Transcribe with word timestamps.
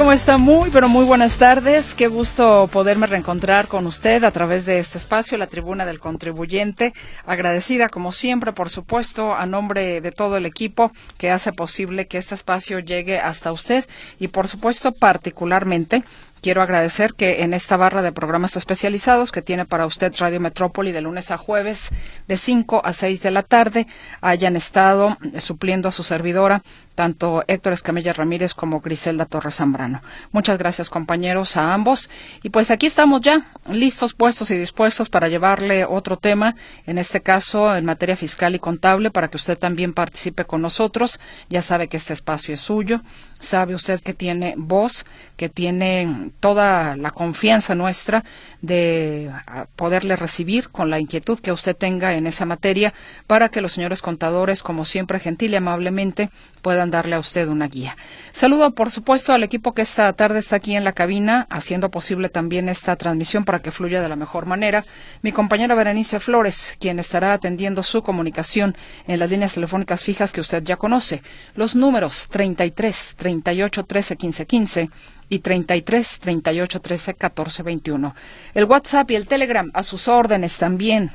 ¿Cómo 0.00 0.12
está? 0.12 0.38
Muy, 0.38 0.70
pero 0.70 0.88
muy 0.88 1.04
buenas 1.04 1.36
tardes. 1.36 1.94
Qué 1.94 2.06
gusto 2.06 2.70
poderme 2.72 3.06
reencontrar 3.06 3.68
con 3.68 3.86
usted 3.86 4.24
a 4.24 4.30
través 4.30 4.64
de 4.64 4.78
este 4.78 4.96
espacio, 4.96 5.36
la 5.36 5.46
tribuna 5.46 5.84
del 5.84 6.00
contribuyente. 6.00 6.94
Agradecida, 7.26 7.90
como 7.90 8.10
siempre, 8.10 8.54
por 8.54 8.70
supuesto, 8.70 9.34
a 9.34 9.44
nombre 9.44 10.00
de 10.00 10.10
todo 10.10 10.38
el 10.38 10.46
equipo 10.46 10.90
que 11.18 11.30
hace 11.30 11.52
posible 11.52 12.06
que 12.06 12.16
este 12.16 12.34
espacio 12.34 12.78
llegue 12.78 13.18
hasta 13.18 13.52
usted 13.52 13.84
y, 14.18 14.28
por 14.28 14.48
supuesto, 14.48 14.92
particularmente 14.92 16.02
Quiero 16.40 16.62
agradecer 16.62 17.12
que 17.14 17.42
en 17.42 17.52
esta 17.52 17.76
barra 17.76 18.00
de 18.00 18.12
programas 18.12 18.56
especializados 18.56 19.30
que 19.30 19.42
tiene 19.42 19.66
para 19.66 19.84
usted 19.84 20.14
Radio 20.18 20.40
Metrópoli 20.40 20.90
de 20.90 21.02
lunes 21.02 21.30
a 21.30 21.36
jueves 21.36 21.90
de 22.28 22.38
5 22.38 22.80
a 22.82 22.94
6 22.94 23.20
de 23.20 23.30
la 23.30 23.42
tarde 23.42 23.86
hayan 24.22 24.56
estado 24.56 25.18
supliendo 25.38 25.90
a 25.90 25.92
su 25.92 26.02
servidora 26.02 26.62
tanto 27.00 27.42
Héctor 27.46 27.72
Escamilla 27.72 28.12
Ramírez 28.12 28.52
como 28.52 28.80
Griselda 28.80 29.24
Torres 29.24 29.54
Zambrano. 29.54 30.02
Muchas 30.32 30.58
gracias 30.58 30.90
compañeros 30.90 31.56
a 31.56 31.72
ambos. 31.72 32.10
Y 32.42 32.50
pues 32.50 32.70
aquí 32.70 32.84
estamos 32.84 33.22
ya 33.22 33.42
listos, 33.70 34.12
puestos 34.12 34.50
y 34.50 34.58
dispuestos 34.58 35.08
para 35.08 35.28
llevarle 35.28 35.86
otro 35.86 36.18
tema, 36.18 36.56
en 36.86 36.98
este 36.98 37.22
caso 37.22 37.74
en 37.74 37.86
materia 37.86 38.16
fiscal 38.18 38.54
y 38.54 38.58
contable, 38.58 39.10
para 39.10 39.28
que 39.28 39.38
usted 39.38 39.58
también 39.58 39.94
participe 39.94 40.44
con 40.44 40.60
nosotros. 40.60 41.20
Ya 41.48 41.62
sabe 41.62 41.88
que 41.88 41.96
este 41.96 42.12
espacio 42.12 42.52
es 42.52 42.60
suyo, 42.60 43.00
sabe 43.40 43.74
usted 43.74 44.00
que 44.00 44.14
tiene 44.14 44.54
voz, 44.56 45.04
que 45.36 45.48
tiene 45.48 46.30
toda 46.38 46.96
la 46.96 47.10
confianza 47.10 47.74
nuestra 47.74 48.24
de 48.62 49.30
ah, 49.46 49.66
poderle 49.74 50.14
recibir 50.14 50.68
con 50.68 50.90
la 50.90 51.00
inquietud 51.00 51.40
que 51.40 51.50
usted 51.50 51.74
tenga 51.74 52.14
en 52.14 52.26
esa 52.26 52.46
materia 52.46 52.94
para 53.26 53.48
que 53.48 53.60
los 53.60 53.72
señores 53.72 54.02
contadores, 54.02 54.62
como 54.62 54.84
siempre, 54.84 55.18
gentil 55.18 55.52
y 55.52 55.56
amablemente, 55.56 56.30
puedan 56.60 56.90
darle 56.90 57.16
a 57.16 57.18
usted 57.18 57.48
una 57.48 57.68
guía. 57.68 57.96
Saludo, 58.32 58.74
por 58.74 58.90
supuesto, 58.90 59.32
al 59.32 59.42
equipo 59.42 59.72
que 59.72 59.82
esta 59.82 60.12
tarde 60.12 60.38
está 60.38 60.56
aquí 60.56 60.76
en 60.76 60.84
la 60.84 60.92
cabina, 60.92 61.46
haciendo 61.50 61.90
posible 61.90 62.28
también 62.28 62.68
esta 62.68 62.96
transmisión 62.96 63.44
para 63.44 63.60
que 63.60 63.72
fluya 63.72 64.02
de 64.02 64.08
la 64.08 64.16
mejor 64.16 64.46
manera. 64.46 64.84
Mi 65.22 65.32
compañera 65.32 65.74
Berenice 65.74 66.20
Flores, 66.20 66.76
quien 66.78 66.98
estará 66.98 67.32
atendiendo 67.32 67.82
su 67.82 68.02
comunicación 68.02 68.76
en 69.06 69.18
las 69.18 69.30
líneas 69.30 69.54
telefónicas 69.54 70.04
fijas 70.04 70.32
que 70.32 70.40
usted 70.40 70.62
ya 70.62 70.76
conoce. 70.76 71.22
Los 71.54 71.74
números 71.74 72.28
33 72.30 73.14
38 73.30 73.84
13 73.84 74.16
15 74.16 74.46
15 74.46 74.90
y 75.28 75.38
33 75.38 76.18
38 76.18 76.80
13 76.80 77.14
14 77.14 77.62
21. 77.62 78.14
El 78.54 78.64
WhatsApp 78.64 79.10
y 79.10 79.14
el 79.14 79.26
Telegram 79.26 79.70
a 79.72 79.82
sus 79.82 80.08
órdenes 80.08 80.58
también 80.58 81.12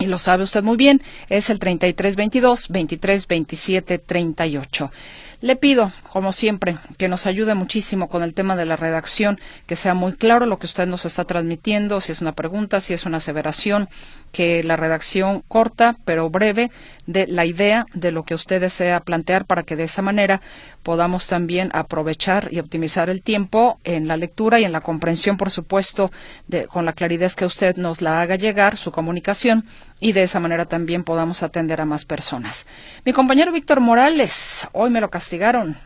y 0.00 0.06
lo 0.06 0.16
sabe 0.16 0.44
usted 0.44 0.62
muy 0.62 0.78
bien, 0.78 1.02
es 1.28 1.50
el 1.50 1.58
3322 1.58 2.68
2327 2.68 3.98
38. 3.98 4.90
Le 5.42 5.56
pido, 5.56 5.90
como 6.12 6.32
siempre, 6.32 6.76
que 6.98 7.08
nos 7.08 7.24
ayude 7.24 7.54
muchísimo 7.54 8.10
con 8.10 8.22
el 8.22 8.34
tema 8.34 8.56
de 8.56 8.66
la 8.66 8.76
redacción, 8.76 9.40
que 9.66 9.74
sea 9.74 9.94
muy 9.94 10.12
claro 10.12 10.44
lo 10.44 10.58
que 10.58 10.66
usted 10.66 10.86
nos 10.86 11.06
está 11.06 11.24
transmitiendo, 11.24 12.02
si 12.02 12.12
es 12.12 12.20
una 12.20 12.32
pregunta, 12.32 12.80
si 12.80 12.92
es 12.92 13.06
una 13.06 13.16
aseveración, 13.18 13.88
que 14.32 14.62
la 14.62 14.76
redacción 14.76 15.42
corta 15.48 15.96
pero 16.04 16.30
breve 16.30 16.70
de 17.06 17.26
la 17.26 17.46
idea 17.46 17.86
de 17.94 18.12
lo 18.12 18.24
que 18.24 18.34
usted 18.34 18.60
desea 18.60 19.00
plantear 19.00 19.44
para 19.44 19.62
que 19.62 19.76
de 19.76 19.84
esa 19.84 20.02
manera 20.02 20.40
podamos 20.82 21.26
también 21.26 21.70
aprovechar 21.72 22.48
y 22.52 22.58
optimizar 22.58 23.10
el 23.10 23.22
tiempo 23.22 23.80
en 23.84 24.08
la 24.08 24.16
lectura 24.16 24.60
y 24.60 24.64
en 24.64 24.72
la 24.72 24.82
comprensión, 24.82 25.36
por 25.36 25.50
supuesto, 25.50 26.12
de, 26.48 26.66
con 26.66 26.84
la 26.84 26.92
claridad 26.92 27.32
que 27.32 27.46
usted 27.46 27.76
nos 27.76 28.02
la 28.02 28.20
haga 28.20 28.36
llegar, 28.36 28.76
su 28.76 28.92
comunicación, 28.92 29.64
y 30.00 30.12
de 30.12 30.22
esa 30.22 30.40
manera 30.40 30.64
también 30.64 31.04
podamos 31.04 31.42
atender 31.42 31.80
a 31.80 31.84
más 31.84 32.06
personas. 32.06 32.66
Mi 33.04 33.12
compañero 33.12 33.52
Víctor 33.52 33.80
Morales, 33.80 34.66
hoy 34.72 34.90
me 34.90 35.00
lo 35.00 35.10
castigaron. 35.10 35.76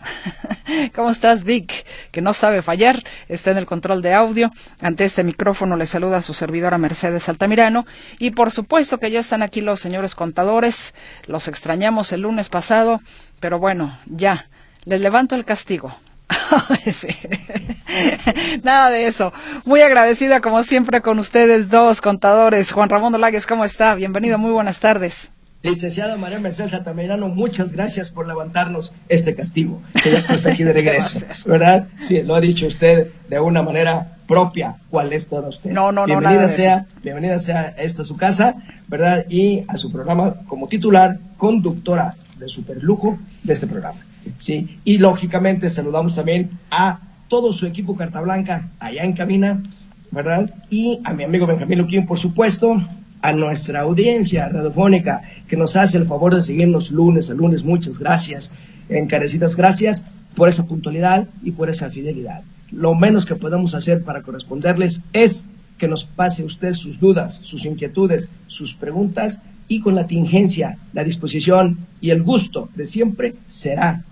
¿Cómo 0.94 1.10
estás, 1.10 1.42
Vic? 1.42 1.84
Que 2.12 2.22
no 2.22 2.32
sabe 2.32 2.62
fallar, 2.62 3.02
está 3.28 3.50
en 3.50 3.58
el 3.58 3.66
control 3.66 4.00
de 4.02 4.14
audio. 4.14 4.50
Ante 4.80 5.04
este 5.04 5.24
micrófono 5.24 5.76
le 5.76 5.86
saluda 5.86 6.18
a 6.18 6.22
su 6.22 6.32
servidora 6.32 6.78
Mercedes 6.78 7.28
Altamirano 7.28 7.86
y 8.18 8.30
por 8.30 8.52
supuesto 8.52 8.98
que 8.98 9.10
ya 9.10 9.20
están 9.20 9.42
aquí 9.42 9.60
los 9.60 9.80
señores 9.80 10.14
contadores. 10.14 10.94
Los 11.26 11.48
extrañamos 11.48 12.12
el 12.12 12.22
lunes 12.22 12.48
pasado, 12.48 13.00
pero 13.40 13.58
bueno, 13.58 13.98
ya, 14.06 14.46
les 14.84 15.00
levanto 15.00 15.34
el 15.34 15.44
castigo. 15.44 15.96
Nada 18.62 18.90
de 18.90 19.06
eso. 19.06 19.32
Muy 19.64 19.82
agradecida 19.82 20.40
como 20.40 20.62
siempre 20.62 21.00
con 21.00 21.18
ustedes 21.18 21.70
dos 21.70 22.00
contadores. 22.00 22.72
Juan 22.72 22.88
Ramón 22.88 23.12
Dolagues, 23.12 23.46
¿cómo 23.46 23.64
está? 23.64 23.94
Bienvenido, 23.94 24.38
muy 24.38 24.52
buenas 24.52 24.80
tardes. 24.80 25.30
Licenciada 25.62 26.16
María 26.18 26.38
Mercedes 26.40 26.74
Altamirano, 26.74 27.28
muchas 27.28 27.72
gracias 27.72 28.10
por 28.10 28.28
levantarnos 28.28 28.92
este 29.08 29.34
castigo, 29.34 29.80
que 30.02 30.12
ya 30.12 30.18
estoy 30.18 30.52
aquí 30.52 30.62
de 30.62 30.72
regreso, 30.74 31.20
¿verdad? 31.46 31.86
Sí, 32.00 32.22
lo 32.22 32.34
ha 32.34 32.40
dicho 32.42 32.66
usted 32.66 33.08
de 33.30 33.40
una 33.40 33.62
manera 33.62 34.08
propia, 34.26 34.76
cuál 34.90 35.14
es 35.14 35.26
toda 35.26 35.48
usted. 35.48 35.70
No, 35.70 35.90
no, 35.90 36.04
bienvenida 36.04 36.42
no. 36.42 36.48
sea, 36.48 36.84
bienvenida 37.02 37.40
sea 37.40 37.60
a 37.60 37.82
esta 37.82 38.04
su 38.04 38.18
casa, 38.18 38.56
¿verdad? 38.88 39.24
Y 39.30 39.64
a 39.66 39.78
su 39.78 39.90
programa 39.90 40.34
como 40.46 40.68
titular, 40.68 41.18
conductora 41.38 42.14
de 42.36 42.46
superlujo 42.46 43.16
de 43.42 43.54
este 43.54 43.66
programa. 43.66 44.00
¿Sí? 44.38 44.78
Y 44.84 44.98
lógicamente 44.98 45.70
saludamos 45.70 46.14
también 46.14 46.50
a 46.70 47.00
todo 47.28 47.52
su 47.52 47.66
equipo 47.66 47.96
Carta 47.96 48.20
Blanca 48.20 48.68
allá 48.78 49.02
en 49.04 49.12
cabina, 49.12 49.62
¿verdad? 50.10 50.52
Y 50.70 51.00
a 51.04 51.12
mi 51.12 51.24
amigo 51.24 51.46
Benjamín 51.46 51.78
Luquín, 51.78 52.06
por 52.06 52.18
supuesto, 52.18 52.80
a 53.20 53.32
nuestra 53.32 53.80
audiencia 53.80 54.48
radiofónica 54.48 55.22
que 55.48 55.56
nos 55.56 55.76
hace 55.76 55.96
el 55.96 56.06
favor 56.06 56.34
de 56.34 56.42
seguirnos 56.42 56.90
lunes 56.90 57.30
a 57.30 57.34
lunes. 57.34 57.64
Muchas 57.64 57.98
gracias, 57.98 58.52
encarecidas 58.88 59.56
gracias 59.56 60.04
por 60.36 60.48
esa 60.48 60.66
puntualidad 60.66 61.26
y 61.42 61.52
por 61.52 61.70
esa 61.70 61.90
fidelidad. 61.90 62.42
Lo 62.70 62.94
menos 62.94 63.24
que 63.24 63.34
podemos 63.34 63.74
hacer 63.74 64.02
para 64.02 64.22
corresponderles 64.22 65.02
es 65.12 65.44
que 65.78 65.88
nos 65.88 66.04
pase 66.04 66.44
usted 66.44 66.74
sus 66.74 67.00
dudas, 67.00 67.40
sus 67.42 67.64
inquietudes, 67.64 68.28
sus 68.46 68.74
preguntas 68.74 69.42
y 69.68 69.80
con 69.80 69.94
la 69.94 70.06
tingencia, 70.06 70.78
la 70.92 71.04
disposición 71.04 71.78
y 72.00 72.10
el 72.10 72.22
gusto 72.22 72.68
de 72.74 72.84
siempre 72.84 73.34
será 73.46 74.04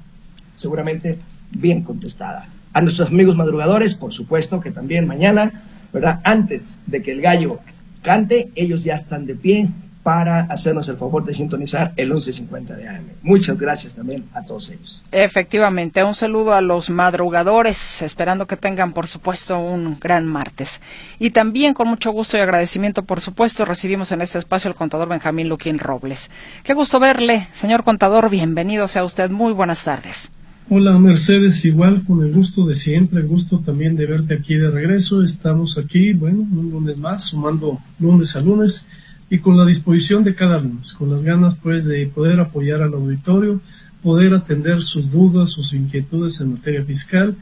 seguramente 0.56 1.18
bien 1.50 1.82
contestada. 1.82 2.48
A 2.72 2.80
nuestros 2.80 3.08
amigos 3.08 3.36
madrugadores, 3.36 3.94
por 3.94 4.12
supuesto 4.12 4.60
que 4.60 4.70
también 4.70 5.06
mañana, 5.06 5.62
¿verdad? 5.92 6.20
Antes 6.24 6.78
de 6.86 7.02
que 7.02 7.12
el 7.12 7.20
gallo 7.20 7.60
cante, 8.02 8.50
ellos 8.54 8.84
ya 8.84 8.94
están 8.94 9.26
de 9.26 9.34
pie 9.34 9.68
para 10.02 10.40
hacernos 10.40 10.88
el 10.88 10.96
favor 10.96 11.24
de 11.24 11.32
sintonizar 11.32 11.92
el 11.96 12.08
1150 12.08 12.74
de 12.74 12.88
AM. 12.88 13.04
Muchas 13.22 13.60
gracias 13.60 13.94
también 13.94 14.24
a 14.34 14.42
todos 14.42 14.68
ellos. 14.70 15.00
Efectivamente, 15.12 16.02
un 16.02 16.14
saludo 16.14 16.54
a 16.54 16.60
los 16.60 16.90
madrugadores, 16.90 18.02
esperando 18.02 18.46
que 18.46 18.56
tengan, 18.56 18.92
por 18.92 19.06
supuesto, 19.06 19.58
un 19.58 19.98
gran 20.00 20.26
martes. 20.26 20.80
Y 21.20 21.30
también 21.30 21.72
con 21.72 21.86
mucho 21.86 22.10
gusto 22.10 22.36
y 22.36 22.40
agradecimiento, 22.40 23.04
por 23.04 23.20
supuesto, 23.20 23.64
recibimos 23.64 24.10
en 24.10 24.22
este 24.22 24.38
espacio 24.38 24.68
al 24.68 24.74
contador 24.74 25.08
Benjamín 25.08 25.48
Luquín 25.48 25.78
Robles. 25.78 26.30
Qué 26.64 26.74
gusto 26.74 26.98
verle, 26.98 27.46
señor 27.52 27.84
contador, 27.84 28.28
bienvenido 28.28 28.88
sea 28.88 29.04
usted, 29.04 29.30
muy 29.30 29.52
buenas 29.52 29.84
tardes. 29.84 30.32
Hola 30.68 30.96
Mercedes, 30.96 31.64
igual 31.64 32.04
con 32.04 32.24
el 32.24 32.32
gusto 32.32 32.64
de 32.64 32.76
siempre, 32.76 33.20
el 33.20 33.26
gusto 33.26 33.58
también 33.58 33.96
de 33.96 34.06
verte 34.06 34.34
aquí 34.34 34.54
de 34.54 34.70
regreso. 34.70 35.22
Estamos 35.22 35.76
aquí, 35.76 36.12
bueno, 36.12 36.46
un 36.50 36.70
lunes 36.70 36.96
más, 36.96 37.24
sumando 37.24 37.80
lunes 37.98 38.36
a 38.36 38.40
lunes 38.40 38.86
y 39.28 39.38
con 39.38 39.58
la 39.58 39.66
disposición 39.66 40.22
de 40.22 40.36
cada 40.36 40.60
lunes, 40.60 40.92
con 40.92 41.10
las 41.10 41.24
ganas 41.24 41.56
pues 41.60 41.84
de 41.84 42.06
poder 42.06 42.38
apoyar 42.38 42.80
al 42.80 42.94
auditorio, 42.94 43.60
poder 44.02 44.34
atender 44.34 44.82
sus 44.82 45.10
dudas, 45.10 45.50
sus 45.50 45.74
inquietudes 45.74 46.40
en 46.40 46.52
materia 46.52 46.84
fiscal, 46.84 47.36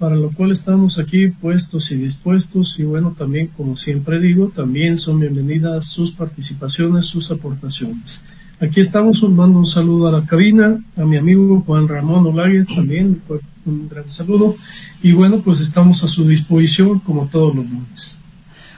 para 0.00 0.16
lo 0.16 0.32
cual 0.32 0.50
estamos 0.50 0.98
aquí 0.98 1.28
puestos 1.28 1.92
y 1.92 1.96
dispuestos 1.96 2.78
y 2.80 2.82
bueno, 2.82 3.14
también 3.16 3.46
como 3.56 3.76
siempre 3.76 4.18
digo, 4.18 4.48
también 4.48 4.98
son 4.98 5.20
bienvenidas 5.20 5.86
sus 5.86 6.10
participaciones, 6.10 7.06
sus 7.06 7.30
aportaciones. 7.30 8.24
Aquí 8.60 8.80
estamos, 8.80 9.22
mando 9.28 9.58
un 9.58 9.66
saludo 9.66 10.08
a 10.08 10.12
la 10.12 10.24
cabina, 10.24 10.78
a 10.96 11.04
mi 11.04 11.16
amigo 11.16 11.62
Juan 11.66 11.88
Ramón 11.88 12.26
Olagues 12.26 12.66
también, 12.74 13.20
pues, 13.26 13.40
un 13.66 13.88
gran 13.88 14.08
saludo. 14.08 14.54
Y 15.02 15.12
bueno, 15.12 15.40
pues 15.40 15.60
estamos 15.60 16.04
a 16.04 16.08
su 16.08 16.26
disposición 16.26 16.98
como 17.00 17.26
todos 17.26 17.54
los 17.54 17.64
lunes. 17.68 18.20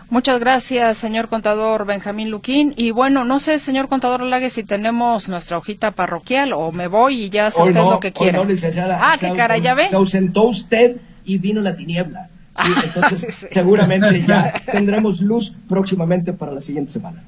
Muchas 0.08 0.38
gracias, 0.38 0.98
señor 0.98 1.28
contador 1.28 1.84
Benjamín 1.84 2.30
Luquín. 2.30 2.74
Y 2.76 2.92
bueno, 2.92 3.24
no 3.24 3.40
sé, 3.40 3.58
señor 3.58 3.88
contador 3.88 4.22
Olagues, 4.22 4.52
si 4.52 4.62
tenemos 4.62 5.28
nuestra 5.28 5.58
hojita 5.58 5.90
parroquial 5.90 6.52
o 6.52 6.70
me 6.70 6.86
voy 6.86 7.24
y 7.24 7.30
ya 7.30 7.46
hace 7.48 7.60
Hoy 7.60 7.70
usted 7.70 7.80
no, 7.80 7.90
lo 7.90 8.00
que 8.00 8.08
hoy 8.08 8.12
quiera. 8.12 8.38
no, 8.38 8.44
licenciada. 8.44 8.98
ah, 9.02 9.16
qué 9.18 9.32
cara, 9.32 9.58
ya 9.58 9.74
ve. 9.74 9.88
Se 9.88 9.96
ausentó 9.96 10.44
usted 10.44 10.96
y 11.24 11.38
vino 11.38 11.60
la 11.60 11.74
tiniebla. 11.74 12.30
entonces 12.84 13.46
seguramente 13.50 14.22
ya 14.26 14.52
tendremos 14.70 15.20
luz 15.20 15.54
próximamente 15.68 16.32
para 16.32 16.52
la 16.52 16.60
siguiente 16.60 16.92
semana. 16.92 17.22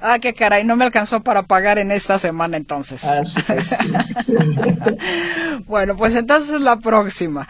Ah, 0.00 0.18
qué 0.18 0.34
caray, 0.34 0.64
no 0.64 0.76
me 0.76 0.84
alcanzó 0.84 1.22
para 1.22 1.44
pagar 1.44 1.78
en 1.78 1.92
esta 1.92 2.18
semana 2.18 2.56
entonces. 2.56 3.02
bueno, 5.66 5.96
pues 5.96 6.14
entonces 6.14 6.60
la 6.60 6.76
próxima. 6.76 7.48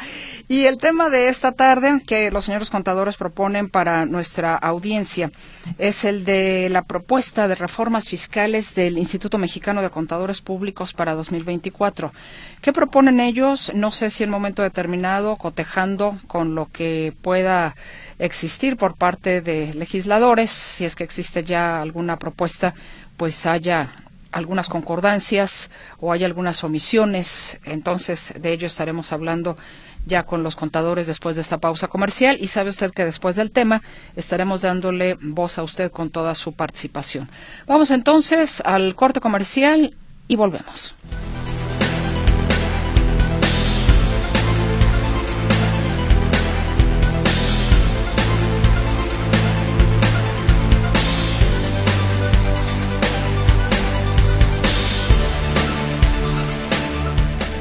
Y 0.49 0.65
el 0.65 0.79
tema 0.79 1.11
de 1.11 1.29
esta 1.29 1.53
tarde 1.53 2.03
que 2.05 2.31
los 2.31 2.45
señores 2.45 2.71
contadores 2.71 3.17
proponen 3.17 3.69
para 3.69 4.05
nuestra 4.05 4.57
audiencia 4.57 5.31
es 5.79 6.05
el 6.05 6.25
de 6.25 6.69
la 6.71 6.83
propuesta 6.83 7.47
de 7.47 7.55
reformas 7.55 8.09
fiscales 8.09 8.75
del 8.75 8.99
Instituto 8.99 9.39
Mexicano 9.39 9.83
de 9.83 9.91
Contadores 9.91 10.41
Públicos 10.41 10.93
para 10.93 11.15
2024. 11.15 12.13
¿Qué 12.61 12.75
proponen 12.75 13.21
ellos? 13.21 13.73
No 13.75 13.91
sé 13.91 14.11
si 14.11 14.23
en 14.23 14.29
momento 14.29 14.63
determinado, 14.63 15.37
cotejando 15.37 16.19
con 16.27 16.55
lo 16.55 16.67
que 16.67 17.15
pueda 17.23 17.75
existir 18.19 18.77
por 18.77 18.97
parte 18.97 19.41
de 19.41 19.73
legisladores, 19.73 20.51
si 20.51 20.85
es 20.85 20.95
que 20.95 21.05
existe 21.05 21.43
ya 21.43 21.81
alguna 21.81 22.19
propuesta, 22.19 22.75
pues 23.17 23.47
haya 23.47 23.89
algunas 24.31 24.69
concordancias 24.69 25.71
o 26.01 26.13
hay 26.13 26.23
algunas 26.23 26.63
omisiones. 26.63 27.59
Entonces, 27.65 28.35
de 28.39 28.53
ello 28.53 28.67
estaremos 28.67 29.13
hablando 29.13 29.57
ya 30.05 30.25
con 30.25 30.43
los 30.43 30.55
contadores 30.55 31.07
después 31.07 31.37
de 31.37 31.43
esta 31.43 31.59
pausa 31.59 31.89
comercial 31.89 32.37
y 32.41 32.49
sabe 32.49 32.71
usted 32.71 32.91
que 32.91 33.07
después 33.07 33.37
del 33.37 33.53
tema 33.53 33.83
estaremos 34.17 34.63
dándole 34.63 35.17
voz 35.21 35.59
a 35.59 35.63
usted 35.63 35.91
con 35.91 36.11
toda 36.11 36.35
su 36.35 36.53
participación. 36.53 37.31
Vamos 37.67 37.91
entonces 37.91 38.63
al 38.67 38.95
corte 38.95 39.21
comercial 39.21 39.95
y 40.29 40.37
volvemos. 40.37 40.95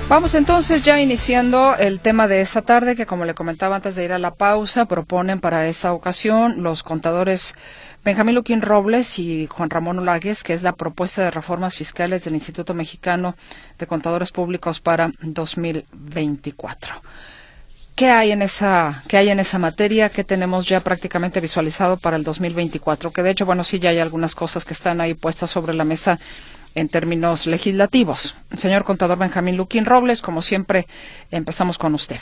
Vamos 0.10 0.34
entonces 0.34 0.82
ya 0.82 1.00
iniciando 1.00 1.76
el 1.76 2.00
tema 2.00 2.28
de 2.28 2.42
esta 2.42 2.64
tarde 2.64 2.96
que 2.96 3.06
como 3.06 3.26
le 3.26 3.36
comentaba 3.36 3.76
antes 3.76 3.94
de 3.94 4.06
ir 4.06 4.12
a 4.12 4.18
la 4.18 4.34
pausa, 4.34 4.86
proponen 4.86 5.40
para 5.40 5.68
esta 5.68 5.94
ocasión 5.94 6.64
los 6.64 6.82
contadores 6.82 7.54
Benjamín 8.04 8.34
Luquín 8.34 8.64
Robles 8.64 9.20
y 9.20 9.46
Juan 9.46 9.70
Ramón 9.70 10.00
Olagues, 10.00 10.42
que 10.42 10.56
es 10.56 10.64
la 10.64 10.74
propuesta 10.74 11.22
de 11.22 11.30
reformas 11.30 11.76
fiscales 11.76 12.24
del 12.24 12.34
Instituto 12.34 12.74
Mexicano 12.74 13.36
de 13.78 13.86
Contadores 13.86 14.32
Públicos 14.32 14.80
para 14.80 15.12
2024. 15.22 17.04
¿Qué 17.94 18.10
hay 18.10 18.32
en 18.32 18.42
esa 18.42 19.04
qué 19.08 19.18
hay 19.18 19.30
en 19.30 19.40
esa 19.40 19.60
materia 19.60 20.10
que 20.10 20.24
tenemos 20.24 20.68
ya 20.68 20.80
prácticamente 20.80 21.40
visualizado 21.40 21.98
para 21.98 22.18
el 22.18 22.24
2024? 22.24 23.12
Que 23.12 23.22
de 23.22 23.30
hecho, 23.30 23.46
bueno, 23.46 23.64
sí 23.64 23.78
ya 23.78 23.92
hay 23.92 24.00
algunas 24.00 24.34
cosas 24.34 24.66
que 24.66 24.74
están 24.74 25.02
ahí 25.02 25.14
puestas 25.14 25.52
sobre 25.52 25.76
la 25.76 25.84
mesa 25.84 26.18
en 26.76 26.90
términos 26.90 27.48
legislativos. 27.48 28.36
Señor 28.56 28.84
contador 28.84 29.18
Benjamín 29.18 29.58
Luquín 29.58 29.86
Robles, 29.86 30.22
como 30.22 30.42
siempre, 30.42 30.88
empezamos 31.32 31.78
con 31.78 31.94
usted. 31.94 32.20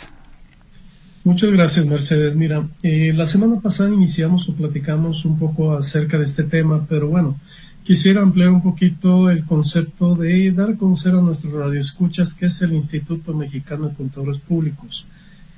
Muchas 1.24 1.52
gracias, 1.52 1.86
Mercedes. 1.86 2.36
Mira, 2.36 2.66
eh, 2.84 3.12
la 3.14 3.26
semana 3.26 3.60
pasada 3.60 3.90
iniciamos 3.90 4.48
o 4.48 4.56
platicamos 4.56 5.26
un 5.26 5.38
poco 5.38 5.76
acerca 5.76 6.18
de 6.18 6.24
este 6.24 6.44
tema, 6.44 6.86
pero 6.88 7.10
bueno, 7.10 7.38
quisiera 7.84 8.22
ampliar 8.22 8.50
un 8.50 8.64
poquito 8.64 9.30
el 9.30 9.46
concepto 9.46 10.16
de 10.16 10.52
dar 10.54 10.70
a 10.70 10.78
conocer 10.78 11.14
a 11.16 11.22
nuestros 11.22 11.52
radioescuchas 11.54 12.34
qué 12.34 12.46
es 12.46 12.62
el 12.62 12.74
Instituto 12.74 13.34
Mexicano 13.34 13.90
de 13.90 13.96
Contadores 13.96 14.38
Públicos. 14.38 15.06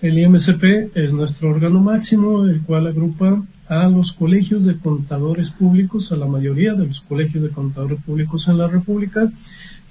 El 0.02 0.18
IMCP 0.18 0.96
es 0.96 1.14
nuestro 1.14 1.52
órgano 1.52 1.82
máximo, 1.82 2.46
el 2.46 2.62
cual 2.62 2.88
agrupa 2.88 3.44
a 3.70 3.88
los 3.88 4.12
colegios 4.12 4.66
de 4.66 4.78
contadores 4.78 5.52
públicos, 5.52 6.12
a 6.12 6.18
la 6.18 6.26
mayoría 6.26 6.74
de 6.74 6.88
los 6.88 7.02
colegios 7.02 7.44
de 7.44 7.52
contadores 7.52 8.00
públicos 8.02 8.48
en 8.48 8.58
la 8.58 8.68
República, 8.68 9.32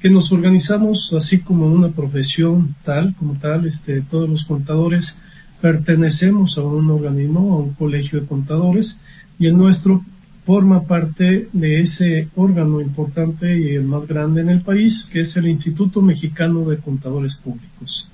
que 0.01 0.11
nos 0.11 0.33
organizamos 0.33 1.13
así 1.17 1.41
como 1.41 1.67
una 1.67 1.89
profesión 1.89 2.75
tal, 2.85 3.15
como 3.15 3.35
tal, 3.35 3.67
este, 3.67 4.01
todos 4.01 4.29
los 4.29 4.45
contadores 4.45 5.21
pertenecemos 5.61 6.59
a 6.59 6.63
un 6.63 6.91
organismo, 6.91 7.55
a 7.55 7.59
un 7.59 7.75
colegio 7.75 8.21
de 8.21 8.27
contadores, 8.27 9.01
y 9.39 9.47
el 9.47 9.57
nuestro 9.57 10.05
forma 10.45 10.85
parte 10.85 11.49
de 11.53 11.81
ese 11.81 12.29
órgano 12.35 12.81
importante 12.81 13.61
y 13.61 13.77
el 13.77 13.85
más 13.85 14.07
grande 14.07 14.41
en 14.41 14.49
el 14.49 14.63
país, 14.63 15.05
que 15.05 15.21
es 15.21 15.37
el 15.37 15.47
Instituto 15.47 16.01
Mexicano 16.01 16.65
de 16.65 16.79
Contadores 16.79 17.37
Públicos. 17.37 18.09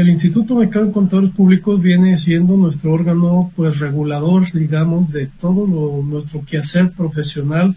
El 0.00 0.08
Instituto 0.08 0.56
Mexicano 0.56 0.86
de 0.86 0.92
Contadores 0.92 1.30
Públicos 1.32 1.78
viene 1.82 2.16
siendo 2.16 2.56
nuestro 2.56 2.90
órgano 2.90 3.52
pues 3.54 3.80
regulador, 3.80 4.50
digamos, 4.50 5.12
de 5.12 5.26
todo 5.26 5.66
lo, 5.66 6.02
nuestro 6.02 6.42
quehacer 6.42 6.92
profesional, 6.92 7.76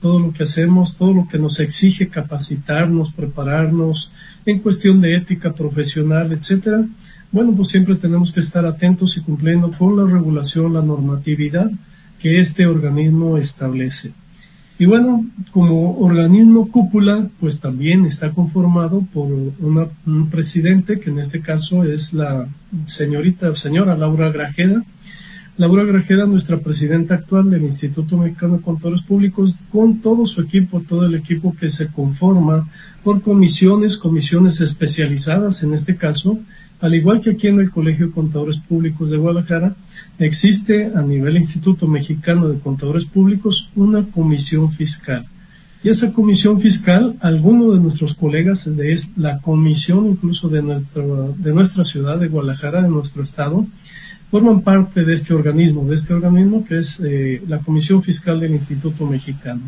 todo 0.00 0.20
lo 0.20 0.32
que 0.32 0.44
hacemos, 0.44 0.96
todo 0.96 1.12
lo 1.12 1.26
que 1.26 1.40
nos 1.40 1.58
exige 1.58 2.08
capacitarnos, 2.08 3.10
prepararnos 3.10 4.12
en 4.44 4.60
cuestión 4.60 5.00
de 5.00 5.16
ética 5.16 5.52
profesional, 5.52 6.32
etcétera. 6.32 6.86
Bueno, 7.32 7.52
pues 7.56 7.66
siempre 7.66 7.96
tenemos 7.96 8.32
que 8.32 8.38
estar 8.38 8.64
atentos 8.64 9.16
y 9.16 9.22
cumpliendo 9.22 9.68
con 9.72 9.96
la 9.96 10.08
regulación, 10.08 10.72
la 10.72 10.82
normatividad 10.82 11.68
que 12.20 12.38
este 12.38 12.68
organismo 12.68 13.38
establece. 13.38 14.12
Y 14.78 14.84
bueno, 14.84 15.24
como 15.52 15.98
organismo 15.98 16.70
cúpula, 16.70 17.28
pues 17.40 17.60
también 17.60 18.04
está 18.04 18.32
conformado 18.32 19.06
por 19.12 19.28
una, 19.58 19.86
un 20.04 20.28
presidente, 20.28 21.00
que 21.00 21.08
en 21.08 21.18
este 21.18 21.40
caso 21.40 21.82
es 21.84 22.12
la 22.12 22.46
señorita 22.84 23.50
o 23.50 23.56
señora 23.56 23.96
Laura 23.96 24.30
Grajeda. 24.30 24.84
Laura 25.56 25.84
Grajeda, 25.84 26.26
nuestra 26.26 26.58
presidenta 26.58 27.14
actual 27.14 27.48
del 27.48 27.62
Instituto 27.62 28.18
Mexicano 28.18 28.58
de 28.58 28.62
Contadores 28.62 29.00
Públicos, 29.00 29.54
con 29.72 30.02
todo 30.02 30.26
su 30.26 30.42
equipo, 30.42 30.82
todo 30.82 31.06
el 31.06 31.14
equipo 31.14 31.56
que 31.58 31.70
se 31.70 31.90
conforma 31.90 32.68
por 33.02 33.22
comisiones, 33.22 33.96
comisiones 33.96 34.60
especializadas 34.60 35.62
en 35.62 35.72
este 35.72 35.96
caso, 35.96 36.38
al 36.80 36.94
igual 36.94 37.22
que 37.22 37.30
aquí 37.30 37.46
en 37.46 37.60
el 37.60 37.70
Colegio 37.70 38.08
de 38.08 38.12
Contadores 38.12 38.58
Públicos 38.58 39.10
de 39.10 39.16
Guadalajara, 39.16 39.74
existe 40.18 40.92
a 40.94 41.02
nivel 41.02 41.36
Instituto 41.36 41.86
Mexicano 41.86 42.48
de 42.48 42.58
Contadores 42.58 43.04
Públicos 43.04 43.70
una 43.76 44.04
comisión 44.04 44.72
fiscal. 44.72 45.26
Y 45.82 45.88
esa 45.88 46.12
comisión 46.12 46.60
fiscal, 46.60 47.16
algunos 47.20 47.74
de 47.74 47.80
nuestros 47.80 48.14
colegas 48.14 48.76
de 48.76 49.00
la 49.16 49.40
comisión 49.40 50.06
incluso 50.06 50.48
de, 50.48 50.62
nuestro, 50.62 51.34
de 51.38 51.52
nuestra 51.52 51.84
ciudad 51.84 52.18
de 52.18 52.28
Guadalajara, 52.28 52.82
de 52.82 52.88
nuestro 52.88 53.22
estado, 53.22 53.66
forman 54.30 54.62
parte 54.62 55.04
de 55.04 55.14
este 55.14 55.34
organismo, 55.34 55.84
de 55.84 55.94
este 55.94 56.14
organismo 56.14 56.64
que 56.64 56.78
es 56.78 57.00
eh, 57.00 57.42
la 57.46 57.58
Comisión 57.58 58.02
Fiscal 58.02 58.40
del 58.40 58.52
Instituto 58.52 59.06
Mexicano. 59.06 59.62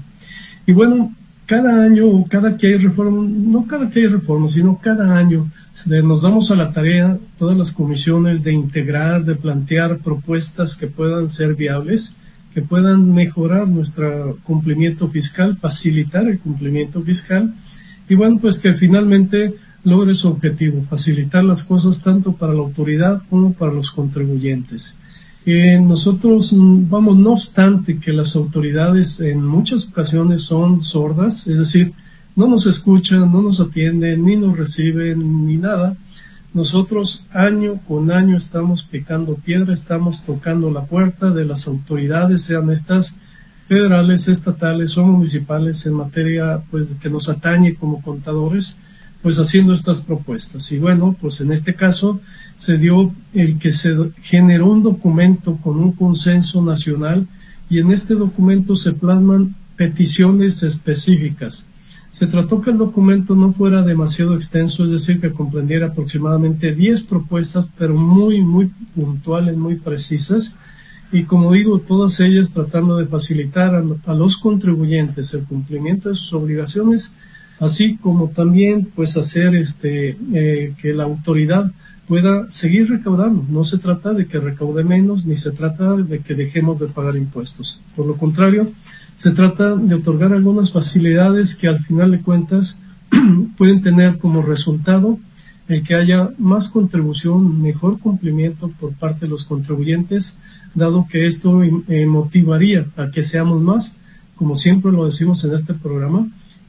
Y 0.66 0.72
bueno, 0.72 1.14
cada 1.48 1.82
año, 1.82 2.26
cada 2.28 2.58
que 2.58 2.66
hay 2.66 2.76
reforma, 2.76 3.26
no 3.26 3.66
cada 3.66 3.88
que 3.88 4.00
hay 4.00 4.06
reforma, 4.06 4.48
sino 4.48 4.78
cada 4.78 5.16
año, 5.16 5.50
nos 6.04 6.20
damos 6.20 6.50
a 6.50 6.56
la 6.56 6.72
tarea, 6.72 7.18
todas 7.38 7.56
las 7.56 7.72
comisiones, 7.72 8.44
de 8.44 8.52
integrar, 8.52 9.24
de 9.24 9.34
plantear 9.34 9.96
propuestas 9.96 10.76
que 10.76 10.88
puedan 10.88 11.30
ser 11.30 11.54
viables, 11.54 12.16
que 12.52 12.60
puedan 12.60 13.14
mejorar 13.14 13.66
nuestro 13.66 14.38
cumplimiento 14.44 15.08
fiscal, 15.08 15.56
facilitar 15.56 16.28
el 16.28 16.38
cumplimiento 16.38 17.00
fiscal, 17.00 17.54
y 18.10 18.14
bueno, 18.14 18.38
pues 18.38 18.58
que 18.58 18.74
finalmente 18.74 19.54
logre 19.84 20.12
su 20.12 20.28
objetivo, 20.28 20.84
facilitar 20.90 21.44
las 21.44 21.64
cosas 21.64 22.02
tanto 22.02 22.34
para 22.34 22.52
la 22.52 22.60
autoridad 22.60 23.22
como 23.30 23.54
para 23.54 23.72
los 23.72 23.90
contribuyentes 23.90 24.98
nosotros 25.80 26.52
mm, 26.52 26.90
vamos, 26.90 27.16
no 27.16 27.32
obstante 27.32 27.98
que 27.98 28.12
las 28.12 28.36
autoridades 28.36 29.20
en 29.20 29.44
muchas 29.44 29.88
ocasiones 29.88 30.42
son 30.42 30.82
sordas, 30.82 31.46
es 31.46 31.58
decir, 31.58 31.94
no 32.36 32.46
nos 32.46 32.66
escuchan, 32.66 33.32
no 33.32 33.42
nos 33.42 33.58
atienden, 33.58 34.24
ni 34.24 34.36
nos 34.36 34.56
reciben, 34.56 35.46
ni 35.46 35.56
nada. 35.56 35.96
Nosotros 36.52 37.26
año 37.32 37.80
con 37.88 38.10
año 38.10 38.36
estamos 38.36 38.84
picando 38.84 39.36
piedra, 39.36 39.72
estamos 39.72 40.22
tocando 40.22 40.70
la 40.70 40.82
puerta 40.82 41.30
de 41.30 41.44
las 41.44 41.66
autoridades, 41.66 42.44
sean 42.44 42.70
estas 42.70 43.16
federales, 43.68 44.28
estatales 44.28 44.96
o 44.98 45.06
municipales 45.06 45.84
en 45.86 45.94
materia 45.94 46.62
pues 46.70 46.94
que 46.94 47.10
nos 47.10 47.28
atañe 47.28 47.74
como 47.74 48.02
contadores, 48.02 48.78
pues 49.22 49.38
haciendo 49.38 49.72
estas 49.72 49.98
propuestas. 49.98 50.70
Y 50.72 50.78
bueno, 50.78 51.16
pues 51.20 51.40
en 51.40 51.52
este 51.52 51.74
caso 51.74 52.20
se 52.54 52.78
dio 52.78 53.12
el 53.34 53.58
que 53.58 53.72
se 53.72 53.96
generó 54.20 54.66
un 54.66 54.82
documento 54.82 55.56
con 55.56 55.78
un 55.78 55.92
consenso 55.92 56.62
nacional 56.62 57.26
y 57.68 57.78
en 57.78 57.90
este 57.92 58.14
documento 58.14 58.74
se 58.74 58.92
plasman 58.92 59.54
peticiones 59.76 60.62
específicas. 60.62 61.66
Se 62.10 62.26
trató 62.26 62.60
que 62.60 62.70
el 62.70 62.78
documento 62.78 63.34
no 63.34 63.52
fuera 63.52 63.82
demasiado 63.82 64.34
extenso, 64.34 64.84
es 64.84 64.92
decir, 64.92 65.20
que 65.20 65.30
comprendiera 65.30 65.88
aproximadamente 65.88 66.74
10 66.74 67.02
propuestas, 67.02 67.68
pero 67.76 67.94
muy, 67.94 68.40
muy 68.40 68.72
puntuales, 68.94 69.56
muy 69.56 69.76
precisas, 69.76 70.56
y 71.10 71.24
como 71.24 71.52
digo, 71.52 71.78
todas 71.78 72.20
ellas 72.20 72.50
tratando 72.50 72.96
de 72.96 73.06
facilitar 73.06 73.74
a, 73.74 74.14
los 74.14 74.36
contribuyentes 74.36 75.32
el 75.32 75.44
cumplimiento 75.44 76.10
de 76.10 76.14
sus 76.14 76.32
obligaciones, 76.34 77.14
así 77.60 77.96
como 77.96 78.28
también 78.28 78.88
pues 78.94 79.16
hacer 79.16 79.54
este, 79.56 80.16
eh, 80.32 80.74
que 80.80 80.94
la 80.94 81.04
autoridad 81.04 81.70
pueda 82.06 82.50
seguir 82.50 82.88
recaudando. 82.88 83.44
No 83.48 83.64
se 83.64 83.78
trata 83.78 84.14
de 84.14 84.26
que 84.26 84.38
recaude 84.38 84.82
menos, 84.82 85.26
ni 85.26 85.36
se 85.36 85.50
trata 85.50 85.96
de 85.96 86.20
que 86.20 86.34
dejemos 86.34 86.80
de 86.80 86.86
pagar 86.86 87.16
impuestos. 87.16 87.82
Por 87.94 88.06
lo 88.06 88.16
contrario, 88.16 88.70
se 89.14 89.32
trata 89.32 89.76
de 89.76 89.94
otorgar 89.94 90.32
algunas 90.32 90.72
facilidades 90.72 91.54
que 91.54 91.68
al 91.68 91.84
final 91.84 92.12
de 92.12 92.22
cuentas 92.22 92.80
pueden 93.58 93.82
tener 93.82 94.18
como 94.18 94.42
resultado 94.42 95.18
el 95.68 95.82
que 95.82 95.94
haya 95.94 96.30
más 96.38 96.68
contribución, 96.70 97.60
mejor 97.60 97.98
cumplimiento 97.98 98.72
por 98.80 98.92
parte 98.94 99.26
de 99.26 99.28
los 99.28 99.44
contribuyentes, 99.44 100.38
dado 100.74 101.06
que 101.10 101.26
esto 101.26 101.62
eh, 101.62 102.06
motivaría 102.06 102.86
a 102.96 103.10
que 103.10 103.22
seamos 103.22 103.60
más, 103.60 103.98
como 104.36 104.56
siempre 104.56 104.92
lo 104.92 105.04
decimos 105.04 105.44
en 105.44 105.52
este 105.52 105.74
programa, 105.74 106.26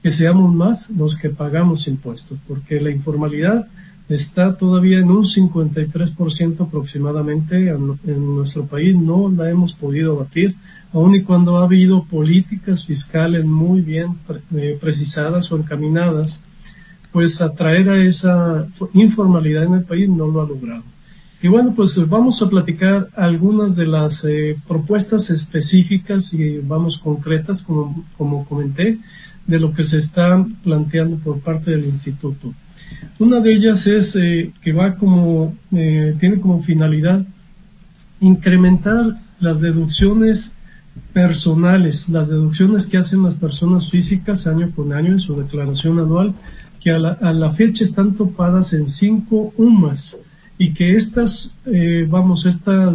que 0.10 0.16
seamos 0.16 0.52
más 0.56 0.90
los 0.90 1.16
que 1.16 1.30
pagamos 1.30 1.88
impuestos, 1.88 2.40
porque 2.48 2.82
la 2.82 2.90
informalidad 2.90 3.68
está 4.08 4.58
todavía 4.58 4.98
en 4.98 5.12
un 5.12 5.24
53% 5.24 6.62
aproximadamente 6.62 7.70
en, 7.70 8.36
nuestro 8.36 8.66
país, 8.66 8.96
no 8.96 9.30
la 9.30 9.52
hemos 9.52 9.74
podido 9.74 10.16
batir, 10.16 10.56
aun 10.94 11.14
y 11.14 11.22
cuando 11.22 11.60
ha 11.60 11.66
habido 11.66 12.06
políticas 12.06 12.88
fiscales 12.88 13.46
muy 13.46 13.82
bien 13.82 14.18
eh, 14.56 14.80
precisadas 14.82 15.52
o 15.52 15.58
encaminadas, 15.58 16.42
pues 17.12 17.40
atraer 17.40 17.92
a 17.92 17.98
esa 17.98 18.66
informalidad 18.96 19.66
en 19.66 19.76
el 19.76 19.84
país 19.84 20.10
no 20.10 20.26
lo 20.26 20.42
ha 20.42 20.48
logrado. 20.48 20.82
Y 21.40 21.50
bueno, 21.50 21.76
pues 21.76 22.10
vamos 22.10 22.42
a 22.42 22.50
platicar 22.50 23.10
algunas 23.16 23.76
de 23.76 23.86
las 23.86 24.26
eh, 24.26 24.58
propuestas 24.68 25.30
específicas 25.30 26.34
y 26.34 26.58
vamos 26.58 26.98
concretas, 26.98 27.62
como, 27.62 28.04
como 28.18 28.44
comenté, 28.46 28.98
de 29.50 29.60
lo 29.60 29.74
que 29.74 29.84
se 29.84 29.98
está 29.98 30.46
planteando 30.64 31.18
por 31.18 31.40
parte 31.40 31.72
del 31.72 31.86
instituto. 31.86 32.54
Una 33.18 33.40
de 33.40 33.52
ellas 33.52 33.88
es 33.88 34.16
eh, 34.16 34.52
que 34.62 34.72
va 34.74 34.96
como, 34.96 35.56
eh, 35.72 36.16
tiene 36.20 36.40
como 36.40 36.62
finalidad 36.62 37.26
incrementar 38.22 39.20
las 39.40 39.62
deducciones 39.62 40.60
personales, 41.14 42.10
las 42.10 42.30
deducciones 42.30 42.86
que 42.86 42.98
hacen 42.98 43.24
las 43.24 43.38
personas 43.38 43.90
físicas 43.90 44.46
año 44.46 44.72
con 44.76 44.94
año 44.94 45.14
en 45.14 45.20
su 45.20 45.36
declaración 45.36 45.98
anual, 45.98 46.36
que 46.80 46.92
a 46.92 47.00
la, 47.00 47.52
fecha 47.52 47.84
están 47.84 48.14
topadas 48.14 48.74
en 48.74 48.88
cinco 48.88 49.52
UMAS 49.58 50.20
y 50.60 50.74
que 50.74 50.94
estas, 50.96 51.58
eh, 51.66 52.06
vamos, 52.08 52.46
esta 52.46 52.94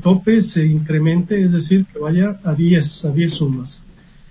tope 0.00 0.40
se 0.40 0.66
incremente, 0.66 1.44
es 1.44 1.52
decir, 1.52 1.84
que 1.84 1.98
vaya 1.98 2.40
a 2.44 2.54
10, 2.54 3.04
a 3.04 3.12
10 3.12 3.40
UMAS. 3.42 3.84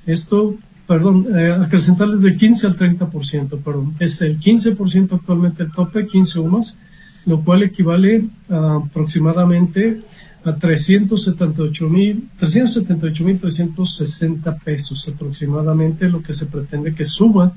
Esto 0.06 0.58
perdón, 0.90 1.28
eh, 1.38 1.52
acrecentarles 1.52 2.22
del 2.22 2.36
15 2.36 2.66
al 2.66 2.76
30%, 2.76 3.60
perdón. 3.60 3.94
Es 4.00 4.24
el 4.24 4.40
15% 4.40 5.14
actualmente 5.14 5.62
el 5.62 5.72
tope, 5.72 6.08
15 6.08 6.40
UMAS, 6.40 6.80
lo 7.28 7.44
cual 7.44 7.62
equivale 7.62 8.26
a 8.50 8.78
aproximadamente 8.78 10.02
a 10.44 10.56
378 10.56 11.90
mil 11.90 12.28
360 12.40 14.58
pesos 14.58 15.08
aproximadamente 15.08 16.10
lo 16.10 16.24
que 16.24 16.34
se 16.34 16.48
pretende 16.48 16.96
que 16.96 17.06
suba, 17.06 17.56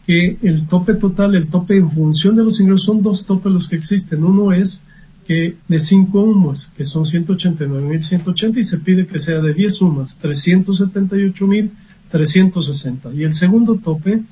que 0.06 0.38
el 0.42 0.68
tope 0.68 0.96
total, 0.96 1.36
el 1.36 1.48
tope 1.48 1.78
en 1.78 1.90
función 1.90 2.36
de 2.36 2.44
los 2.44 2.60
ingresos, 2.60 2.86
son 2.86 3.04
dos 3.04 3.26
topes 3.26 3.52
los 3.52 3.68
que 3.68 3.76
existen. 3.76 4.24
Uno 4.24 4.52
es 4.52 4.84
de 5.68 5.80
5 5.80 6.20
UMAS, 6.20 6.74
que 6.76 6.84
son 6.84 7.06
189.180, 7.06 8.58
y 8.58 8.64
se 8.64 8.80
pide 8.80 9.06
que 9.08 9.20
sea 9.20 9.40
de 9.40 9.54
10 9.54 9.82
UMAS, 9.82 10.20
378.360. 10.22 13.16
Y 13.16 13.24
el 13.24 13.32
segundo 13.34 13.76
tope, 13.76 14.24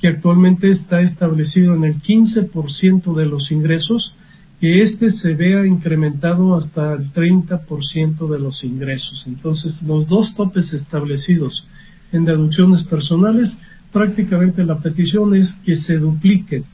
que 0.00 0.08
actualmente 0.08 0.70
está 0.70 1.00
establecido 1.00 1.74
en 1.74 1.84
el 1.84 2.00
15% 2.00 3.14
de 3.14 3.26
los 3.26 3.52
ingresos, 3.52 4.14
que 4.60 4.82
este 4.82 5.10
se 5.10 5.34
vea 5.34 5.66
incrementado 5.66 6.54
hasta 6.54 6.92
el 6.94 7.12
30% 7.12 8.30
de 8.30 8.38
los 8.38 8.64
ingresos. 8.64 9.26
Entonces, 9.26 9.82
los 9.82 10.08
dos 10.08 10.34
topes 10.34 10.72
establecidos 10.72 11.66
en 12.12 12.24
deducciones 12.24 12.84
personales, 12.84 13.58
prácticamente 13.96 14.64
la 14.64 14.78
petición 14.78 15.34
es 15.34 15.54
que 15.54 15.74
se 15.74 15.98
dupliquen 15.98 16.64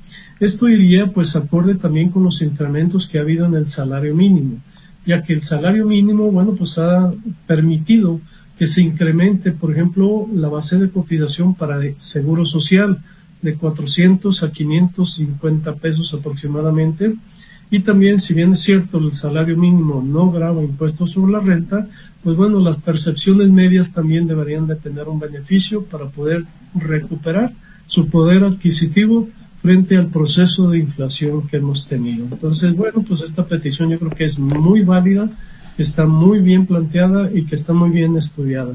esto 0.43 0.69
iría 0.69 1.07
pues 1.07 1.37
acorde 1.37 1.77
también 1.77 2.09
con 2.11 2.25
los 2.25 2.43
incrementos 2.43 3.07
que 3.07 3.19
ha 3.19 3.21
habido 3.21 3.47
en 3.47 3.55
el 3.55 3.65
salario 3.65 4.13
mínimo, 4.13 4.57
ya 5.07 5.23
que 5.23 5.35
el 5.35 5.41
salario 5.41 5.87
mínimo, 5.87 6.33
bueno, 6.33 6.57
pues 6.57 6.79
ha 6.79 7.13
permitido 7.47 8.21
que 8.59 8.67
se 8.67 8.83
incremente, 8.83 9.53
por 9.53 9.71
ejemplo, 9.71 10.27
la 10.35 10.49
base 10.49 10.81
de 10.81 10.91
cotización 10.91 11.55
para 11.55 11.79
seguro 11.97 12.45
social 12.45 13.01
de 13.41 13.55
400 13.55 14.43
a 14.43 14.51
550 14.51 15.77
pesos 15.77 16.13
aproximadamente. 16.13 17.15
Y 17.73 17.81
también, 17.81 18.21
si 18.21 18.35
bien 18.35 18.53
es 18.53 18.61
cierto, 18.61 18.99
el 18.99 19.15
salario 19.15 19.57
mínimo 19.57 20.05
no 20.07 20.31
graba 20.31 20.63
impuestos 20.63 21.13
sobre 21.13 21.33
la 21.33 21.41
renta, 21.41 21.89
pues 22.23 22.37
bueno, 22.37 22.61
las 22.61 22.77
percepciones 22.77 23.49
medias 23.49 23.95
también 23.95 24.27
deberían 24.27 24.67
de 24.67 24.77
tener 24.77 25.09
un 25.09 25.19
beneficio 25.19 25.83
para 25.87 26.05
poder 26.05 26.45
recuperar 26.75 27.51
su 27.87 28.11
poder 28.11 28.45
adquisitivo 28.45 29.27
frente 29.63 29.97
al 29.97 30.09
proceso 30.09 30.69
de 30.69 30.81
inflación 30.81 31.49
que 31.49 31.57
hemos 31.57 31.87
tenido. 31.87 32.27
Entonces, 32.31 32.77
bueno, 32.77 33.03
pues 33.09 33.23
esta 33.23 33.47
petición 33.47 33.89
yo 33.89 33.99
creo 33.99 34.11
que 34.11 34.25
es 34.25 34.39
muy 34.39 34.83
válida, 34.83 35.31
está 35.79 36.05
muy 36.05 36.41
bien 36.41 36.67
planteada 36.67 37.31
y 37.33 37.47
que 37.47 37.55
está 37.55 37.73
muy 37.73 37.89
bien 37.89 38.19
estudiada. 38.19 38.75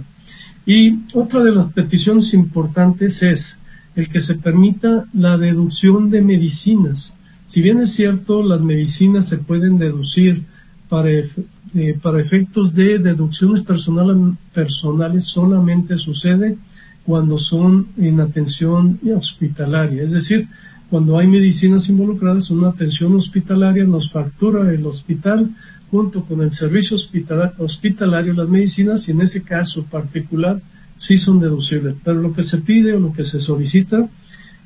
Y 0.65 1.01
otra 1.13 1.43
de 1.43 1.51
las 1.51 1.71
peticiones 1.71 2.33
importantes 2.33 3.21
es 3.21 3.61
el 3.95 4.09
que 4.09 4.19
se 4.19 4.39
permita 4.39 5.05
la 5.13 5.37
deducción 5.37 6.09
de 6.09 6.23
medicinas. 6.23 7.16
Si 7.47 7.61
bien 7.61 7.79
es 7.79 7.93
cierto, 7.93 8.43
las 8.43 8.61
medicinas 8.61 9.27
se 9.29 9.37
pueden 9.37 9.77
deducir 9.77 10.43
para, 10.89 11.09
eh, 11.09 11.99
para 12.01 12.21
efectos 12.21 12.73
de 12.75 12.99
deducciones 12.99 13.61
personales 13.61 15.23
solamente 15.23 15.97
sucede 15.97 16.57
cuando 17.05 17.37
son 17.37 17.87
en 17.97 18.19
atención 18.19 18.99
hospitalaria. 19.15 20.03
Es 20.03 20.11
decir, 20.11 20.49
cuando 20.89 21.17
hay 21.17 21.27
medicinas 21.27 21.87
involucradas, 21.87 22.51
una 22.51 22.67
atención 22.67 23.15
hospitalaria 23.15 23.85
nos 23.85 24.11
factura 24.11 24.69
el 24.69 24.85
hospital 24.85 25.49
junto 25.89 26.25
con 26.25 26.41
el 26.41 26.51
servicio 26.51 26.97
hospitalario 26.97 28.33
las 28.33 28.49
medicinas 28.49 29.07
y 29.07 29.11
en 29.11 29.21
ese 29.21 29.41
caso 29.41 29.85
particular 29.85 30.61
sí 30.97 31.17
son 31.17 31.39
deducibles. 31.39 31.95
Pero 32.03 32.21
lo 32.21 32.33
que 32.33 32.43
se 32.43 32.57
pide 32.57 32.93
o 32.93 32.99
lo 32.99 33.13
que 33.13 33.23
se 33.23 33.39
solicita 33.39 34.09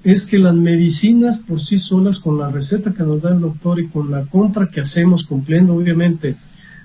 es 0.04 0.26
que 0.26 0.40
las 0.40 0.56
medicinas 0.56 1.40
por 1.40 1.60
sí 1.60 1.78
solas 1.78 2.20
con 2.20 2.38
la 2.38 2.50
receta 2.50 2.94
que 2.94 3.04
nos 3.04 3.22
da 3.22 3.32
el 3.32 3.40
doctor 3.40 3.80
y 3.80 3.88
con 3.88 4.10
la 4.10 4.26
compra 4.26 4.70
que 4.70 4.82
hacemos 4.82 5.26
cumpliendo 5.26 5.76
obviamente 5.76 6.36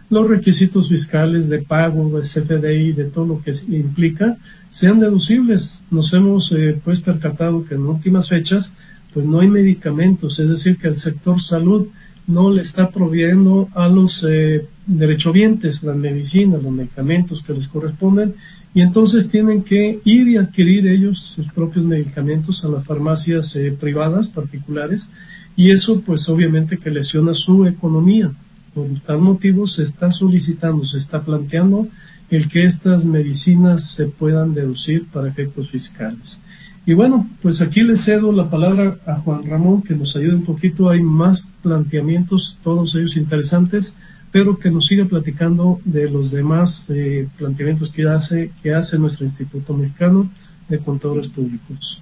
los 0.08 0.28
requisitos 0.28 0.88
fiscales 0.88 1.48
de 1.48 1.58
pago, 1.58 2.08
de 2.10 2.20
CFDI, 2.22 2.92
de 2.92 3.04
todo 3.04 3.26
lo 3.26 3.42
que 3.42 3.52
implica, 3.74 4.36
sean 4.70 5.00
deducibles. 5.00 5.82
Nos 5.90 6.12
hemos 6.12 6.52
eh, 6.52 6.80
pues 6.84 7.00
percatado 7.00 7.64
que 7.64 7.74
en 7.74 7.86
últimas 7.86 8.28
fechas 8.28 8.74
pues 9.12 9.26
no 9.26 9.40
hay 9.40 9.48
medicamentos, 9.48 10.38
es 10.38 10.48
decir, 10.48 10.76
que 10.76 10.88
el 10.88 10.94
sector 10.94 11.40
salud 11.40 11.88
no 12.26 12.50
le 12.50 12.60
está 12.60 12.90
proveyendo 12.90 13.68
a 13.74 13.88
los 13.88 14.24
eh, 14.28 14.66
derechohabientes 14.86 15.82
las 15.82 15.96
medicinas, 15.96 16.62
los 16.62 16.72
medicamentos 16.72 17.42
que 17.42 17.54
les 17.54 17.66
corresponden, 17.66 18.34
y 18.76 18.82
entonces 18.82 19.30
tienen 19.30 19.62
que 19.62 20.00
ir 20.04 20.28
y 20.28 20.36
adquirir 20.36 20.86
ellos 20.86 21.18
sus 21.18 21.48
propios 21.48 21.82
medicamentos 21.82 22.62
a 22.62 22.68
las 22.68 22.84
farmacias 22.84 23.56
eh, 23.56 23.72
privadas 23.72 24.28
particulares, 24.28 25.08
y 25.56 25.70
eso 25.70 26.02
pues 26.02 26.28
obviamente 26.28 26.76
que 26.76 26.90
lesiona 26.90 27.32
su 27.32 27.66
economía. 27.66 28.30
Por 28.74 28.86
tal 29.00 29.22
motivo 29.22 29.66
se 29.66 29.82
está 29.82 30.10
solicitando, 30.10 30.84
se 30.84 30.98
está 30.98 31.22
planteando 31.22 31.88
el 32.28 32.50
que 32.50 32.64
estas 32.64 33.06
medicinas 33.06 33.92
se 33.92 34.08
puedan 34.08 34.52
deducir 34.52 35.06
para 35.06 35.28
efectos 35.28 35.70
fiscales. 35.70 36.42
Y 36.84 36.92
bueno, 36.92 37.26
pues 37.40 37.62
aquí 37.62 37.80
le 37.82 37.96
cedo 37.96 38.30
la 38.30 38.50
palabra 38.50 38.98
a 39.06 39.14
Juan 39.14 39.46
Ramón, 39.46 39.80
que 39.80 39.94
nos 39.94 40.14
ayude 40.16 40.34
un 40.34 40.44
poquito. 40.44 40.90
Hay 40.90 41.02
más 41.02 41.48
planteamientos, 41.62 42.58
todos 42.62 42.94
ellos 42.94 43.16
interesantes, 43.16 43.96
pero 44.32 44.58
que 44.58 44.70
nos 44.70 44.86
siga 44.86 45.04
platicando 45.04 45.80
de 45.84 46.10
los 46.10 46.30
demás 46.30 46.90
eh, 46.90 47.28
planteamientos 47.36 47.92
que 47.92 48.08
hace, 48.08 48.50
que 48.62 48.74
hace 48.74 48.98
nuestro 48.98 49.24
Instituto 49.24 49.74
Mexicano 49.74 50.28
de 50.68 50.78
Contadores 50.78 51.28
Públicos. 51.28 52.00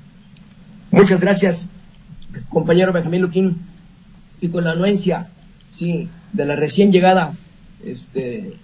Muchas 0.90 1.20
gracias, 1.20 1.68
compañero 2.48 2.92
Benjamín 2.92 3.22
Luquín. 3.22 3.56
y 4.40 4.48
con 4.48 4.64
la 4.64 4.72
anuencia, 4.72 5.28
sí, 5.70 6.08
de 6.32 6.44
la 6.44 6.56
recién 6.56 6.92
llegada 6.92 7.34
este, 7.84 8.54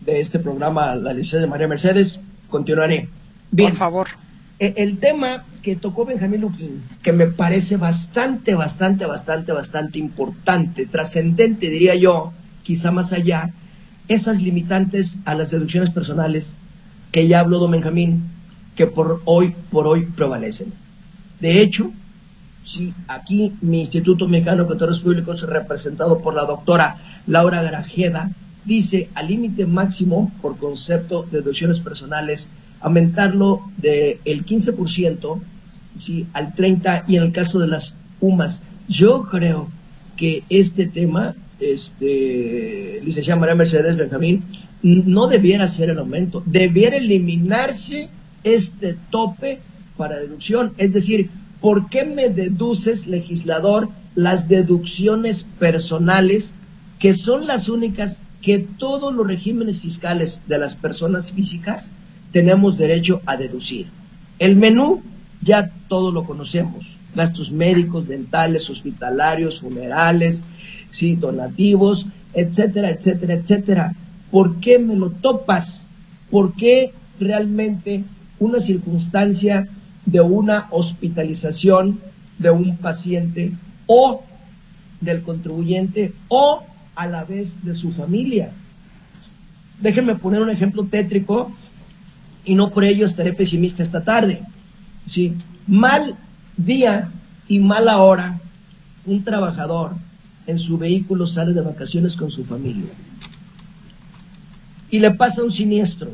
de 0.00 0.20
este 0.20 0.38
programa, 0.38 0.94
la 0.94 1.12
licencia 1.12 1.40
de 1.40 1.46
María 1.46 1.68
Mercedes, 1.68 2.20
continuaré. 2.48 3.08
Bien. 3.50 3.70
Por 3.70 3.78
favor. 3.78 4.08
E, 4.58 4.74
el 4.76 4.98
tema 4.98 5.44
que 5.62 5.76
tocó 5.76 6.04
Benjamín 6.04 6.40
Luquín, 6.40 6.82
que 7.02 7.12
me 7.12 7.26
parece 7.26 7.76
bastante, 7.76 8.54
bastante, 8.54 9.04
bastante, 9.04 9.52
bastante 9.52 9.98
importante, 9.98 10.86
trascendente, 10.86 11.68
diría 11.68 11.94
yo, 11.94 12.32
quizá 12.66 12.90
más 12.90 13.12
allá, 13.12 13.52
esas 14.08 14.42
limitantes 14.42 15.20
a 15.24 15.36
las 15.36 15.52
deducciones 15.52 15.90
personales 15.90 16.56
que 17.12 17.28
ya 17.28 17.38
habló 17.38 17.60
don 17.60 17.70
Benjamín, 17.70 18.24
que 18.74 18.88
por 18.88 19.22
hoy, 19.24 19.54
por 19.70 19.86
hoy 19.86 20.06
prevalecen. 20.06 20.72
De 21.38 21.62
hecho, 21.62 21.92
si 22.64 22.92
aquí 23.06 23.52
mi 23.60 23.82
Instituto 23.82 24.26
Mexicano 24.26 24.62
de 24.62 24.68
Contadores 24.68 24.98
Públicos, 24.98 25.42
representado 25.48 26.18
por 26.18 26.34
la 26.34 26.44
doctora 26.44 26.96
Laura 27.28 27.62
Grajeda, 27.62 28.32
dice 28.64 29.10
al 29.14 29.28
límite 29.28 29.64
máximo 29.64 30.32
por 30.42 30.56
concepto 30.56 31.22
de 31.22 31.38
deducciones 31.38 31.78
personales 31.78 32.50
aumentarlo 32.80 33.60
del 33.76 34.18
el 34.24 34.44
15% 34.44 35.40
¿sí? 35.94 36.26
al 36.32 36.52
30% 36.52 37.04
y 37.06 37.16
en 37.16 37.22
el 37.22 37.32
caso 37.32 37.60
de 37.60 37.68
las 37.68 37.96
UMAS. 38.20 38.62
Yo 38.88 39.22
creo 39.22 39.68
que 40.16 40.42
este 40.48 40.86
tema, 40.86 41.36
este, 41.60 43.00
licenciada 43.04 43.40
María 43.40 43.54
Mercedes 43.54 43.96
Benjamín, 43.96 44.42
no 44.82 45.26
debiera 45.26 45.68
ser 45.68 45.90
el 45.90 45.98
aumento, 45.98 46.42
debiera 46.46 46.96
eliminarse 46.96 48.08
este 48.44 48.96
tope 49.10 49.58
para 49.96 50.18
deducción. 50.18 50.72
Es 50.78 50.92
decir, 50.92 51.30
¿por 51.60 51.88
qué 51.88 52.04
me 52.04 52.28
deduces, 52.28 53.06
legislador, 53.06 53.88
las 54.14 54.48
deducciones 54.48 55.44
personales 55.44 56.54
que 56.98 57.14
son 57.14 57.46
las 57.46 57.68
únicas 57.68 58.20
que 58.42 58.58
todos 58.58 59.14
los 59.14 59.26
regímenes 59.26 59.80
fiscales 59.80 60.42
de 60.46 60.58
las 60.58 60.74
personas 60.74 61.32
físicas 61.32 61.92
tenemos 62.32 62.78
derecho 62.78 63.20
a 63.26 63.36
deducir. 63.36 63.86
El 64.38 64.56
menú 64.56 65.02
ya 65.42 65.70
todo 65.88 66.10
lo 66.10 66.24
conocemos, 66.24 66.86
gastos 67.14 67.50
médicos, 67.50 68.06
dentales, 68.06 68.70
hospitalarios, 68.70 69.60
funerales, 69.60 70.44
sí, 70.90 71.16
donativos, 71.16 72.06
etcétera, 72.32 72.90
etcétera, 72.90 73.34
etcétera. 73.34 73.94
¿Por 74.30 74.60
qué 74.60 74.78
me 74.78 74.94
lo 74.96 75.10
topas? 75.10 75.86
¿Por 76.30 76.54
qué 76.54 76.92
realmente 77.18 78.04
una 78.38 78.60
circunstancia 78.60 79.68
de 80.04 80.20
una 80.20 80.66
hospitalización 80.70 82.00
de 82.38 82.50
un 82.50 82.76
paciente 82.76 83.52
o 83.86 84.22
del 85.00 85.22
contribuyente 85.22 86.12
o 86.28 86.62
a 86.94 87.06
la 87.06 87.24
vez 87.24 87.64
de 87.64 87.74
su 87.74 87.92
familia? 87.92 88.50
Déjenme 89.80 90.14
poner 90.14 90.42
un 90.42 90.50
ejemplo 90.50 90.84
tétrico 90.84 91.50
y 92.44 92.54
no 92.54 92.70
por 92.70 92.84
ello 92.84 93.06
estaré 93.06 93.32
pesimista 93.32 93.82
esta 93.82 94.02
tarde. 94.02 94.42
¿sí? 95.10 95.34
Mal 95.66 96.14
día 96.56 97.10
y 97.48 97.58
mala 97.58 97.98
hora, 97.98 98.38
un 99.04 99.22
trabajador 99.24 99.92
en 100.46 100.58
su 100.58 100.78
vehículo 100.78 101.26
sale 101.26 101.52
de 101.52 101.60
vacaciones 101.60 102.16
con 102.16 102.30
su 102.30 102.44
familia 102.44 102.90
y 104.90 104.98
le 104.98 105.10
pasa 105.10 105.42
un 105.42 105.50
siniestro, 105.50 106.10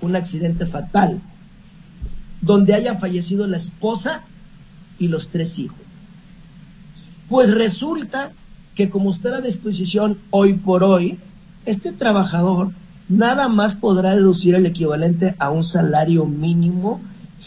un 0.00 0.16
accidente 0.16 0.66
fatal, 0.66 1.20
donde 2.40 2.74
haya 2.74 2.96
fallecido 2.96 3.46
la 3.46 3.56
esposa 3.56 4.22
y 4.98 5.08
los 5.08 5.28
tres 5.28 5.58
hijos. 5.58 5.78
Pues 7.28 7.52
resulta 7.52 8.32
que 8.74 8.88
como 8.88 9.10
está 9.10 9.30
la 9.30 9.40
disposición 9.40 10.18
hoy 10.30 10.54
por 10.54 10.84
hoy, 10.84 11.18
este 11.66 11.92
trabajador 11.92 12.70
nada 13.08 13.48
más 13.48 13.74
podrá 13.74 14.14
deducir 14.14 14.54
el 14.54 14.66
equivalente 14.66 15.34
a 15.38 15.50
un 15.50 15.64
salario 15.64 16.24
mínimo 16.26 17.00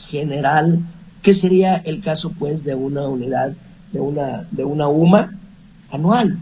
general, 0.10 0.80
que 1.22 1.34
sería 1.34 1.78
el 1.78 2.02
caso 2.02 2.32
pues 2.38 2.64
de 2.64 2.76
una 2.76 3.08
unidad, 3.08 3.54
de 3.94 4.00
una, 4.00 4.46
de 4.52 4.66
una 4.66 4.88
UMA 4.88 5.34
anual. 5.92 6.38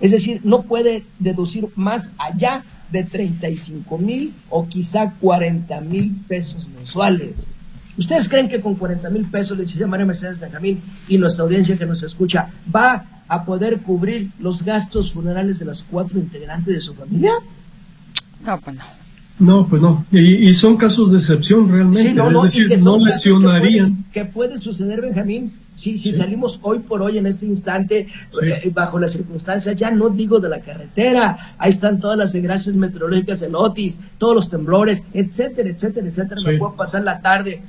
Es 0.00 0.12
decir, 0.12 0.40
no 0.44 0.62
puede 0.62 1.04
deducir 1.18 1.68
más 1.76 2.12
allá 2.18 2.62
de 2.90 3.04
35 3.04 3.98
mil 3.98 4.32
o 4.48 4.66
quizá 4.66 5.12
40 5.20 5.80
mil 5.82 6.16
pesos 6.26 6.66
mensuales. 6.68 7.34
¿Ustedes 7.98 8.28
creen 8.28 8.48
que 8.48 8.60
con 8.60 8.76
40 8.76 9.10
mil 9.10 9.26
pesos, 9.26 9.58
le 9.58 9.64
dice 9.64 9.84
María 9.86 10.06
Mercedes 10.06 10.40
Benjamín 10.40 10.80
y 11.06 11.18
nuestra 11.18 11.44
audiencia 11.44 11.76
que 11.76 11.86
nos 11.86 12.02
escucha, 12.02 12.48
va 12.74 13.04
a 13.28 13.44
poder 13.44 13.78
cubrir 13.80 14.30
los 14.40 14.64
gastos 14.64 15.12
funerales 15.12 15.58
de 15.58 15.66
las 15.66 15.82
cuatro 15.82 16.18
integrantes 16.18 16.74
de 16.74 16.80
su 16.80 16.94
familia? 16.94 17.32
No, 18.44 18.58
pues 18.58 18.76
no. 18.76 18.84
No, 19.38 19.66
pues 19.66 19.80
no. 19.80 20.04
Y, 20.12 20.52
son 20.52 20.76
casos 20.76 21.10
de 21.10 21.18
excepción 21.18 21.70
realmente. 21.70 22.10
es 22.10 22.42
decir, 22.42 22.80
no 22.82 22.98
lesionarían. 22.98 24.04
¿Qué 24.12 24.24
puede, 24.24 24.58
suceder, 24.58 25.00
Benjamín? 25.00 25.52
Si, 25.80 25.96
si 25.96 26.12
salimos 26.12 26.58
hoy 26.62 26.80
por 26.80 27.00
hoy, 27.00 27.16
en 27.16 27.26
este 27.26 27.46
instante, 27.46 28.08
eh, 28.42 28.70
bajo 28.74 28.98
las 28.98 29.12
circunstancias, 29.12 29.74
ya 29.76 29.90
no 29.90 30.10
digo 30.10 30.38
de 30.38 30.50
la 30.50 30.60
carretera, 30.60 31.54
ahí 31.56 31.70
están 31.70 32.00
todas 32.00 32.18
las 32.18 32.32
desgracias 32.32 32.76
meteorológicas, 32.76 33.40
el 33.40 33.54
Otis, 33.54 33.98
todos 34.18 34.34
los 34.34 34.50
temblores, 34.50 35.02
etcétera, 35.14 35.70
etcétera, 35.70 36.06
etcétera. 36.06 36.40
Me 36.44 36.58
puedo 36.58 36.74
pasar 36.74 37.02
la 37.02 37.20
tarde 37.22 37.62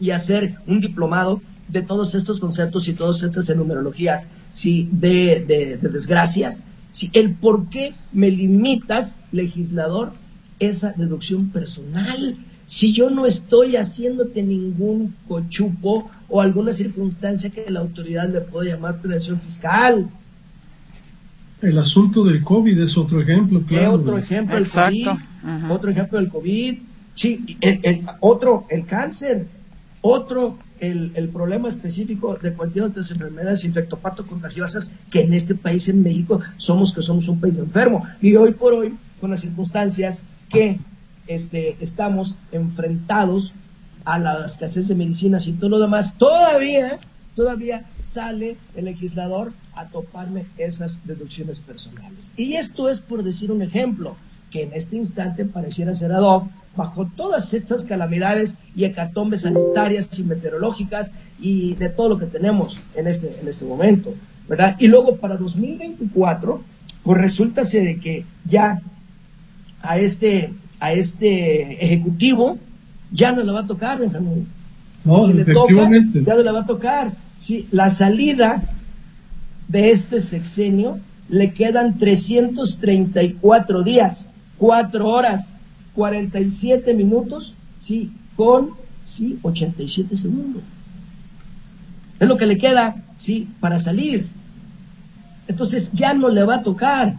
y 0.00 0.10
hacer 0.10 0.54
un 0.66 0.80
diplomado 0.80 1.40
de 1.68 1.82
todos 1.82 2.16
estos 2.16 2.40
conceptos 2.40 2.88
y 2.88 2.94
todas 2.94 3.22
estas 3.22 3.48
numerologías, 3.54 4.30
sí, 4.52 4.88
de, 4.90 5.44
de, 5.46 5.76
de 5.76 5.88
desgracias 5.90 6.64
si 6.90 7.10
el 7.12 7.34
por 7.34 7.68
qué 7.68 7.94
me 8.12 8.30
limitas, 8.32 9.20
legislador, 9.30 10.12
esa 10.58 10.92
deducción 10.96 11.50
personal. 11.50 12.36
Si 12.66 12.92
yo 12.92 13.08
no 13.08 13.24
estoy 13.24 13.76
haciéndote 13.76 14.42
ningún 14.42 15.14
cochupo 15.28 16.10
o 16.28 16.40
alguna 16.40 16.72
circunstancia 16.72 17.50
que 17.50 17.70
la 17.70 17.80
autoridad 17.80 18.28
le 18.28 18.40
pueda 18.40 18.72
llamar 18.72 19.00
prevención 19.00 19.40
fiscal. 19.40 20.08
El 21.60 21.78
asunto 21.78 22.24
del 22.24 22.42
COVID 22.42 22.80
es 22.80 22.96
otro 22.96 23.20
ejemplo, 23.20 23.62
claro. 23.62 23.92
otro 23.94 24.18
ejemplo 24.18 24.56
el 24.56 24.68
COVID? 24.68 25.08
Otro 25.70 25.90
ejemplo 25.90 26.18
del 26.18 26.28
COVID. 26.28 26.78
Sí, 27.14 27.56
el, 27.60 28.06
otro, 28.20 28.66
el 28.68 28.86
cáncer. 28.86 29.46
Otro, 30.00 30.56
el, 30.78 31.10
el, 31.14 31.28
problema 31.30 31.68
específico 31.68 32.38
de 32.40 32.52
cualquier 32.52 32.84
otra 32.84 33.02
enfermedades 33.02 33.64
infectopato 33.64 34.24
contagiosas 34.24 34.92
que 35.10 35.22
en 35.22 35.34
este 35.34 35.56
país, 35.56 35.88
en 35.88 36.02
México, 36.02 36.40
somos 36.56 36.94
que 36.94 37.02
somos 37.02 37.26
un 37.26 37.40
país 37.40 37.56
enfermo. 37.58 38.06
Y 38.22 38.36
hoy 38.36 38.52
por 38.52 38.74
hoy, 38.74 38.94
con 39.20 39.32
las 39.32 39.40
circunstancias 39.40 40.22
que 40.48 40.78
este, 41.26 41.76
estamos 41.80 42.36
enfrentados 42.52 43.52
a 44.08 44.18
la 44.18 44.46
escasez 44.46 44.88
de 44.88 44.94
medicinas 44.94 45.46
y 45.46 45.52
todo 45.52 45.68
lo 45.68 45.80
demás, 45.80 46.14
todavía, 46.16 46.98
todavía 47.36 47.84
sale 48.02 48.56
el 48.74 48.86
legislador 48.86 49.52
a 49.74 49.84
toparme 49.86 50.46
esas 50.56 51.06
deducciones 51.06 51.60
personales. 51.60 52.32
Y 52.38 52.54
esto 52.54 52.88
es 52.88 53.00
por 53.00 53.22
decir 53.22 53.52
un 53.52 53.60
ejemplo 53.60 54.16
que 54.50 54.62
en 54.62 54.72
este 54.72 54.96
instante 54.96 55.44
pareciera 55.44 55.94
ser 55.94 56.12
ad 56.12 56.22
hoc 56.22 56.48
bajo 56.74 57.04
todas 57.16 57.52
estas 57.52 57.84
calamidades 57.84 58.54
y 58.74 58.86
hecatombes 58.86 59.42
sanitarias 59.42 60.18
y 60.18 60.22
meteorológicas 60.22 61.12
y 61.38 61.74
de 61.74 61.90
todo 61.90 62.08
lo 62.08 62.18
que 62.18 62.26
tenemos 62.26 62.80
en 62.94 63.08
este, 63.08 63.38
en 63.38 63.46
este 63.46 63.66
momento, 63.66 64.14
¿verdad? 64.48 64.74
Y 64.78 64.86
luego 64.86 65.16
para 65.16 65.36
2024, 65.36 66.62
pues 67.02 67.20
resulta 67.20 67.62
ser 67.66 68.00
que 68.00 68.24
ya 68.46 68.80
a 69.82 69.98
este, 69.98 70.50
a 70.80 70.94
este 70.94 71.84
ejecutivo 71.84 72.56
ya 73.10 73.32
no 73.32 73.42
le 73.42 73.52
va 73.52 73.60
a 73.60 73.66
tocar, 73.66 73.98
Benjamín. 73.98 74.46
No, 75.04 75.18
si 75.26 75.32
le 75.32 75.44
toca, 75.44 75.72
ya 75.72 76.34
no 76.34 76.42
le 76.42 76.52
va 76.52 76.60
a 76.60 76.66
tocar. 76.66 77.12
Sí, 77.40 77.66
la 77.70 77.90
salida 77.90 78.62
de 79.68 79.90
este 79.90 80.20
sexenio 80.20 80.98
le 81.28 81.52
quedan 81.52 81.98
334 81.98 83.82
días, 83.82 84.30
4 84.58 85.08
horas, 85.08 85.52
47 85.94 86.94
minutos, 86.94 87.54
sí, 87.82 88.12
con 88.36 88.70
sí, 89.04 89.38
87 89.42 90.16
segundos. 90.16 90.62
Es 92.20 92.28
lo 92.28 92.36
que 92.36 92.46
le 92.46 92.58
queda, 92.58 92.96
sí, 93.16 93.48
para 93.60 93.78
salir. 93.80 94.26
Entonces 95.46 95.90
ya 95.92 96.14
no 96.14 96.28
le 96.28 96.44
va 96.44 96.56
a 96.56 96.62
tocar. 96.62 97.14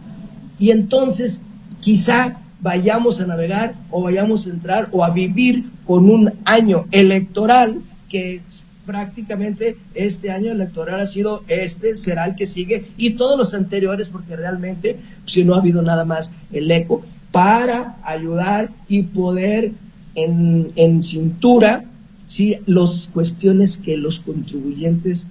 Y 0.58 0.70
entonces 0.70 1.42
quizá 1.80 2.36
vayamos 2.60 3.20
a 3.20 3.26
navegar 3.26 3.74
o 3.90 4.02
vayamos 4.02 4.46
a 4.46 4.50
entrar 4.50 4.88
o 4.92 5.04
a 5.04 5.10
vivir 5.10 5.64
con 5.86 6.10
un 6.10 6.32
año 6.44 6.86
electoral 6.90 7.80
que 8.08 8.40
prácticamente 8.86 9.76
este 9.94 10.30
año 10.30 10.52
electoral 10.52 11.00
ha 11.00 11.06
sido 11.06 11.42
este, 11.48 11.94
será 11.94 12.26
el 12.26 12.34
que 12.34 12.46
sigue 12.46 12.86
y 12.96 13.10
todos 13.10 13.38
los 13.38 13.54
anteriores 13.54 14.08
porque 14.08 14.36
realmente 14.36 14.96
si 15.26 15.44
no 15.44 15.54
ha 15.54 15.58
habido 15.58 15.82
nada 15.82 16.04
más 16.04 16.32
el 16.52 16.70
eco 16.70 17.02
para 17.30 17.96
ayudar 18.02 18.70
y 18.88 19.02
poder 19.02 19.72
en, 20.14 20.72
en 20.74 21.04
cintura 21.04 21.84
¿sí? 22.26 22.58
las 22.66 23.08
cuestiones 23.12 23.76
que 23.76 23.96
los 23.96 24.20
contribuyentes 24.20 25.28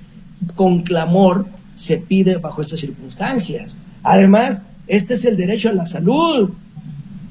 con 0.56 0.84
clamor 0.84 1.46
se 1.76 1.98
pide 1.98 2.38
bajo 2.38 2.62
estas 2.62 2.82
circunstancias. 2.82 3.78
Además, 4.04 4.64
este 4.88 5.14
es 5.14 5.26
el 5.26 5.38
derecho 5.38 5.70
a 5.70 5.74
la 5.74 5.86
salud, 5.86 6.50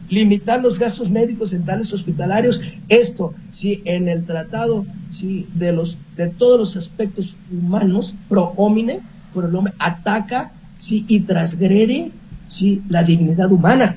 limitar 0.09 0.61
los 0.61 0.79
gastos 0.79 1.11
médicos 1.11 1.53
en 1.53 1.65
tales 1.65 1.93
hospitalarios. 1.93 2.61
Esto, 2.89 3.35
si 3.51 3.83
en 3.85 4.09
el 4.09 4.25
tratado 4.25 4.87
si 5.13 5.47
de, 5.55 5.73
los, 5.73 5.97
de 6.17 6.29
todos 6.29 6.59
los 6.59 6.77
aspectos 6.77 7.35
humanos, 7.51 8.15
pro 8.29 8.53
homine, 8.57 9.01
por 9.35 9.45
el 9.45 9.55
hombre, 9.55 9.73
ataca 9.79 10.53
si 10.79 11.05
y 11.09 11.21
transgrede 11.21 12.11
si 12.49 12.83
la 12.89 13.03
dignidad 13.03 13.51
humana. 13.51 13.97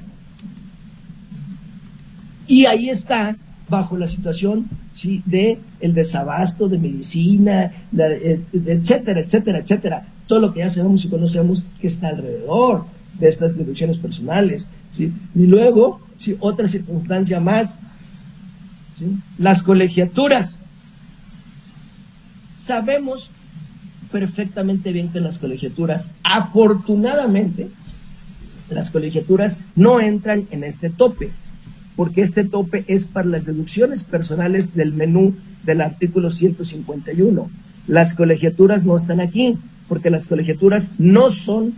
Y 2.48 2.66
ahí 2.66 2.90
está, 2.90 3.36
bajo 3.70 3.98
la 3.98 4.08
situación 4.08 4.66
¿sí? 4.94 5.22
de 5.26 5.60
el 5.80 5.94
desabasto 5.94 6.68
de 6.68 6.78
medicina, 6.78 7.72
eh, 7.98 8.42
etcétera, 8.54 9.22
etcétera, 9.22 9.60
etcétera. 9.60 10.06
Todo 10.28 10.40
lo 10.40 10.54
que 10.54 10.60
ya 10.60 10.70
sabemos 10.70 11.06
y 11.06 11.10
conocemos 11.10 11.64
que 11.80 11.88
está 11.88 12.10
alrededor 12.10 12.86
de 13.22 13.30
estas 13.30 13.56
deducciones 13.56 13.98
personales. 13.98 14.68
¿sí? 14.92 15.14
Y 15.36 15.46
luego, 15.46 16.02
¿sí? 16.18 16.36
otra 16.40 16.68
circunstancia 16.68 17.40
más, 17.40 17.78
las 19.38 19.64
colegiaturas. 19.64 20.58
Sabemos 22.56 23.30
perfectamente 24.12 24.92
bien 24.92 25.10
que 25.10 25.22
las 25.22 25.40
colegiaturas, 25.40 26.12
afortunadamente, 26.24 27.70
las 28.70 28.90
colegiaturas 28.90 29.60
no 29.76 30.00
entran 30.00 30.48
en 30.52 30.64
este 30.64 30.90
tope, 30.90 31.30
porque 31.96 32.22
este 32.22 32.44
tope 32.44 32.84
es 32.88 33.06
para 33.06 33.28
las 33.28 33.46
deducciones 33.46 34.04
personales 34.04 34.74
del 34.74 34.94
menú 34.94 35.36
del 35.64 35.82
artículo 35.82 36.32
151. 36.32 37.50
Las 37.88 38.16
colegiaturas 38.16 38.84
no 38.84 38.96
están 38.96 39.20
aquí, 39.22 39.58
porque 39.88 40.10
las 40.10 40.28
colegiaturas 40.28 40.92
no 40.98 41.30
son 41.30 41.74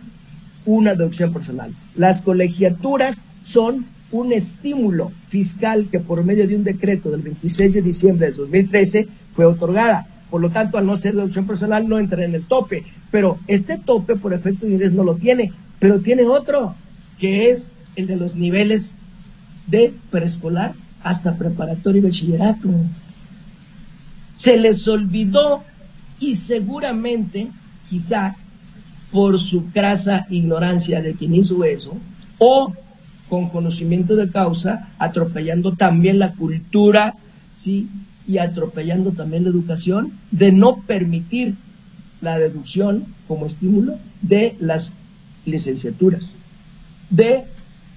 una 0.65 0.95
deducción 0.95 1.33
personal. 1.33 1.71
Las 1.95 2.21
colegiaturas 2.21 3.23
son 3.41 3.85
un 4.11 4.31
estímulo 4.31 5.11
fiscal 5.27 5.87
que 5.91 5.99
por 5.99 6.23
medio 6.23 6.47
de 6.47 6.55
un 6.55 6.63
decreto 6.63 7.09
del 7.09 7.21
26 7.21 7.73
de 7.73 7.81
diciembre 7.81 8.27
de 8.27 8.33
2013 8.33 9.07
fue 9.35 9.45
otorgada. 9.45 10.07
Por 10.29 10.41
lo 10.41 10.49
tanto, 10.49 10.77
al 10.77 10.85
no 10.85 10.97
ser 10.97 11.15
deducción 11.15 11.45
personal, 11.45 11.87
no 11.87 11.99
entra 11.99 12.23
en 12.23 12.35
el 12.35 12.43
tope. 12.43 12.83
Pero 13.11 13.39
este 13.47 13.77
tope, 13.77 14.15
por 14.15 14.33
efecto 14.33 14.65
de 14.65 14.73
ingreso, 14.73 14.95
no 14.95 15.03
lo 15.03 15.15
tiene. 15.15 15.51
Pero 15.79 15.99
tiene 15.99 16.23
otro, 16.23 16.75
que 17.19 17.49
es 17.49 17.69
el 17.95 18.07
de 18.07 18.15
los 18.15 18.35
niveles 18.35 18.95
de 19.67 19.93
preescolar 20.11 20.73
hasta 21.03 21.35
preparatorio 21.35 22.01
y 22.01 22.05
bachillerato. 22.05 22.69
Se 24.35 24.57
les 24.57 24.87
olvidó 24.87 25.63
y 26.19 26.35
seguramente, 26.35 27.49
quizá 27.89 28.35
por 29.13 29.39
su 29.39 29.71
crasa 29.71 30.25
ignorancia 30.31 31.01
de 31.01 31.13
quien 31.13 31.35
hizo 31.35 31.63
eso, 31.63 31.95
o 32.39 32.73
con 33.29 33.49
conocimiento 33.49 34.15
de 34.15 34.29
causa, 34.29 34.89
atropellando 34.97 35.73
también 35.73 36.17
la 36.17 36.31
cultura, 36.31 37.15
¿sí? 37.53 37.87
Y 38.27 38.39
atropellando 38.39 39.11
también 39.11 39.43
la 39.43 39.51
educación, 39.51 40.11
de 40.31 40.51
no 40.51 40.77
permitir 40.87 41.53
la 42.21 42.39
deducción 42.39 43.05
como 43.27 43.45
estímulo 43.45 43.97
de 44.21 44.55
las 44.59 44.93
licenciaturas, 45.45 46.23
de 47.11 47.43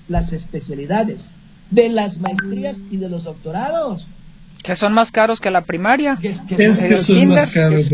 las 0.09 0.35
especialidades, 0.35 1.31
de 1.70 1.88
las 1.88 2.18
maestrías 2.18 2.83
y 2.90 2.98
de 2.98 3.09
los 3.09 3.24
doctorados. 3.24 4.07
Que 4.62 4.76
son 4.76 4.92
más 4.92 5.11
caros 5.11 5.40
que 5.40 5.50
la 5.50 5.62
primaria. 5.62 6.18
Que, 6.20 6.35
son 6.35 7.29
más 7.29 7.52
caros, 7.52 7.90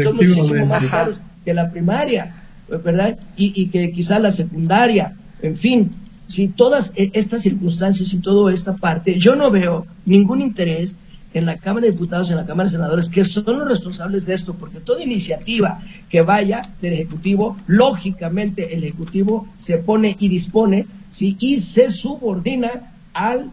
más 0.66 0.88
caros 0.88 1.20
que 1.44 1.54
la 1.54 1.70
primaria, 1.70 2.41
¿verdad? 2.78 3.18
Y, 3.36 3.66
que 3.66 3.92
quizá 3.92 4.18
la 4.18 4.30
secundaria, 4.30 5.16
en 5.42 5.56
fin, 5.56 5.90
si 6.28 6.48
todas 6.48 6.92
e, 6.96 7.10
estas 7.14 7.42
circunstancias 7.42 8.12
y 8.12 8.18
toda 8.18 8.52
esta 8.52 8.74
parte, 8.76 9.18
yo 9.18 9.34
no 9.34 9.50
veo 9.50 9.86
ningún 10.06 10.40
interés 10.40 10.96
en 11.34 11.46
la 11.46 11.56
Cámara 11.56 11.86
de 11.86 11.92
Diputados 11.92 12.28
y 12.28 12.32
en 12.32 12.38
la 12.38 12.46
Cámara 12.46 12.68
de 12.68 12.76
Senadores, 12.76 13.08
que 13.08 13.24
son 13.24 13.44
los 13.58 13.68
responsables 13.68 14.26
de 14.26 14.34
esto, 14.34 14.54
porque 14.54 14.80
toda 14.80 15.02
iniciativa 15.02 15.80
que 16.08 16.22
vaya 16.22 16.62
del 16.80 16.92
Ejecutivo, 16.94 17.56
lógicamente 17.66 18.74
el 18.74 18.84
Ejecutivo 18.84 19.48
se 19.56 19.78
pone 19.78 20.16
y 20.18 20.28
dispone 20.28 20.86
¿sí? 21.10 21.36
y 21.40 21.58
se 21.58 21.90
subordina 21.90 22.92
al 23.14 23.50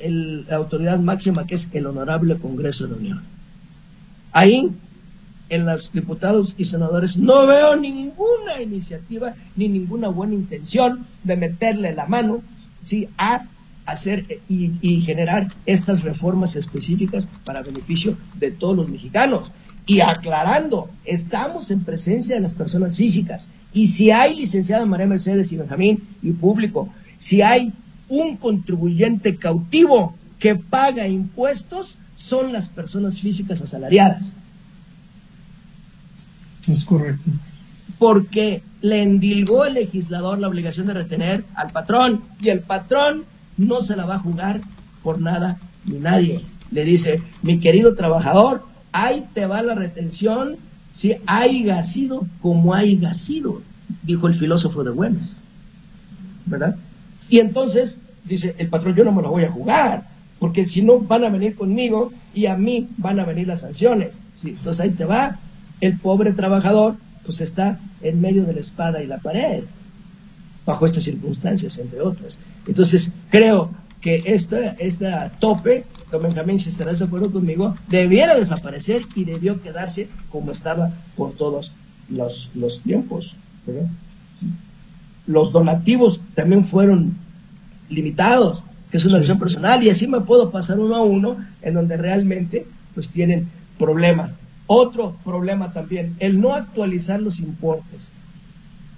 la 0.00 0.56
autoridad 0.56 0.98
máxima 0.98 1.46
que 1.46 1.54
es 1.54 1.68
el 1.72 1.86
Honorable 1.86 2.36
Congreso 2.36 2.84
de 2.84 2.90
la 2.90 2.96
Unión. 2.96 3.22
Ahí, 4.32 4.70
en 5.52 5.66
los 5.66 5.92
diputados 5.92 6.54
y 6.56 6.64
senadores, 6.64 7.18
no 7.18 7.46
veo 7.46 7.76
ninguna 7.76 8.60
iniciativa 8.62 9.34
ni 9.54 9.68
ninguna 9.68 10.08
buena 10.08 10.34
intención 10.34 11.06
de 11.24 11.36
meterle 11.36 11.94
la 11.94 12.06
mano 12.06 12.42
¿sí? 12.80 13.08
a 13.18 13.44
hacer 13.84 14.40
y, 14.48 14.72
y 14.80 15.02
generar 15.02 15.48
estas 15.66 16.02
reformas 16.02 16.56
específicas 16.56 17.28
para 17.44 17.62
beneficio 17.62 18.16
de 18.38 18.50
todos 18.50 18.76
los 18.76 18.88
mexicanos. 18.88 19.52
Y 19.84 20.00
aclarando, 20.00 20.88
estamos 21.04 21.70
en 21.70 21.84
presencia 21.84 22.36
de 22.36 22.40
las 22.40 22.54
personas 22.54 22.96
físicas. 22.96 23.50
Y 23.74 23.88
si 23.88 24.10
hay 24.10 24.34
licenciada 24.34 24.86
María 24.86 25.06
Mercedes 25.06 25.52
y 25.52 25.56
Benjamín 25.56 26.02
y 26.22 26.30
público, 26.30 26.88
si 27.18 27.42
hay 27.42 27.72
un 28.08 28.36
contribuyente 28.36 29.36
cautivo 29.36 30.14
que 30.38 30.54
paga 30.54 31.08
impuestos 31.08 31.98
son 32.14 32.52
las 32.52 32.68
personas 32.68 33.20
físicas 33.20 33.60
asalariadas. 33.60 34.32
Es 36.68 36.84
correcto. 36.84 37.30
Porque 37.98 38.62
le 38.80 39.02
endilgó 39.02 39.64
el 39.64 39.74
legislador 39.74 40.38
la 40.38 40.48
obligación 40.48 40.86
de 40.86 40.94
retener 40.94 41.44
al 41.54 41.70
patrón 41.70 42.22
y 42.40 42.48
el 42.48 42.60
patrón 42.60 43.24
no 43.56 43.80
se 43.80 43.96
la 43.96 44.06
va 44.06 44.16
a 44.16 44.20
jugar 44.20 44.60
por 45.02 45.20
nada 45.20 45.58
ni 45.84 45.98
nadie. 45.98 46.44
Le 46.70 46.84
dice, 46.84 47.22
mi 47.42 47.60
querido 47.60 47.94
trabajador, 47.94 48.64
ahí 48.92 49.24
te 49.34 49.46
va 49.46 49.62
la 49.62 49.74
retención 49.74 50.56
si 50.92 51.16
hay 51.26 51.66
sido 51.82 52.26
como 52.40 52.74
hay 52.74 53.00
sido, 53.14 53.62
dijo 54.02 54.26
el 54.26 54.38
filósofo 54.38 54.84
de 54.84 54.90
Güemes. 54.90 55.38
¿Verdad? 56.44 56.76
Y 57.28 57.38
entonces 57.38 57.96
dice, 58.24 58.54
el 58.58 58.68
patrón 58.68 58.94
yo 58.94 59.04
no 59.04 59.12
me 59.12 59.22
lo 59.22 59.30
voy 59.30 59.44
a 59.44 59.50
jugar, 59.50 60.04
porque 60.38 60.68
si 60.68 60.82
no 60.82 60.98
van 60.98 61.24
a 61.24 61.30
venir 61.30 61.54
conmigo 61.54 62.12
y 62.34 62.46
a 62.46 62.56
mí 62.56 62.88
van 62.98 63.20
a 63.20 63.24
venir 63.24 63.46
las 63.46 63.60
sanciones. 63.60 64.18
¿sí? 64.34 64.50
Entonces 64.50 64.80
ahí 64.80 64.90
te 64.90 65.04
va, 65.04 65.38
el 65.82 65.98
pobre 65.98 66.32
trabajador 66.32 66.94
pues 67.24 67.40
está 67.40 67.78
en 68.02 68.20
medio 68.20 68.44
de 68.44 68.54
la 68.54 68.60
espada 68.60 69.02
y 69.02 69.06
la 69.06 69.18
pared, 69.18 69.64
bajo 70.64 70.86
estas 70.86 71.04
circunstancias, 71.04 71.76
entre 71.78 72.00
otras. 72.00 72.38
Entonces 72.66 73.12
creo 73.30 73.70
que 74.00 74.22
este, 74.24 74.76
este 74.78 75.10
tope, 75.40 75.84
como 76.10 76.24
Benjamín, 76.24 76.60
si 76.60 76.70
estarás 76.70 77.00
de 77.00 77.04
acuerdo 77.04 77.32
conmigo, 77.32 77.76
debiera 77.88 78.36
desaparecer 78.36 79.02
y 79.16 79.24
debió 79.24 79.60
quedarse 79.60 80.08
como 80.30 80.52
estaba 80.52 80.90
por 81.16 81.32
todos 81.32 81.72
los, 82.08 82.48
los 82.54 82.80
tiempos. 82.80 83.34
Los 85.26 85.52
donativos 85.52 86.20
también 86.34 86.64
fueron 86.64 87.16
limitados, 87.88 88.62
que 88.90 88.98
es 88.98 89.04
una 89.04 89.18
visión 89.18 89.38
personal, 89.38 89.82
y 89.82 89.90
así 89.90 90.06
me 90.06 90.20
puedo 90.20 90.50
pasar 90.50 90.78
uno 90.78 90.94
a 90.94 91.02
uno 91.02 91.36
en 91.60 91.74
donde 91.74 91.96
realmente 91.96 92.66
pues 92.94 93.08
tienen 93.08 93.48
problemas. 93.78 94.32
Otro 94.66 95.16
problema 95.24 95.72
también, 95.72 96.16
el 96.18 96.40
no 96.40 96.54
actualizar 96.54 97.20
los 97.20 97.40
importes. 97.40 98.08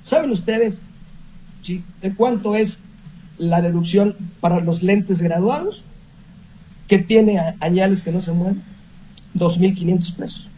¿Saben 0.05 0.31
ustedes 0.31 0.83
de 2.03 2.15
cuánto 2.15 2.55
es 2.57 2.79
la 3.39 3.63
deducción 3.63 4.15
para 4.41 4.61
los 4.61 4.83
lentes 4.83 5.23
graduados? 5.23 5.83
Que 6.89 6.99
tiene 6.99 7.41
añales 7.61 8.03
que 8.03 8.13
no 8.13 8.21
se 8.21 8.33
mueven. 8.33 8.63
2.500 9.35 10.15
pesos. 10.15 10.49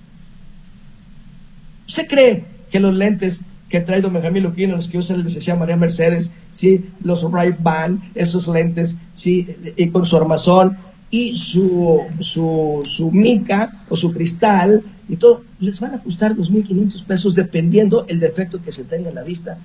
¿Usted 1.87 2.07
cree 2.09 2.45
que 2.71 2.81
los 2.81 2.95
lentes 2.95 3.43
que 3.69 3.81
trae 3.81 4.01
don 4.01 4.13
Benjamín 4.13 4.43
Luquino, 4.43 4.77
los 4.77 4.89
que 4.89 4.99
usa 4.99 5.17
el 5.17 5.25
licenciado 5.25 5.61
María 5.61 5.77
Mercedes, 5.77 6.33
¿sí? 6.51 6.85
los 7.03 7.31
Ray-Ban, 7.31 8.01
esos 8.15 8.47
lentes, 8.49 8.97
¿sí? 9.13 9.47
y 9.77 9.89
con 9.89 10.05
su 10.05 10.17
armazón 10.17 10.77
y 11.11 11.37
su, 11.37 12.03
su, 12.21 12.83
su 12.85 13.11
mica 13.11 13.85
o 13.89 13.97
su 13.97 14.13
cristal 14.13 14.83
y 15.09 15.17
todo, 15.17 15.43
les 15.61 15.79
van 15.81 15.95
a 15.95 15.99
costar 15.99 16.35
2.500 16.35 17.05
pesos 17.05 17.35
dependiendo 17.35 18.05
el 18.09 18.19
defecto 18.19 18.63
que 18.63 18.73
se 18.73 18.85
tenga 18.85 19.09
en 19.09 19.15
la 19.15 19.23
vista 19.23 19.59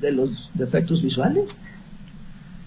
de 0.00 0.12
los 0.12 0.50
defectos 0.54 1.02
visuales. 1.02 1.56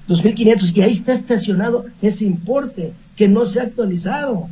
2.500 0.07 0.75
y 0.75 0.81
ahí 0.81 0.91
está 0.91 1.13
estacionado 1.13 1.85
ese 2.01 2.25
importe 2.25 2.93
que 3.15 3.27
no 3.27 3.45
se 3.45 3.59
ha 3.59 3.63
actualizado. 3.63 4.49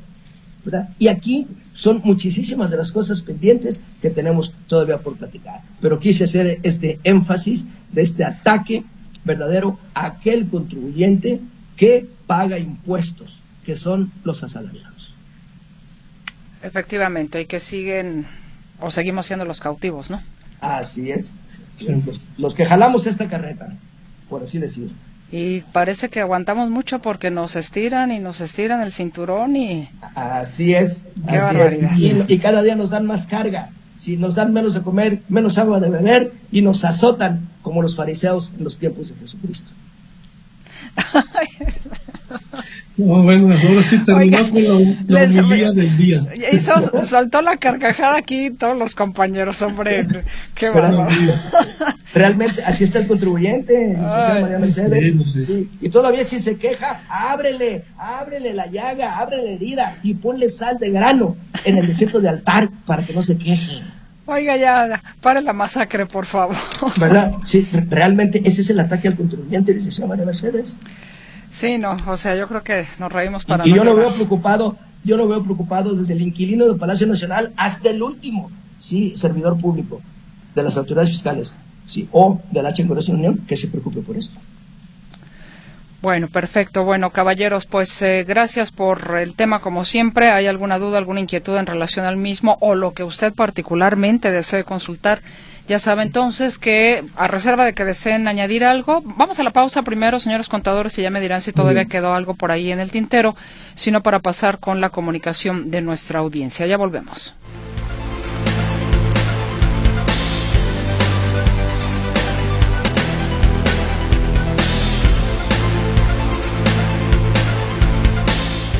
Y 1.00 1.08
aquí 1.08 1.48
son 1.74 2.02
muchísimas 2.04 2.72
de 2.72 2.78
las 2.78 2.92
cosas 2.92 3.22
pendientes 3.22 3.82
que 4.02 4.10
tenemos 4.10 4.54
todavía 4.68 4.98
por 4.98 5.16
platicar. 5.16 5.62
Pero 5.80 6.00
quise 6.00 6.26
hacer 6.26 6.60
este 6.64 7.00
énfasis 7.04 7.68
de 7.92 8.02
este 8.02 8.26
ataque 8.26 8.84
verdadero 9.24 9.80
a 9.94 10.08
aquel 10.08 10.48
contribuyente 10.48 11.40
que 11.76 12.08
paga 12.26 12.60
impuestos, 12.60 13.40
que 13.66 13.76
son 13.76 14.12
los 14.24 14.44
asalariados. 14.44 14.87
Efectivamente, 16.63 17.41
y 17.41 17.46
que 17.46 17.60
siguen 17.60 18.26
o 18.80 18.91
seguimos 18.91 19.26
siendo 19.26 19.46
los 19.46 19.60
cautivos, 19.60 20.10
¿no? 20.10 20.22
Así 20.62 21.12
es. 21.12 21.38
Los, 22.38 22.56
que 22.56 22.65
jalamos 22.65 23.06
esta 23.06 23.28
carreta, 23.28 23.74
por 24.30 24.43
así 24.43 24.58
decirlo. 24.58 24.91
Y 25.32 25.62
parece 25.74 26.10
que 26.10 26.22
aguantamos 26.22 26.70
mucho 26.70 27.00
porque 27.00 27.32
nos 27.32 27.56
estiran 27.56 28.12
y 28.12 28.20
nos 28.20 28.41
estiran 28.41 28.82
el 28.82 28.91
cinturón 28.91 29.56
y... 29.56 29.89
Así 30.15 30.74
es. 30.74 31.04
así 31.28 31.58
es. 31.58 32.30
Y, 32.30 32.39
cada 32.39 32.63
día 32.63 32.76
nos 32.76 32.91
dan 32.91 33.06
más 33.06 33.28
carga. 33.28 33.70
Si 33.98 34.15
nos 34.15 34.36
dan 34.36 34.54
menos 34.54 34.74
de 34.74 34.82
comer, 34.82 35.20
menos 35.28 35.58
agua 35.58 35.80
de 35.80 35.89
beber 35.89 36.34
y 36.52 36.62
nos 36.62 36.86
azotan 36.86 37.50
como 37.62 37.82
los 37.82 37.96
fariseos 37.96 38.52
en 38.58 38.63
los 38.63 38.78
tiempos 38.78 39.10
de 39.10 39.15
Jesucristo. 39.15 39.70
No, 42.98 43.22
bueno, 43.22 43.54
ahora 43.54 43.84
sí 43.84 44.04
terminó 44.04 44.40
con 44.50 44.98
la, 45.08 45.28
del 45.28 45.98
día. 45.98 46.26
Y 46.52 46.58
soltó 46.58 47.44
la 47.44 47.58
carcajada 47.58 48.18
aquí 48.18 48.50
todos 48.50 48.76
los 48.76 48.96
compañeros, 48.96 49.62
hombre. 49.62 50.08
Qué 50.56 50.72
bueno. 50.72 51.08
Realmente, 52.14 52.64
así 52.64 52.86
está 52.86 52.98
el 53.00 53.08
contribuyente, 53.08 53.96
María 53.98 54.58
Mercedes. 54.58 55.14
Y 55.80 55.90
todavía 55.90 56.24
si 56.24 56.40
se 56.40 56.58
queja, 56.58 57.04
ábrele, 57.08 57.84
ábrele 57.98 58.54
la 58.56 58.66
llaga, 58.66 59.18
ábrele 59.18 59.44
la 59.44 59.52
herida 59.52 59.98
y 60.02 60.16
ponle 60.16 60.50
sal 60.50 60.80
de 60.80 60.90
grano 60.90 61.36
en 61.66 61.78
el 61.78 61.86
desierto 61.86 62.20
de 62.20 62.30
altar 62.30 62.70
para 62.88 63.04
que 63.04 63.14
no 63.14 63.22
se 63.22 63.38
queje. 63.38 63.84
Oiga, 64.26 64.58
ya, 64.58 65.02
pare 65.22 65.42
la 65.42 65.54
masacre, 65.54 66.06
por 66.06 66.26
favor. 66.26 66.56
¿Verdad? 67.00 67.34
Sí, 67.46 67.68
realmente 67.90 68.42
ese 68.44 68.62
es 68.62 68.70
el 68.72 68.80
ataque 68.80 69.08
al 69.08 69.16
contribuyente, 69.16 69.74
dice 69.74 70.06
María 70.06 70.26
Mercedes. 70.26 70.80
Sí, 71.58 71.80
no, 71.80 71.98
o 72.06 72.17
sea, 72.17 72.36
yo 72.36 72.48
creo 72.48 72.62
que 72.62 72.86
nos 73.00 73.12
reímos 73.12 73.43
para... 73.43 73.67
Y, 73.67 73.74
yo 73.74 73.84
lo 73.84 73.96
veo 73.96 74.12
preocupado, 74.12 74.78
yo 75.04 75.17
lo 75.17 75.28
veo 75.28 75.43
preocupado 75.43 75.96
desde 75.96 76.13
el 76.13 76.22
inquilino 76.22 76.67
del 76.67 76.76
Palacio 76.76 77.08
Nacional 77.08 77.52
hasta 77.58 77.89
el 77.89 78.04
último, 78.04 78.52
sí, 78.80 79.15
servidor 79.15 79.60
público 79.60 80.00
de 80.54 80.62
las 80.62 80.78
autoridades 80.78 81.10
fiscales, 81.10 81.56
sí, 81.88 82.08
o 82.12 82.39
de 82.52 82.62
la 82.62 82.70
H. 82.70 82.84
Unión, 82.84 83.38
que 83.48 83.58
se 83.58 83.70
preocupe 83.70 84.02
por 84.02 84.17
esto. 84.17 84.38
Bueno, 86.04 86.28
perfecto. 86.28 86.84
Bueno, 86.84 87.10
caballeros, 87.10 87.65
pues 87.65 88.04
eh, 88.04 88.24
gracias 88.24 88.72
por 88.72 89.17
el 89.17 89.34
tema 89.34 89.60
como 89.60 89.84
siempre. 89.84 90.30
¿Hay 90.30 90.46
alguna 90.46 90.78
duda, 90.78 91.00
alguna 91.00 91.22
inquietud 91.22 91.58
en 91.58 91.65
relación 91.65 92.06
al 92.06 92.17
mismo 92.17 92.60
o 92.62 92.76
lo 92.76 92.93
que 92.93 93.04
usted 93.04 93.34
particularmente 93.34 94.30
desee 94.30 94.63
consultar? 94.63 95.24
Ya 95.67 95.80
sabe 95.80 96.03
entonces 96.03 96.60
que, 96.60 97.03
a 97.17 97.27
reserva 97.27 97.65
de 97.65 97.73
que 97.73 97.84
deseen 97.84 98.30
añadir 98.30 98.63
algo, 98.63 99.01
vamos 99.03 99.38
a 99.38 99.43
la 99.43 99.51
pausa 99.51 99.82
primero, 99.82 100.17
señores 100.17 100.47
contadores, 100.47 100.97
y 100.97 101.01
ya 101.01 101.10
me 101.10 101.19
dirán 101.19 101.41
si 101.41 101.51
todavía 101.51 101.86
quedó 101.86 102.13
algo 102.13 102.36
por 102.36 102.51
ahí 102.51 102.71
en 102.71 102.80
el 102.80 102.89
tintero, 102.89 103.36
sino 103.75 104.01
para 104.01 104.19
pasar 104.19 104.60
con 104.60 104.80
la 104.80 104.91
comunicación 104.91 105.69
de 105.69 105.82
nuestra 105.82 106.19
audiencia. 106.19 106.65
Ya 106.67 106.77
volvemos. 106.77 107.36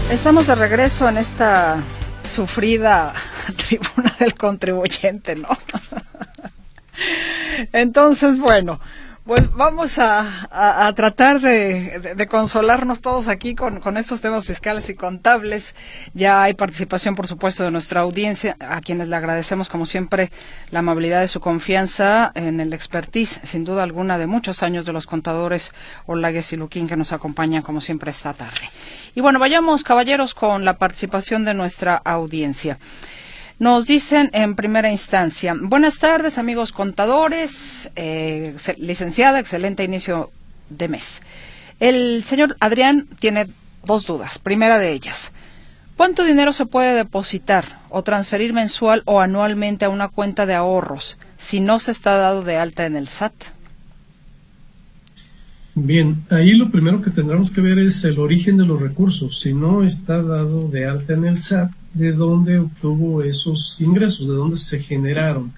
Estamos 0.10 0.47
de 0.47 0.56
regreso 0.56 1.10
en 1.10 1.17
esta 1.17 1.84
sufrida 2.23 3.13
tribuna 3.58 4.15
del 4.19 4.36
contribuyente, 4.36 5.36
¿no? 5.36 5.50
Entonces, 7.72 8.38
bueno, 8.38 8.80
pues 9.28 9.52
vamos 9.52 10.00
a, 10.00 10.93
tratar 10.96 11.41
de, 11.41 12.28
consolarnos 12.32 13.02
todos 13.02 13.28
aquí 13.28 13.56
con, 13.56 13.82
con, 13.82 13.98
estos 13.98 14.22
temas 14.22 14.46
fiscales 14.46 14.89
y 14.89 14.93
contables. 14.93 15.76
Ya 16.13 16.43
hay 16.43 16.54
participación, 16.54 17.13
por 17.13 17.28
supuesto, 17.28 17.65
de 17.65 17.72
nuestra 17.72 18.00
audiencia, 18.00 18.56
a 18.62 18.80
quienes 18.80 19.10
le 19.10 19.17
agradecemos, 19.17 19.67
como 19.67 19.86
siempre, 19.86 20.32
la 20.72 20.80
amabilidad 20.80 21.20
de 21.20 21.28
su 21.28 21.41
confianza 21.41 22.32
en 22.36 22.62
el 22.62 22.72
expertise, 22.72 23.41
sin 23.43 23.65
duda 23.65 23.84
alguna, 23.84 24.17
de 24.17 24.28
muchos 24.28 24.63
años 24.63 24.86
de 24.86 24.93
los 24.93 25.06
contadores 25.06 25.74
Olagues 26.06 26.54
y 26.54 26.56
Luquín 26.56 26.88
que 26.88 26.96
nos 26.96 27.12
acompañan, 27.12 27.63
como 27.63 27.82
siempre, 27.82 28.12
esta 28.12 28.34
tarde. 28.34 28.72
Y 29.13 29.20
bueno, 29.20 29.39
vayamos, 29.39 29.84
caballeros, 29.84 30.34
con 30.34 30.63
la 30.63 30.78
participación 30.78 31.43
de 31.43 31.54
nuestra 31.54 31.98
audiencia. 31.98 32.80
Nos 33.60 33.88
dicen 33.88 34.30
en 34.34 34.56
primera 34.56 34.91
instancia, 34.91 35.56
buenas 35.60 35.98
tardes 35.98 36.38
amigos 36.38 36.72
contadores, 36.72 37.89
eh, 37.96 38.56
licenciada, 38.78 39.39
excelente 39.39 39.84
inicio 39.84 40.30
de 40.70 40.88
mes. 40.88 41.24
El 41.80 42.24
señor 42.24 42.56
Adrián 42.60 43.08
tiene 43.20 43.48
dos 43.84 44.06
dudas. 44.06 44.38
Primera 44.38 44.78
de 44.78 44.91
ellas, 44.91 45.32
¿cuánto 45.96 46.24
dinero 46.24 46.54
se 46.54 46.67
puede 46.67 46.93
depositar 46.93 47.80
o 47.89 48.04
transferir 48.04 48.54
mensual 48.54 49.02
o 49.06 49.22
anualmente 49.22 49.86
a 49.86 49.89
una 49.89 50.08
cuenta 50.08 50.46
de 50.46 50.54
ahorros 50.54 51.17
si 51.38 51.60
no 51.60 51.80
se 51.80 51.89
está 51.89 52.15
dado 52.15 52.43
de 52.43 52.58
alta 52.58 52.86
en 52.86 52.96
el 52.96 53.08
SAT? 53.08 53.34
Bien, 55.74 56.24
ahí 56.30 56.54
lo 56.54 56.70
primero 56.70 57.02
que 57.02 57.10
tendremos 57.10 57.52
que 57.52 57.62
ver 57.62 57.80
es 57.80 58.04
el 58.04 58.20
origen 58.20 58.58
de 58.58 58.65
los 58.67 58.80
recursos. 58.80 59.39
Si 59.39 59.56
no 59.56 59.82
está 59.82 60.22
dado 60.22 60.70
de 60.70 60.86
alta 60.86 61.13
en 61.13 61.26
el 61.26 61.38
SAT, 61.38 61.72
de 61.98 62.14
dónde 62.14 62.60
obtuvo 62.60 63.22
esos 63.24 63.80
ingresos, 63.82 64.28
de 64.28 64.36
dónde 64.36 64.58
se 64.58 64.80
generaron. 64.80 65.52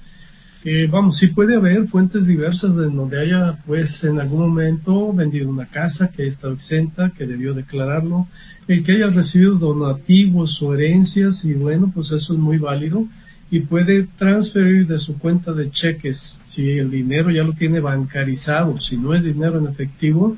Eh, 0.64 0.88
vamos, 0.92 1.16
sí 1.16 1.28
puede 1.28 1.56
haber 1.56 1.88
fuentes 1.88 2.28
diversas 2.28 2.76
de 2.76 2.86
donde 2.86 3.20
haya, 3.20 3.58
pues, 3.66 4.04
en 4.04 4.20
algún 4.20 4.42
momento 4.42 5.14
vendido 5.14 5.50
una 5.50 5.66
casa 5.66 6.12
que 6.12 6.26
estado 6.26 6.54
exenta, 6.54 7.12
que 7.12 7.26
debió 7.26 7.54
declararlo, 7.54 8.28
el 8.68 8.84
que 8.84 8.92
haya 8.92 9.08
recibido 9.08 9.56
donativos 9.56 10.62
o 10.62 10.74
herencias, 10.74 11.46
y 11.46 11.54
bueno, 11.54 11.92
pues 11.94 12.12
eso 12.12 12.34
es 12.34 12.40
muy 12.40 12.58
válido, 12.58 13.08
y 13.50 13.62
puede 13.62 14.08
transferir 14.18 14.86
de 14.86 15.00
su 15.00 15.18
cuenta 15.18 15.54
de 15.54 15.72
cheques, 15.72 16.40
si 16.44 16.72
el 16.78 16.92
dinero 16.92 17.32
ya 17.32 17.44
lo 17.44 17.54
tiene 17.54 17.80
bancarizado, 17.80 18.80
si 18.82 18.98
no 18.98 19.14
es 19.14 19.24
dinero 19.24 19.60
en 19.60 19.68
efectivo, 19.68 20.36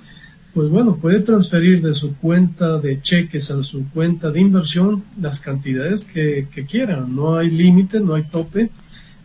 pues 0.53 0.69
bueno, 0.69 0.97
puede 0.97 1.21
transferir 1.21 1.81
de 1.81 1.93
su 1.93 2.15
cuenta 2.17 2.77
de 2.77 3.01
cheques 3.01 3.51
a 3.51 3.63
su 3.63 3.89
cuenta 3.89 4.31
de 4.31 4.41
inversión 4.41 5.03
las 5.19 5.39
cantidades 5.39 6.03
que, 6.03 6.47
quiera. 6.69 7.05
No 7.07 7.37
hay 7.37 7.49
límite, 7.49 8.01
no 8.01 8.15
hay 8.15 8.23
tope, 8.23 8.69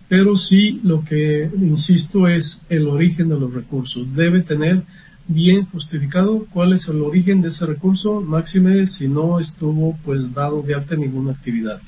pero 0.08 0.36
sí 0.36 0.80
lo 0.84 1.04
que 1.04 1.50
insisto 1.60 2.28
es 2.28 2.64
el 2.68 2.86
origen 2.86 3.28
de 3.28 3.40
los 3.40 3.52
recursos. 3.52 4.14
Debe 4.14 4.40
tener 4.40 4.82
bien 5.26 5.66
justificado 5.66 6.46
cuál 6.52 6.72
es 6.72 6.86
el 6.88 7.02
origen 7.02 7.42
de 7.42 7.48
ese 7.48 7.66
recurso, 7.66 8.20
máxime 8.20 8.86
si 8.86 9.08
no 9.08 9.40
estuvo 9.40 9.98
pues 10.04 10.32
dado 10.32 10.62
de 10.62 10.74
alta 10.74 10.94
ninguna 10.94 11.32
actividad. 11.32 11.80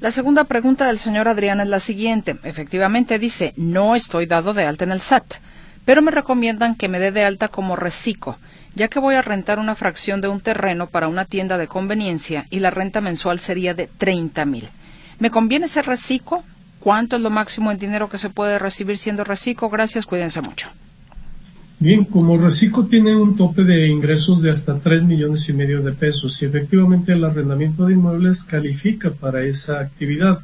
La 0.00 0.12
segunda 0.12 0.44
pregunta 0.44 0.86
del 0.86 1.00
señor 1.00 1.26
Adrián 1.26 1.60
es 1.60 1.66
la 1.66 1.80
siguiente. 1.80 2.38
Efectivamente 2.44 3.18
dice, 3.18 3.52
no 3.56 3.96
estoy 3.96 4.26
dado 4.26 4.54
de 4.54 4.64
alta 4.64 4.84
en 4.84 4.92
el 4.92 5.00
SAT 5.00 5.34
pero 5.84 6.02
me 6.02 6.10
recomiendan 6.10 6.74
que 6.74 6.88
me 6.88 6.98
dé 7.00 7.12
de 7.12 7.24
alta 7.24 7.48
como 7.48 7.76
reciclo, 7.76 8.36
ya 8.74 8.88
que 8.88 9.00
voy 9.00 9.14
a 9.14 9.22
rentar 9.22 9.58
una 9.58 9.74
fracción 9.74 10.20
de 10.20 10.28
un 10.28 10.40
terreno 10.40 10.86
para 10.86 11.08
una 11.08 11.24
tienda 11.24 11.58
de 11.58 11.68
conveniencia 11.68 12.46
y 12.50 12.60
la 12.60 12.70
renta 12.70 13.00
mensual 13.00 13.40
sería 13.40 13.74
de 13.74 13.88
30 13.98 14.44
mil. 14.44 14.68
¿Me 15.18 15.30
conviene 15.30 15.68
ser 15.68 15.86
reciclo? 15.86 16.42
¿Cuánto 16.78 17.16
es 17.16 17.22
lo 17.22 17.30
máximo 17.30 17.70
en 17.70 17.78
dinero 17.78 18.08
que 18.08 18.18
se 18.18 18.30
puede 18.30 18.58
recibir 18.58 18.96
siendo 18.96 19.22
reciclo? 19.24 19.68
Gracias, 19.68 20.06
cuídense 20.06 20.40
mucho. 20.40 20.68
Bien, 21.78 22.04
como 22.04 22.36
reciclo 22.36 22.84
tiene 22.84 23.16
un 23.16 23.36
tope 23.36 23.64
de 23.64 23.88
ingresos 23.88 24.42
de 24.42 24.50
hasta 24.50 24.78
3 24.78 25.02
millones 25.02 25.48
y 25.48 25.54
medio 25.54 25.82
de 25.82 25.92
pesos 25.92 26.40
y 26.42 26.44
efectivamente 26.44 27.12
el 27.12 27.24
arrendamiento 27.24 27.86
de 27.86 27.94
inmuebles 27.94 28.44
califica 28.44 29.10
para 29.10 29.42
esa 29.44 29.80
actividad. 29.80 30.40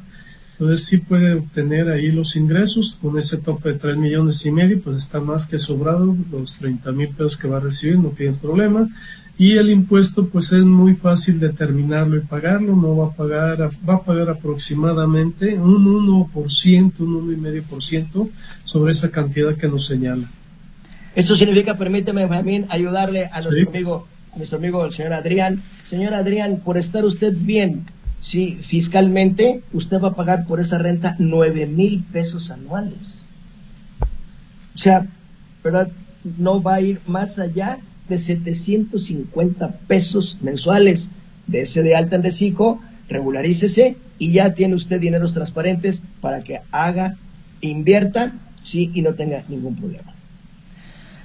Entonces 0.59 0.87
sí 0.87 0.97
puede 0.97 1.35
obtener 1.35 1.87
ahí 1.87 2.11
los 2.11 2.35
ingresos 2.35 2.97
con 2.99 3.15
ese 3.19 3.37
tope 3.37 3.73
de 3.73 3.79
3 3.79 3.95
millones 3.95 4.43
y 4.43 4.51
medio, 4.51 4.81
pues 4.81 4.97
está 4.97 5.19
más 5.19 5.45
que 5.45 5.59
sobrado, 5.59 6.17
los 6.31 6.57
30 6.57 6.91
mil 6.93 7.09
pesos 7.09 7.37
que 7.37 7.47
va 7.47 7.57
a 7.57 7.59
recibir 7.59 7.99
no 7.99 8.09
tiene 8.09 8.35
problema. 8.35 8.89
Y 9.37 9.55
el 9.57 9.69
impuesto 9.69 10.27
pues 10.29 10.51
es 10.53 10.63
muy 10.63 10.95
fácil 10.95 11.39
determinarlo 11.39 12.17
y 12.17 12.21
pagarlo, 12.21 12.75
no 12.75 12.97
va 12.97 13.07
a 13.09 13.11
pagar, 13.11 13.69
va 13.87 13.93
a 13.93 14.01
pagar 14.01 14.29
aproximadamente 14.29 15.59
un 15.59 15.85
1%, 15.85 16.99
un 17.01 17.43
1,5% 17.43 18.29
sobre 18.63 18.91
esa 18.93 19.11
cantidad 19.11 19.55
que 19.55 19.67
nos 19.67 19.85
señala. 19.85 20.27
Eso 21.13 21.35
significa, 21.35 21.77
permíteme, 21.77 22.25
Benjamín, 22.25 22.65
ayudarle 22.69 23.29
a 23.31 23.41
nuestro 23.41 23.69
amigo, 23.69 24.07
a 24.33 24.37
nuestro 24.37 24.57
amigo 24.57 24.83
el 24.83 24.91
señor 24.91 25.13
Adrián. 25.13 25.61
Señor 25.85 26.15
Adrián, 26.15 26.61
por 26.65 26.79
estar 26.79 27.05
usted 27.05 27.33
bien 27.37 27.85
Sí, 28.21 28.59
fiscalmente 28.67 29.61
usted 29.73 29.99
va 29.99 30.09
a 30.09 30.15
pagar 30.15 30.45
por 30.45 30.59
esa 30.59 30.77
renta 30.77 31.15
nueve 31.17 31.65
mil 31.65 32.03
pesos 32.11 32.51
anuales. 32.51 33.15
O 34.75 34.77
sea, 34.77 35.07
¿verdad? 35.63 35.89
No 36.37 36.61
va 36.61 36.75
a 36.75 36.81
ir 36.81 36.99
más 37.07 37.39
allá 37.39 37.79
de 38.09 38.17
750 38.17 39.69
pesos 39.87 40.37
mensuales 40.41 41.09
de 41.47 41.61
ese 41.61 41.83
de 41.83 41.95
alta 41.95 42.15
en 42.15 42.23
reciclo, 42.23 42.79
regularícese 43.09 43.97
y 44.19 44.33
ya 44.33 44.53
tiene 44.53 44.75
usted 44.75 44.99
dineros 44.99 45.33
transparentes 45.33 46.01
para 46.21 46.43
que 46.43 46.59
haga, 46.71 47.15
invierta, 47.61 48.33
sí, 48.65 48.91
y 48.93 49.01
no 49.01 49.13
tenga 49.13 49.43
ningún 49.47 49.75
problema. 49.75 50.13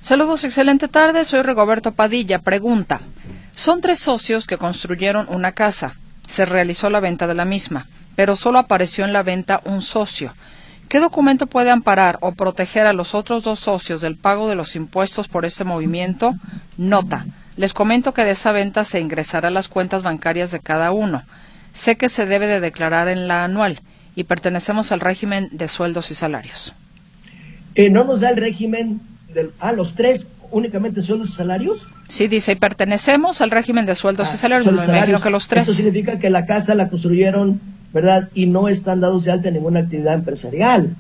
Saludos, 0.01 0.45
excelente 0.45 0.89
tarde. 0.89 1.25
Soy 1.25 1.43
Rigoberto 1.43 1.93
Padilla. 1.93 2.41
Pregunta. 2.41 3.01
Son 3.55 3.81
tres 3.81 3.99
socios 3.99 4.47
que 4.47 4.59
construyeron 4.59 5.27
una 5.29 5.53
casa 5.53 5.97
se 6.27 6.47
realizó 6.47 6.91
la 6.91 7.01
venta 7.01 7.27
de 7.27 7.35
la 7.35 7.45
misma, 7.45 7.89
pero 8.17 8.37
solo 8.37 8.59
apareció 8.59 9.05
en 9.05 9.13
la 9.13 9.23
venta 9.23 9.61
un 9.65 9.83
socio. 9.83 10.33
¿Qué 10.89 11.01
documento 11.01 11.47
puede 11.47 11.71
amparar 11.71 12.19
o 12.21 12.33
proteger 12.33 12.87
a 12.87 12.93
los 12.93 13.15
otros 13.15 13.45
dos 13.45 13.61
socios 13.61 14.03
del 14.03 14.17
pago 14.17 14.49
de 14.49 14.55
los 14.55 14.77
impuestos 14.77 15.27
por 15.27 15.47
este 15.47 15.65
movimiento? 15.65 16.35
Nota. 16.77 17.25
Les 17.57 17.73
comento 17.73 18.13
que 18.13 18.25
de 18.25 18.33
esa 18.33 18.53
venta 18.53 18.85
se 18.85 19.01
ingresará 19.01 19.49
a 19.49 19.51
las 19.51 19.69
cuentas 19.69 20.03
bancarias 20.03 20.51
de 20.51 20.61
cada 20.61 20.93
uno. 20.93 21.23
Sé 21.73 21.97
que 21.97 22.09
se 22.09 22.27
debe 22.27 22.47
de 22.47 22.61
declarar 22.61 23.09
en 23.09 23.27
la 23.27 23.45
anual 23.45 23.81
y 24.15 24.25
pertenecemos 24.25 24.93
al 24.93 25.01
régimen 25.01 25.49
de 25.53 25.69
sueldos 25.69 26.11
y 26.11 26.15
salarios. 26.15 26.75
Eh, 27.75 27.89
¿No 27.89 28.05
nos 28.05 28.21
da 28.21 28.31
el 28.31 28.37
régimen 28.37 29.01
de 29.33 29.51
a 29.61 29.73
los 29.73 29.95
tres 29.95 30.29
únicamente 30.53 31.03
sueldos 31.03 31.31
y 31.31 31.33
salarios? 31.33 31.87
Sí, 32.09 32.29
dice, 32.29 32.53
y 32.53 32.57
pertenecemos 32.57 33.41
al 33.41 33.51
régimen 33.51 33.87
de 33.87 33.95
sueldos 33.95 34.29
y 34.29 34.35
ah, 34.35 34.37
salarios. 34.37 34.73
Me 34.73 34.97
imagino 34.97 35.21
que 35.21 35.31
los 35.31 35.49
tres. 35.49 35.65
Eso 35.65 35.75
significa 35.75 36.19
que 36.19 36.31
la 36.31 36.47
casa 36.47 36.75
la 36.75 36.89
construyeron, 36.89 37.61
¿verdad? 37.93 38.29
Y 38.35 38.47
no 38.47 38.69
están 38.69 39.01
dados 39.01 39.25
de 39.25 39.33
alta 39.33 39.49
en 39.49 39.55
ninguna 39.55 39.81
actividad 39.81 40.15
empresarial. 40.15 40.95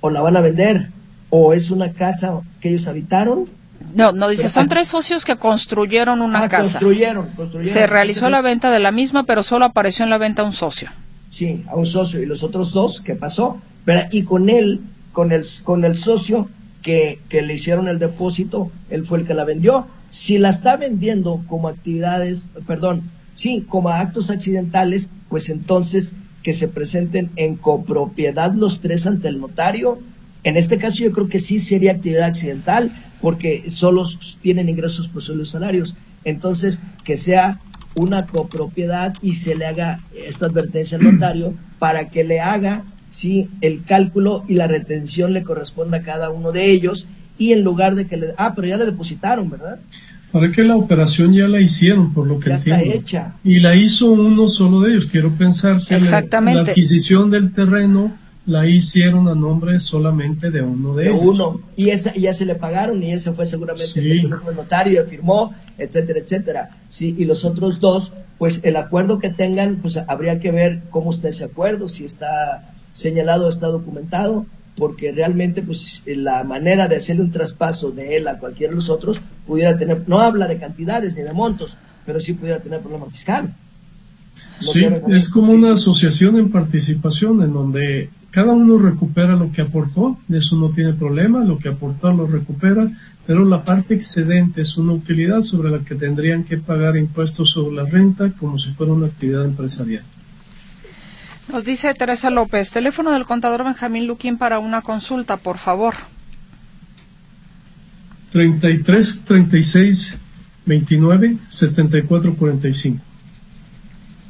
O 0.00 0.10
la 0.10 0.20
van 0.20 0.36
a 0.36 0.40
vender. 0.40 0.88
O 1.30 1.54
es 1.54 1.70
una 1.70 1.90
casa 1.90 2.40
que 2.60 2.68
ellos 2.68 2.86
habitaron 2.86 3.48
no, 3.94 4.12
no 4.12 4.28
dice, 4.28 4.48
son 4.48 4.68
tres 4.68 4.88
socios 4.88 5.24
que 5.24 5.36
construyeron 5.36 6.20
una 6.20 6.44
ah, 6.44 6.48
casa. 6.48 6.78
Construyeron, 6.78 7.30
construyeron. 7.30 7.72
Se 7.72 7.86
realizó 7.86 8.28
la 8.28 8.42
venta 8.42 8.70
de 8.70 8.78
la 8.78 8.92
misma, 8.92 9.24
pero 9.24 9.42
solo 9.42 9.64
apareció 9.64 10.04
en 10.04 10.10
la 10.10 10.18
venta 10.18 10.42
un 10.42 10.52
socio. 10.52 10.90
Sí, 11.30 11.64
a 11.68 11.76
un 11.76 11.86
socio. 11.86 12.20
¿Y 12.22 12.26
los 12.26 12.42
otros 12.42 12.72
dos 12.72 13.00
qué 13.00 13.14
pasó? 13.14 13.58
Y 14.10 14.22
con 14.22 14.48
él, 14.50 14.80
con 15.12 15.32
el, 15.32 15.46
con 15.62 15.84
el 15.84 15.96
socio 15.96 16.48
que, 16.86 17.42
le 17.42 17.52
hicieron 17.52 17.88
el 17.88 17.98
depósito, 17.98 18.70
él 18.90 19.04
fue 19.04 19.18
el 19.18 19.26
que 19.26 19.34
la 19.34 19.44
vendió. 19.44 19.88
Si 20.10 20.38
la 20.38 20.50
está 20.50 20.76
vendiendo 20.76 21.42
como 21.48 21.66
actividades, 21.66 22.50
perdón, 22.64 23.02
sí, 23.34 23.66
como 23.68 23.88
actos 23.88 24.30
accidentales, 24.30 25.10
pues 25.28 25.48
entonces 25.48 26.14
que 26.44 26.52
se 26.52 26.68
presenten 26.68 27.30
en 27.34 27.56
copropiedad 27.56 28.54
los 28.54 28.78
tres 28.78 29.04
ante 29.08 29.26
el 29.26 29.40
notario. 29.40 29.98
En 30.44 30.56
este 30.56 30.78
caso 30.78 31.02
yo 31.02 31.10
creo 31.10 31.28
que 31.28 31.40
sí 31.40 31.58
sería 31.58 31.90
actividad 31.90 32.28
accidental, 32.28 32.92
porque 33.20 33.64
solo 33.68 34.06
tienen 34.40 34.68
ingresos 34.68 35.08
por 35.08 35.22
sueldos 35.22 35.50
salarios. 35.50 35.96
Entonces, 36.22 36.80
que 37.02 37.16
sea 37.16 37.60
una 37.96 38.26
copropiedad 38.26 39.12
y 39.22 39.34
se 39.34 39.56
le 39.56 39.66
haga 39.66 40.00
esta 40.14 40.46
advertencia 40.46 40.98
al 40.98 41.04
notario 41.04 41.52
para 41.80 42.08
que 42.08 42.22
le 42.22 42.38
haga 42.38 42.84
si 43.10 43.48
el 43.60 43.84
cálculo 43.84 44.44
y 44.48 44.54
la 44.54 44.66
retención 44.66 45.32
le 45.32 45.42
corresponda 45.42 45.98
a 45.98 46.02
cada 46.02 46.30
uno 46.30 46.52
de 46.52 46.70
ellos 46.70 47.06
y 47.38 47.52
en 47.52 47.62
lugar 47.62 47.94
de 47.94 48.06
que 48.06 48.16
le... 48.16 48.34
Ah, 48.36 48.54
pero 48.54 48.68
ya 48.68 48.76
le 48.76 48.84
depositaron, 48.86 49.50
¿verdad? 49.50 49.78
Para 50.32 50.50
que 50.50 50.64
la 50.64 50.76
operación 50.76 51.32
ya 51.32 51.48
la 51.48 51.60
hicieron, 51.60 52.12
por 52.12 52.26
lo 52.26 52.38
que 52.38 52.50
ya 52.50 52.56
Está 52.56 52.82
hecha. 52.82 53.34
Y 53.44 53.60
la 53.60 53.74
hizo 53.74 54.10
uno 54.10 54.48
solo 54.48 54.80
de 54.80 54.92
ellos. 54.92 55.06
Quiero 55.06 55.32
pensar 55.32 55.80
que 55.82 55.98
la 55.98 56.18
adquisición 56.18 57.30
del 57.30 57.52
terreno 57.52 58.12
la 58.46 58.66
hicieron 58.66 59.28
a 59.28 59.34
nombre 59.34 59.78
solamente 59.80 60.50
de 60.50 60.62
uno 60.62 60.94
de, 60.94 61.04
de 61.04 61.10
uno. 61.10 61.60
Y 61.74 61.90
esa 61.90 62.14
ya 62.14 62.32
se 62.32 62.46
le 62.46 62.54
pagaron 62.54 63.02
y 63.02 63.12
ese 63.12 63.32
fue 63.32 63.44
seguramente 63.44 64.00
el 64.00 64.30
notario, 64.30 65.04
firmó, 65.06 65.52
etcétera, 65.78 66.20
etcétera. 66.20 66.70
Sí, 66.88 67.14
y 67.18 67.24
los 67.24 67.44
otros 67.44 67.80
dos, 67.80 68.12
pues 68.38 68.60
el 68.62 68.76
acuerdo 68.76 69.18
que 69.18 69.30
tengan, 69.30 69.76
pues 69.76 69.96
habría 69.96 70.38
que 70.38 70.52
ver 70.52 70.82
cómo 70.90 71.10
está 71.10 71.28
ese 71.28 71.44
acuerdo, 71.44 71.88
si 71.88 72.04
está 72.04 72.75
señalado, 72.96 73.48
está 73.48 73.66
documentado, 73.66 74.46
porque 74.76 75.12
realmente 75.12 75.62
pues 75.62 76.02
la 76.06 76.44
manera 76.44 76.88
de 76.88 76.96
hacerle 76.96 77.22
un 77.22 77.30
traspaso 77.30 77.90
de 77.90 78.16
él 78.16 78.26
a 78.26 78.38
cualquiera 78.38 78.70
de 78.70 78.76
los 78.76 78.90
otros 78.90 79.20
pudiera 79.46 79.76
tener, 79.76 80.02
no 80.06 80.20
habla 80.20 80.48
de 80.48 80.58
cantidades 80.58 81.14
ni 81.14 81.22
de 81.22 81.32
montos, 81.32 81.76
pero 82.04 82.20
sí 82.20 82.32
pudiera 82.32 82.58
tener 82.60 82.80
problema 82.80 83.06
fiscal. 83.06 83.54
sí, 84.60 84.86
es 85.08 85.28
como 85.28 85.52
una 85.52 85.74
asociación 85.74 86.36
en 86.38 86.50
participación 86.50 87.42
en 87.42 87.52
donde 87.52 88.10
cada 88.30 88.52
uno 88.52 88.78
recupera 88.78 89.36
lo 89.36 89.52
que 89.52 89.62
aportó, 89.62 90.18
de 90.28 90.38
eso 90.38 90.56
no 90.56 90.70
tiene 90.70 90.92
problema, 90.94 91.44
lo 91.44 91.58
que 91.58 91.70
aportó 91.70 92.12
lo 92.12 92.26
recupera, 92.26 92.90
pero 93.26 93.44
la 93.44 93.62
parte 93.62 93.94
excedente 93.94 94.62
es 94.62 94.76
una 94.78 94.92
utilidad 94.92 95.40
sobre 95.40 95.70
la 95.70 95.78
que 95.80 95.94
tendrían 95.94 96.44
que 96.44 96.58
pagar 96.58 96.96
impuestos 96.96 97.50
sobre 97.50 97.76
la 97.76 97.84
renta 97.84 98.30
como 98.32 98.58
si 98.58 98.70
fuera 98.72 98.92
una 98.92 99.06
actividad 99.06 99.44
empresarial. 99.44 100.04
Nos 101.48 101.64
dice 101.64 101.94
Teresa 101.94 102.30
López, 102.30 102.72
teléfono 102.72 103.12
del 103.12 103.24
contador 103.24 103.62
Benjamín 103.64 104.06
Luquín 104.06 104.36
para 104.36 104.58
una 104.58 104.82
consulta, 104.82 105.36
por 105.36 105.58
favor. 105.58 105.94
33 108.30 109.24
36 109.24 110.18
29 110.66 111.36
74 111.48 112.34
45. 112.34 113.02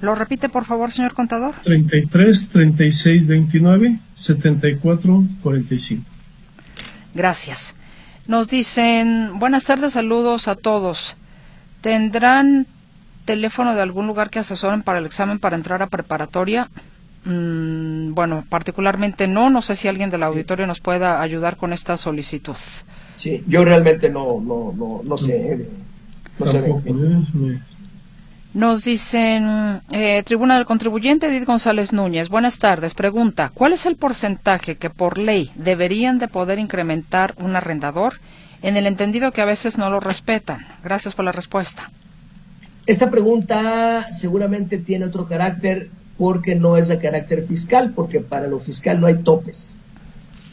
¿Lo 0.03 0.15
repite, 0.15 0.51
por 0.51 0.67
favor, 0.67 0.93
señor 0.93 1.15
contador? 1.15 1.55
33 1.63 2.51
36 2.51 3.27
29 3.27 3.99
74 4.15 5.25
45. 5.43 6.05
Gracias. 7.15 7.75
Nos 8.27 8.49
dicen, 8.49 9.39
buenas 9.39 9.65
tardes, 9.65 9.95
saludos 9.95 10.49
a 10.49 10.55
todos. 10.55 11.17
¿Tendrán 11.81 12.67
teléfono 13.25 13.75
de 13.75 13.81
algún 13.81 14.07
lugar 14.07 14.29
que 14.29 14.39
asesoren 14.39 14.83
para 14.83 14.99
el 14.99 15.07
examen 15.07 15.39
para 15.39 15.57
entrar 15.57 15.83
a 15.83 15.87
preparatoria? 15.87 16.69
Mm, 17.27 18.15
bueno, 18.15 18.45
particularmente 18.49 19.27
no. 19.27 19.51
No 19.51 19.61
sé 19.61 19.75
si 19.75 19.89
alguien 19.89 20.11
del 20.11 20.23
auditorio 20.23 20.67
nos 20.67 20.81
pueda 20.81 21.21
ayudar 21.21 21.57
con 21.57 21.73
esta 21.73 21.97
solicitud. 21.97 22.57
Sí, 23.17 23.43
yo 23.49 23.65
realmente 23.65 24.09
no, 24.09 24.41
no, 24.41 24.73
no, 24.77 25.01
no 25.05 25.17
sé. 25.17 25.67
No 26.39 26.47
sé. 26.47 26.63
Nos 28.55 28.85
dicen, 28.85 29.83
eh, 29.91 30.23
Tribuna 30.25 30.57
del 30.57 30.65
Contribuyente, 30.65 31.27
Edith 31.27 31.45
González 31.45 31.93
Núñez, 31.93 32.31
buenas 32.31 32.59
tardes. 32.59 32.95
Pregunta, 32.95 33.51
¿cuál 33.53 33.75
es 33.75 33.85
el 33.85 33.97
porcentaje 33.97 34.77
que 34.77 34.89
por 34.89 35.19
ley 35.19 35.51
deberían 35.57 36.19
de 36.19 36.29
poder 36.29 36.59
incrementar 36.59 37.35
un 37.39 37.55
arrendador 37.55 38.15
en 38.63 38.79
el 38.79 38.87
entendido 38.87 39.33
que 39.33 39.43
a 39.43 39.47
veces 39.47 39.77
no 39.77 39.91
lo 39.91 40.01
respetan? 40.01 40.67
Gracias 40.83 41.15
por 41.15 41.27
la 41.27 41.33
respuesta. 41.33 41.91
Esta 42.87 43.11
pregunta 43.11 44.07
seguramente 44.11 44.79
tiene 44.79 45.07
otro 45.07 45.27
carácter 45.27 45.91
porque 46.19 46.55
no 46.55 46.77
es 46.77 46.89
de 46.89 46.99
carácter 46.99 47.43
fiscal, 47.45 47.93
porque 47.95 48.21
para 48.21 48.47
lo 48.47 48.59
fiscal 48.59 49.01
no 49.01 49.07
hay 49.07 49.23
topes. 49.23 49.77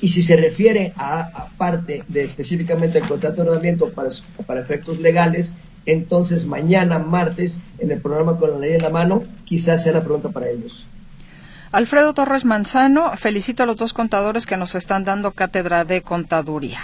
Y 0.02 0.10
si 0.10 0.22
se 0.22 0.36
refiere 0.36 0.94
a, 0.98 1.48
parte 1.58 2.04
de 2.08 2.24
específicamente 2.24 2.98
el 2.98 3.08
contrato 3.08 3.36
de 3.36 3.42
arrendamiento 3.44 3.90
para, 3.90 4.10
para 4.46 4.60
efectos 4.60 5.00
legales, 5.00 5.54
entonces 5.86 6.46
mañana, 6.46 7.00
martes, 7.00 7.60
en 7.80 7.92
el 7.92 8.00
programa 8.00 8.38
con 8.38 8.52
la 8.52 8.60
ley 8.60 8.74
en 8.74 8.82
la 8.82 8.90
mano, 8.90 9.24
quizás 9.46 9.84
sea 9.84 9.94
la 9.94 10.02
pregunta 10.02 10.30
para 10.30 10.50
ellos. 10.50 10.86
Alfredo 11.72 12.14
Torres 12.14 12.46
Manzano, 12.46 13.18
felicito 13.18 13.64
a 13.64 13.66
los 13.66 13.78
dos 13.78 13.94
contadores 13.94 14.46
que 14.46 14.58
nos 14.58 14.76
están 14.76 15.04
dando 15.04 15.32
cátedra 15.32 15.86
de 15.86 16.02
contaduría. 16.02 16.80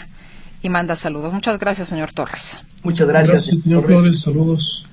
Y 0.62 0.70
manda 0.70 0.96
saludos. 0.96 1.32
Muchas 1.32 1.60
gracias, 1.60 1.90
señor 1.90 2.12
Torres. 2.12 2.62
Muchas 2.84 3.08
gracias, 3.08 3.46
señor 3.46 3.86
Torres. 3.86 4.22
Saludos. 4.22 4.89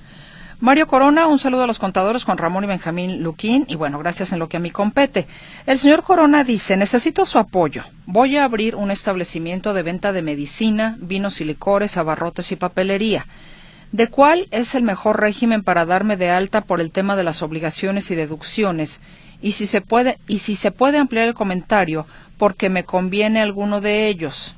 Mario 0.58 0.86
Corona, 0.86 1.26
un 1.26 1.38
saludo 1.38 1.64
a 1.64 1.66
los 1.66 1.78
contadores 1.78 2.24
Juan 2.24 2.38
Ramón 2.38 2.64
y 2.64 2.66
Benjamín 2.66 3.22
Luquín 3.22 3.66
y 3.68 3.74
bueno, 3.74 3.98
gracias 3.98 4.32
en 4.32 4.38
lo 4.38 4.48
que 4.48 4.56
a 4.56 4.60
mí 4.60 4.70
compete. 4.70 5.26
El 5.66 5.78
señor 5.78 6.02
Corona 6.02 6.44
dice, 6.44 6.78
necesito 6.78 7.26
su 7.26 7.38
apoyo. 7.38 7.82
Voy 8.06 8.38
a 8.38 8.44
abrir 8.44 8.74
un 8.74 8.90
establecimiento 8.90 9.74
de 9.74 9.82
venta 9.82 10.12
de 10.12 10.22
medicina, 10.22 10.96
vinos 10.98 11.42
y 11.42 11.44
licores, 11.44 11.98
abarrotes 11.98 12.52
y 12.52 12.56
papelería 12.56 13.26
de 13.92 14.08
cuál 14.08 14.48
es 14.50 14.74
el 14.74 14.82
mejor 14.82 15.20
régimen 15.20 15.62
para 15.62 15.84
darme 15.84 16.16
de 16.16 16.30
alta 16.30 16.62
por 16.62 16.80
el 16.80 16.90
tema 16.90 17.16
de 17.16 17.24
las 17.24 17.42
obligaciones 17.42 18.10
y 18.10 18.14
deducciones 18.14 19.02
y 19.42 19.52
si 19.52 19.66
se 19.66 19.82
puede 19.82 20.18
y 20.26 20.38
si 20.38 20.56
se 20.56 20.70
puede 20.70 20.96
ampliar 20.96 21.26
el 21.26 21.34
comentario 21.34 22.06
porque 22.38 22.70
me 22.70 22.84
conviene 22.84 23.42
alguno 23.42 23.82
de 23.82 24.08
ellos 24.08 24.54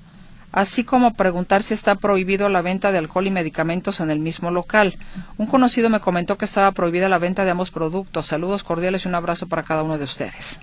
así 0.53 0.85
como 0.85 1.15
preguntar 1.15 1.63
si 1.63 1.75
está 1.75 1.95
prohibido 1.97 2.49
la 2.49 2.63
venta 2.63 2.93
de 2.93 2.99
alcohol 2.99 3.27
y 3.27 3.31
medicamentos 3.31 4.01
en 4.01 4.11
el 4.11 4.19
mismo 4.19 4.51
local. 4.51 4.97
Un 5.37 5.47
conocido 5.47 5.91
me 5.91 6.01
comentó 6.01 6.39
que 6.39 6.45
estaba 6.45 6.73
prohibida 6.73 7.09
la 7.09 7.19
venta 7.19 7.45
de 7.45 7.51
ambos 7.51 7.71
productos. 7.71 8.27
Saludos 8.27 8.65
cordiales 8.65 9.05
y 9.05 9.09
un 9.09 9.15
abrazo 9.15 9.47
para 9.47 9.63
cada 9.63 9.83
uno 9.83 9.99
de 9.99 10.05
ustedes. 10.05 10.61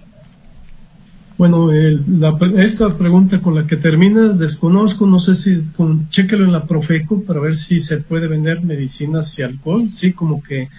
Bueno, 1.37 1.69
esta 1.73 2.97
pregunta 2.97 3.41
con 3.41 3.55
la 3.55 3.67
que 3.67 3.75
terminas, 3.75 4.39
desconozco, 4.39 5.05
no 5.05 5.19
sé 5.19 5.35
si, 5.35 5.61
con, 5.75 6.07
chéquelo 6.07 6.45
en 6.45 6.53
la 6.53 6.65
Profeco 6.65 7.23
para 7.23 7.41
ver 7.41 7.57
si 7.57 7.81
se 7.81 7.97
puede 7.97 8.27
vender 8.27 8.63
medicinas 8.63 9.37
y 9.37 9.43
alcohol. 9.43 9.89
Sí, 9.89 10.13
como 10.13 10.41
que 10.41 10.69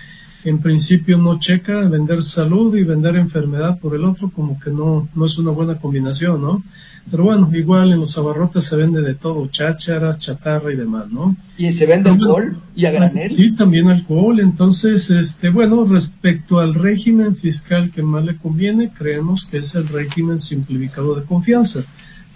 en 0.45 0.59
principio 0.61 1.19
no 1.19 1.39
checa 1.39 1.81
vender 1.81 2.23
salud 2.23 2.75
y 2.75 2.85
vender 2.85 3.17
enfermedad 3.17 3.79
por 3.79 3.95
el 3.95 4.05
otro, 4.07 4.31
como 4.31 4.59
que 4.59 4.71
no, 4.71 5.07
no 5.15 5.27
es 5.27 5.37
una 5.37 5.51
buena 5.51 5.75
combinación, 5.75 6.41
¿no? 6.41 6.63
Pero 7.11 7.25
bueno, 7.25 7.49
igual 7.55 7.93
en 7.93 8.01
los 8.01 8.19
abarrotes 8.19 8.65
se 8.65 8.77
vende 8.77 9.01
de 9.01 9.15
todo, 9.15 9.47
chácharas, 9.47 10.19
chatarra 10.19 10.73
y 10.73 10.77
demás, 10.77 11.09
¿no? 11.11 11.37
Y 11.57 11.73
se 11.73 11.87
vende 11.87 12.11
alcohol 12.11 12.61
y 12.75 12.85
a 12.87 12.91
granel. 12.91 13.31
Sí, 13.31 13.53
también 13.53 13.89
alcohol. 13.89 14.41
Entonces, 14.41 15.11
este, 15.11 15.51
bueno, 15.51 15.85
respecto 15.85 16.59
al 16.59 16.75
régimen 16.75 17.37
fiscal 17.37 17.91
que 17.91 18.03
más 18.03 18.25
le 18.25 18.37
conviene, 18.37 18.91
creemos 18.91 19.45
que 19.45 19.59
es 19.59 19.75
el 19.77 19.87
régimen 19.87 20.39
simplificado 20.39 21.15
de 21.15 21.25
confianza. 21.25 21.85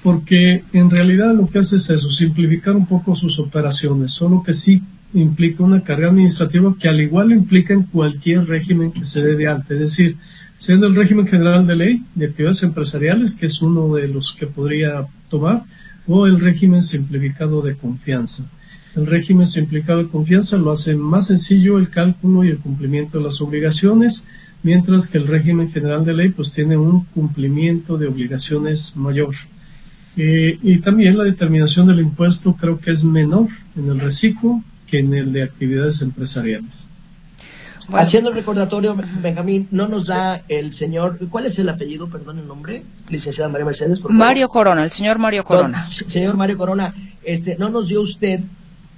Porque 0.02 0.64
en 0.72 0.88
realidad 0.88 1.34
lo 1.34 1.48
que 1.48 1.58
hace 1.58 1.76
es 1.76 1.90
eso, 1.90 2.10
simplificar 2.10 2.74
un 2.76 2.86
poco 2.86 3.14
sus 3.14 3.38
operaciones, 3.38 4.12
solo 4.12 4.42
que 4.42 4.54
sí 4.54 4.82
implica 5.12 5.64
una 5.64 5.82
carga 5.82 6.08
administrativa 6.08 6.74
que 6.78 6.88
al 6.88 7.00
igual 7.00 7.32
implica 7.32 7.74
en 7.74 7.82
cualquier 7.82 8.46
régimen 8.46 8.92
que 8.92 9.04
se 9.04 9.22
dé 9.22 9.36
de 9.36 9.48
alta. 9.48 9.74
Es 9.74 9.80
decir, 9.80 10.16
siendo 10.61 10.86
el 10.86 10.94
régimen 10.94 11.26
general 11.26 11.66
de 11.66 11.74
ley 11.74 12.04
de 12.14 12.26
actividades 12.26 12.62
empresariales, 12.62 13.34
que 13.34 13.46
es 13.46 13.62
uno 13.62 13.94
de 13.94 14.06
los 14.08 14.34
que 14.34 14.46
podría 14.46 15.06
tomar, 15.30 15.64
o 16.06 16.26
el 16.26 16.38
régimen 16.38 16.82
simplificado 16.82 17.62
de 17.62 17.76
confianza. 17.76 18.44
El 18.94 19.06
régimen 19.06 19.46
simplificado 19.46 20.02
de 20.02 20.11
confianza 20.11 20.58
lo 20.58 20.70
hace 20.70 20.94
más 20.94 21.28
sencillo 21.28 21.78
el 21.78 21.88
cálculo 21.88 22.44
y 22.44 22.48
el 22.48 22.58
cumplimiento 22.58 23.16
de 23.16 23.24
las 23.24 23.40
obligaciones, 23.40 24.24
mientras 24.62 25.08
que 25.08 25.16
el 25.16 25.28
régimen 25.28 25.72
general 25.72 26.04
de 26.04 26.12
ley 26.12 26.28
pues 26.28 26.52
tiene 26.52 26.76
un 26.76 27.06
cumplimiento 27.06 27.96
de 27.96 28.08
obligaciones 28.08 28.94
mayor. 28.96 29.34
Eh, 30.18 30.58
y 30.62 30.78
también 30.80 31.16
la 31.16 31.24
determinación 31.24 31.86
del 31.86 32.00
impuesto 32.00 32.54
creo 32.54 32.78
que 32.78 32.90
es 32.90 33.02
menor 33.02 33.48
en 33.76 33.88
el 33.88 33.98
reciclo 33.98 34.62
que 34.86 34.98
en 34.98 35.14
el 35.14 35.32
de 35.32 35.42
actividades 35.42 36.02
empresariales. 36.02 36.89
Haciendo 37.93 38.30
el 38.30 38.36
recordatorio, 38.36 38.97
Benjamín, 39.20 39.68
no 39.70 39.88
nos 39.88 40.07
da 40.07 40.43
el 40.49 40.72
señor, 40.72 41.18
¿cuál 41.28 41.47
es 41.47 41.59
el 41.59 41.68
apellido, 41.68 42.09
perdón, 42.09 42.38
el 42.38 42.47
nombre? 42.47 42.82
Licenciada 43.09 43.49
María 43.49 43.66
Mercedes, 43.66 43.99
por 43.99 44.12
Mario 44.12 44.49
Corona, 44.49 44.84
el 44.84 44.91
señor 44.91 45.18
Mario 45.18 45.45
Corona. 45.45 45.88
señor 45.91 46.36
Mario 46.36 46.57
Corona, 46.57 46.95
este, 47.22 47.57
no 47.57 47.68
nos 47.68 47.88
dio 47.88 48.01
usted 48.01 48.41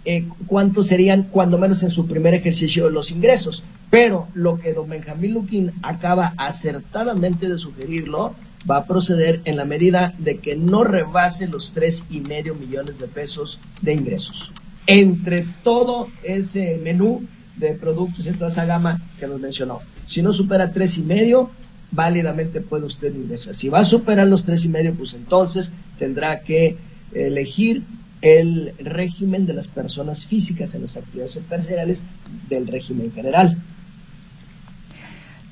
eh, 0.05 0.27
cuántos 0.47 0.89
serían, 0.89 1.23
cuando 1.25 1.59
menos 1.59 1.83
en 1.83 1.91
su 1.91 2.07
primer 2.07 2.35
ejercicio, 2.35 2.91
los 2.91 3.11
ingresos. 3.11 3.63
Pero 3.89 4.27
lo 4.35 4.59
que 4.59 4.73
don 4.73 4.89
Benjamín 4.89 5.35
Luquín 5.35 5.73
acaba 5.83 6.33
acertadamente 6.37 7.49
de 7.49 7.59
sugerirlo, 7.59 8.35
va 8.69 8.79
a 8.79 8.85
proceder 8.85 9.41
en 9.45 9.57
la 9.57 9.65
medida 9.65 10.15
de 10.19 10.39
que 10.39 10.57
no 10.57 10.85
rebase 10.85 11.47
los 11.47 11.73
tres 11.73 12.05
y 12.11 12.21
medio 12.21 12.55
millones 12.55 12.99
de 12.99 13.07
pesos 13.07 13.59
de 13.81 13.93
ingresos. 13.93 14.51
Entre 14.87 15.47
todo 15.63 16.09
ese 16.23 16.81
menú 16.83 17.23
de 17.57 17.73
productos 17.75 18.27
y 18.27 18.33
toda 18.33 18.51
esa 18.51 18.65
gama 18.65 19.01
que 19.19 19.27
nos 19.27 19.41
mencionó. 19.41 19.81
Si 20.07 20.23
no 20.23 20.33
supera 20.33 20.73
tres 20.73 20.99
y 20.99 21.03
medio, 21.03 21.51
válidamente 21.91 22.61
puede 22.61 22.87
usted 22.87 23.15
ingresar. 23.15 23.55
Si 23.55 23.69
va 23.69 23.81
a 23.81 23.85
superar 23.85 24.27
los 24.27 24.45
tres 24.45 24.65
y 24.65 24.69
medio, 24.69 24.95
pues 24.95 25.15
entonces 25.15 25.73
tendrá 25.99 26.41
que 26.41 26.77
elegir 27.13 27.83
el 28.23 28.73
régimen 28.79 29.47
de 29.47 29.53
las 29.53 29.67
personas 29.67 30.27
físicas 30.27 30.75
en 30.75 30.83
las 30.83 30.97
actividades 30.97 31.37
empresariales 31.37 32.05
del 32.49 32.67
régimen 32.69 33.13
general. 33.13 33.59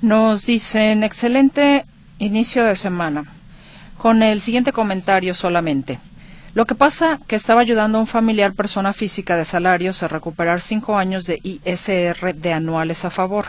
Nos 0.00 0.46
dicen, 0.46 1.04
excelente 1.04 1.84
inicio 2.18 2.64
de 2.64 2.76
semana. 2.76 3.24
Con 3.98 4.22
el 4.22 4.40
siguiente 4.40 4.72
comentario 4.72 5.34
solamente. 5.34 5.98
Lo 6.52 6.66
que 6.66 6.74
pasa 6.74 7.20
que 7.28 7.36
estaba 7.36 7.60
ayudando 7.60 7.98
a 7.98 8.00
un 8.00 8.08
familiar 8.08 8.54
persona 8.54 8.92
física 8.92 9.36
de 9.36 9.44
salarios 9.44 10.02
a 10.02 10.08
recuperar 10.08 10.60
cinco 10.60 10.98
años 10.98 11.24
de 11.24 11.38
ISR 11.44 12.34
de 12.34 12.52
anuales 12.52 13.04
a 13.04 13.10
favor. 13.10 13.46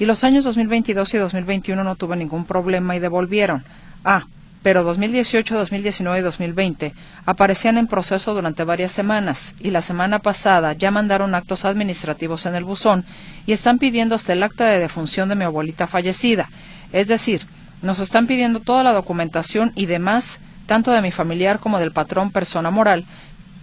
Y 0.00 0.06
los 0.06 0.24
años 0.24 0.44
2022 0.44 1.14
y 1.14 1.18
2021 1.18 1.84
no 1.84 1.94
tuve 1.94 2.16
ningún 2.16 2.44
problema 2.44 2.96
y 2.96 2.98
devolvieron. 2.98 3.62
Ah, 4.04 4.24
pero 4.64 4.82
2018, 4.82 5.54
2019 5.54 6.18
y 6.18 6.22
2020 6.22 6.94
aparecían 7.24 7.78
en 7.78 7.86
proceso 7.86 8.34
durante 8.34 8.64
varias 8.64 8.90
semanas 8.90 9.54
y 9.60 9.70
la 9.70 9.80
semana 9.80 10.18
pasada 10.18 10.72
ya 10.72 10.90
mandaron 10.90 11.36
actos 11.36 11.64
administrativos 11.64 12.46
en 12.46 12.56
el 12.56 12.64
buzón 12.64 13.04
y 13.46 13.52
están 13.52 13.78
pidiendo 13.78 14.16
hasta 14.16 14.32
el 14.32 14.42
acta 14.42 14.66
de 14.66 14.80
defunción 14.80 15.28
de 15.28 15.36
mi 15.36 15.44
abuelita 15.44 15.86
fallecida. 15.86 16.50
Es 16.92 17.06
decir, 17.06 17.46
nos 17.80 18.00
están 18.00 18.26
pidiendo 18.26 18.58
toda 18.58 18.82
la 18.82 18.92
documentación 18.92 19.70
y 19.76 19.86
demás 19.86 20.40
tanto 20.70 20.92
de 20.92 21.02
mi 21.02 21.10
familiar 21.10 21.58
como 21.58 21.80
del 21.80 21.90
patrón 21.90 22.30
persona 22.30 22.70
moral, 22.70 23.04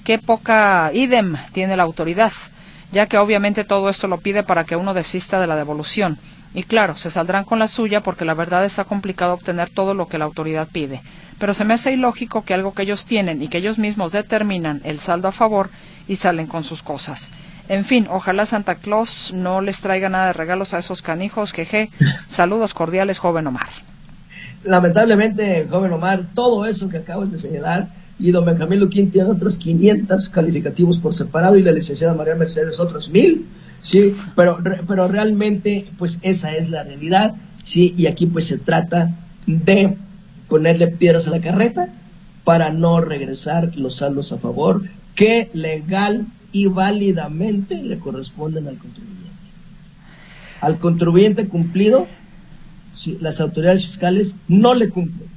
qué 0.03 0.19
poca 0.19 0.91
idem 0.93 1.37
tiene 1.53 1.77
la 1.77 1.83
autoridad, 1.83 2.33
ya 2.91 3.05
que 3.05 3.17
obviamente 3.17 3.63
todo 3.63 3.87
esto 3.87 4.09
lo 4.09 4.17
pide 4.17 4.43
para 4.43 4.65
que 4.65 4.75
uno 4.75 4.93
desista 4.93 5.39
de 5.39 5.47
la 5.47 5.55
devolución. 5.55 6.19
Y 6.53 6.63
claro, 6.63 6.97
se 6.97 7.09
saldrán 7.09 7.45
con 7.45 7.59
la 7.59 7.69
suya 7.69 8.01
porque 8.01 8.25
la 8.25 8.33
verdad 8.33 8.65
está 8.65 8.83
complicado 8.83 9.35
obtener 9.35 9.69
todo 9.69 9.93
lo 9.93 10.09
que 10.09 10.17
la 10.17 10.25
autoridad 10.25 10.67
pide. 10.67 11.01
Pero 11.39 11.53
se 11.53 11.63
me 11.63 11.75
hace 11.75 11.93
ilógico 11.93 12.43
que 12.43 12.53
algo 12.53 12.73
que 12.73 12.81
ellos 12.81 13.05
tienen 13.05 13.41
y 13.41 13.47
que 13.47 13.59
ellos 13.59 13.77
mismos 13.77 14.11
determinan 14.11 14.81
el 14.83 14.99
saldo 14.99 15.29
a 15.29 15.31
favor 15.31 15.69
y 16.09 16.17
salen 16.17 16.47
con 16.47 16.65
sus 16.65 16.83
cosas. 16.83 17.31
En 17.69 17.85
fin, 17.85 18.09
ojalá 18.11 18.45
Santa 18.45 18.75
Claus 18.75 19.31
no 19.33 19.61
les 19.61 19.79
traiga 19.79 20.09
nada 20.09 20.27
de 20.27 20.33
regalos 20.33 20.73
a 20.73 20.79
esos 20.79 21.01
canijos 21.01 21.53
que 21.53 21.89
Saludos 22.27 22.73
cordiales, 22.73 23.19
joven 23.19 23.47
Omar 23.47 23.69
lamentablemente, 24.67 25.67
joven 25.69 25.93
Omar, 25.93 26.23
todo 26.33 26.65
eso 26.65 26.89
que 26.89 26.97
acabas 26.97 27.31
de 27.31 27.39
señalar, 27.39 27.87
y 28.19 28.31
don 28.31 28.45
Benjamín 28.45 28.79
Luquín 28.79 29.11
tiene 29.11 29.29
otros 29.29 29.57
500 29.57 30.29
calificativos 30.29 30.97
por 30.97 31.13
separado 31.13 31.55
y 31.55 31.63
la 31.63 31.71
licenciada 31.71 32.13
María 32.13 32.35
Mercedes 32.35 32.79
otros 32.79 33.09
mil, 33.09 33.45
sí, 33.81 34.15
pero, 34.35 34.59
pero 34.87 35.07
realmente, 35.07 35.87
pues 35.97 36.19
esa 36.21 36.55
es 36.55 36.69
la 36.69 36.83
realidad, 36.83 37.35
sí, 37.63 37.93
y 37.97 38.07
aquí 38.07 38.25
pues 38.25 38.47
se 38.47 38.57
trata 38.57 39.11
de 39.45 39.95
ponerle 40.47 40.87
piedras 40.87 41.27
a 41.27 41.31
la 41.31 41.41
carreta 41.41 41.89
para 42.43 42.71
no 42.71 43.01
regresar 43.01 43.75
los 43.75 43.97
saldos 43.97 44.31
a 44.31 44.37
favor 44.37 44.83
que 45.15 45.49
legal 45.53 46.25
y 46.51 46.67
válidamente 46.67 47.75
le 47.75 47.99
corresponden 47.99 48.67
al 48.67 48.77
contribuyente. 48.77 49.17
Al 50.61 50.77
contribuyente 50.79 51.47
cumplido 51.47 52.07
las 53.19 53.39
autoridades 53.39 53.85
fiscales 53.85 54.33
no 54.47 54.73
le 54.73 54.89
cumplen. 54.89 55.29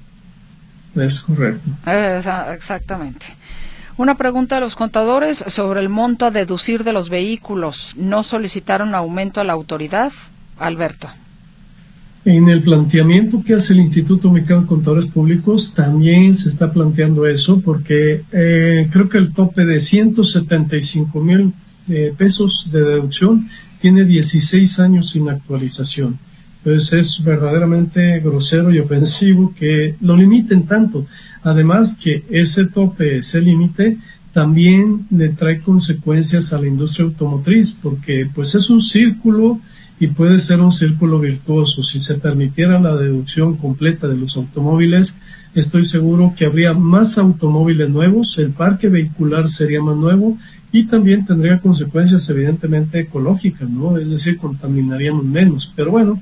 Es 0.96 1.20
correcto. 1.20 1.70
exactamente. 2.52 3.26
Una 3.96 4.16
pregunta 4.16 4.56
a 4.56 4.61
los 4.61 4.76
contadores 4.76 5.44
sobre 5.46 5.80
el 5.80 5.88
monto 5.88 6.24
a 6.24 6.30
deducir 6.30 6.84
de 6.84 6.92
los 6.92 7.11
vehículos. 7.11 7.92
¿No 7.96 8.22
solicitaron 8.22 8.94
aumento 8.94 9.40
a 9.40 9.44
la 9.44 9.52
autoridad? 9.52 10.12
Alberto. 10.58 11.08
En 12.24 12.48
el 12.48 12.62
planteamiento 12.62 13.42
que 13.42 13.54
hace 13.54 13.72
el 13.72 13.80
Instituto 13.80 14.30
Mexicano 14.30 14.62
de 14.62 14.66
Contadores 14.66 15.06
Públicos 15.06 15.72
también 15.74 16.34
se 16.34 16.48
está 16.48 16.70
planteando 16.70 17.26
eso 17.26 17.61
porque 17.61 18.22
eh, 18.32 18.88
creo 18.90 19.08
que 19.08 19.18
el 19.18 19.32
tope 19.32 19.64
de 19.64 19.80
175 19.80 21.20
mil 21.20 21.54
eh, 21.88 22.12
pesos 22.16 22.68
de 22.70 22.82
deducción 22.82 23.48
tiene 23.80 24.04
16 24.04 24.80
años 24.80 25.11
sin 25.11 25.30
actualización. 25.30 26.18
Pues 26.62 26.92
es 26.92 27.22
verdaderamente 27.24 28.20
grosero 28.20 28.72
y 28.72 28.78
ofensivo 28.78 29.54
que 29.58 29.94
lo 30.00 30.16
limiten 30.16 30.66
tanto. 30.66 31.06
Además 31.42 31.98
que 32.00 32.24
ese 32.30 32.66
tope, 32.66 33.18
ese 33.18 33.40
límite, 33.40 33.96
también 34.32 35.06
le 35.11 35.30
trae 35.30 35.61
consecuencias 35.61 36.52
a 36.52 36.61
la 36.61 36.68
industria 36.68 37.06
automotriz, 37.06 37.72
porque 37.72 38.28
pues 38.32 38.54
es 38.54 38.70
un 38.70 38.80
círculo 38.80 39.61
y 39.98 40.06
puede 40.06 40.38
ser 40.38 40.61
un 40.61 40.72
círculo 40.72 41.18
virtuoso. 41.18 41.82
Si 41.82 41.98
se 41.98 42.14
permitiera 42.14 42.80
la 42.80 42.96
deducción 42.96 43.56
completa 43.56 44.08
de 44.08 44.16
los 44.16 44.36
automóviles, 44.36 45.18
estoy 45.54 45.84
seguro 45.84 46.32
que 46.36 46.46
habría 46.46 46.72
más 46.72 47.18
automóviles 47.18 47.90
nuevos, 47.90 48.38
el 48.38 48.50
parque 48.50 48.88
vehicular 48.88 49.48
sería 49.48 49.82
más 49.82 49.96
nuevo 49.96 50.38
y 50.72 50.86
también 50.86 51.26
tendría 51.26 51.60
consecuencias 51.60 52.28
evidentemente 52.30 53.00
ecológicas, 53.00 53.68
¿no? 53.68 53.98
Es 53.98 54.10
decir, 54.10 54.38
contaminaríamos 54.38 55.24
menos. 55.24 55.72
Pero 55.74 55.90
bueno, 55.90 56.20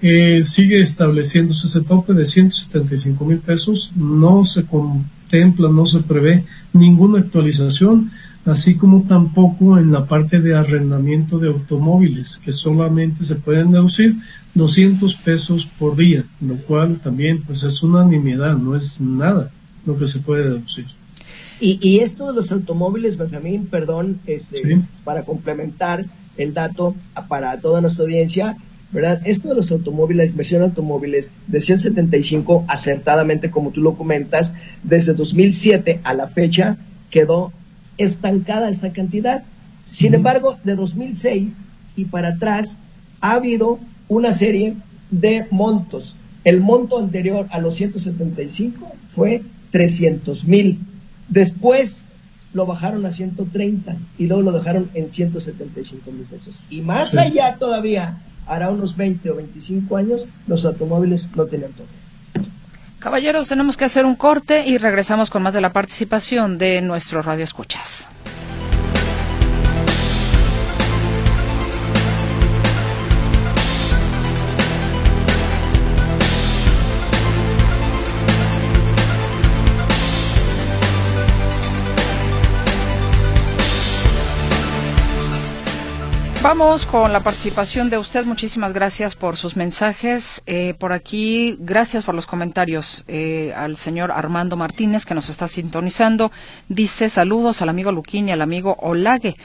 eh, 0.00 0.42
sigue 0.44 0.80
estableciéndose 0.82 1.66
ese 1.66 1.82
tope 1.82 2.12
de 2.14 2.24
175 2.24 3.24
mil 3.24 3.38
pesos, 3.38 3.92
no 3.94 4.44
se 4.44 4.64
contempla, 4.64 5.68
no 5.70 5.86
se 5.86 6.00
prevé 6.00 6.44
ninguna 6.72 7.20
actualización, 7.20 8.10
así 8.44 8.76
como 8.76 9.02
tampoco 9.02 9.78
en 9.78 9.92
la 9.92 10.06
parte 10.06 10.40
de 10.40 10.56
arrendamiento 10.56 11.38
de 11.38 11.48
automóviles, 11.48 12.38
que 12.38 12.50
solamente 12.50 13.24
se 13.24 13.36
pueden 13.36 13.70
deducir 13.70 14.16
200 14.54 15.14
pesos 15.16 15.66
por 15.78 15.96
día, 15.96 16.24
lo 16.40 16.56
cual 16.56 16.98
también 16.98 17.42
pues 17.42 17.62
es 17.62 17.82
una 17.82 18.04
nimiedad, 18.04 18.56
no 18.56 18.74
es 18.74 19.00
nada 19.00 19.50
lo 19.86 19.96
que 19.98 20.06
se 20.06 20.18
puede 20.20 20.44
deducir. 20.44 20.86
Y, 21.64 22.00
esto 22.00 22.26
de 22.26 22.32
los 22.32 22.50
automóviles, 22.50 23.16
Benjamín, 23.16 23.68
perdón, 23.68 24.18
este, 24.26 24.82
para 25.04 25.22
complementar 25.22 26.04
el 26.36 26.54
dato 26.54 26.96
para 27.28 27.56
toda 27.60 27.80
nuestra 27.80 28.02
audiencia, 28.02 28.56
¿verdad? 28.90 29.22
Esto 29.24 29.50
de 29.50 29.54
los 29.54 29.70
automóviles, 29.70 30.30
inversión 30.30 30.62
automóviles 30.62 31.30
de 31.46 31.60
175, 31.60 32.64
acertadamente, 32.66 33.52
como 33.52 33.70
tú 33.70 33.80
lo 33.80 33.94
comentas, 33.94 34.54
desde 34.82 35.14
2007 35.14 36.00
a 36.02 36.14
la 36.14 36.26
fecha 36.26 36.78
quedó 37.10 37.52
estancada 37.96 38.68
esta 38.68 38.92
cantidad. 38.92 39.44
Sin 39.84 40.14
embargo, 40.14 40.58
de 40.64 40.74
2006 40.74 41.66
y 41.94 42.06
para 42.06 42.30
atrás 42.30 42.78
ha 43.20 43.34
habido 43.34 43.78
una 44.08 44.32
serie 44.32 44.74
de 45.12 45.46
montos. 45.52 46.16
El 46.42 46.60
monto 46.60 46.98
anterior 46.98 47.46
a 47.50 47.60
los 47.60 47.76
175 47.76 48.96
fue 49.14 49.42
300 49.70 50.44
mil 50.44 50.80
Después 51.28 52.02
lo 52.52 52.66
bajaron 52.66 53.06
a 53.06 53.12
130 53.12 53.96
y 54.18 54.26
luego 54.26 54.42
lo 54.42 54.52
dejaron 54.52 54.90
en 54.94 55.10
175 55.10 56.10
mil 56.10 56.24
pesos. 56.24 56.60
Y 56.68 56.80
más 56.82 57.16
allá 57.16 57.56
todavía, 57.58 58.18
hará 58.46 58.70
unos 58.70 58.96
20 58.96 59.30
o 59.30 59.36
25 59.36 59.96
años, 59.96 60.26
los 60.46 60.64
automóviles 60.64 61.28
no 61.34 61.46
tenían 61.46 61.72
todo. 61.72 61.86
Caballeros, 62.98 63.48
tenemos 63.48 63.76
que 63.76 63.84
hacer 63.84 64.06
un 64.06 64.14
corte 64.14 64.64
y 64.66 64.78
regresamos 64.78 65.28
con 65.28 65.42
más 65.42 65.54
de 65.54 65.60
la 65.60 65.72
participación 65.72 66.56
de 66.58 66.80
nuestro 66.82 67.20
Radio 67.20 67.44
Vamos 86.42 86.86
con 86.86 87.12
la 87.12 87.20
participación 87.20 87.88
de 87.88 87.98
usted. 87.98 88.24
Muchísimas 88.24 88.72
gracias 88.72 89.14
por 89.14 89.36
sus 89.36 89.54
mensajes. 89.54 90.42
Eh, 90.46 90.74
por 90.76 90.92
aquí, 90.92 91.56
gracias 91.60 92.02
por 92.02 92.16
los 92.16 92.26
comentarios 92.26 93.04
eh, 93.06 93.52
al 93.54 93.76
señor 93.76 94.10
Armando 94.10 94.56
Martínez 94.56 95.06
que 95.06 95.14
nos 95.14 95.28
está 95.28 95.46
sintonizando. 95.46 96.32
Dice 96.68 97.08
saludos 97.08 97.62
al 97.62 97.68
amigo 97.68 97.92
Luquín 97.92 98.28
y 98.28 98.32
al 98.32 98.42
amigo 98.42 98.76
Olague. 98.80 99.36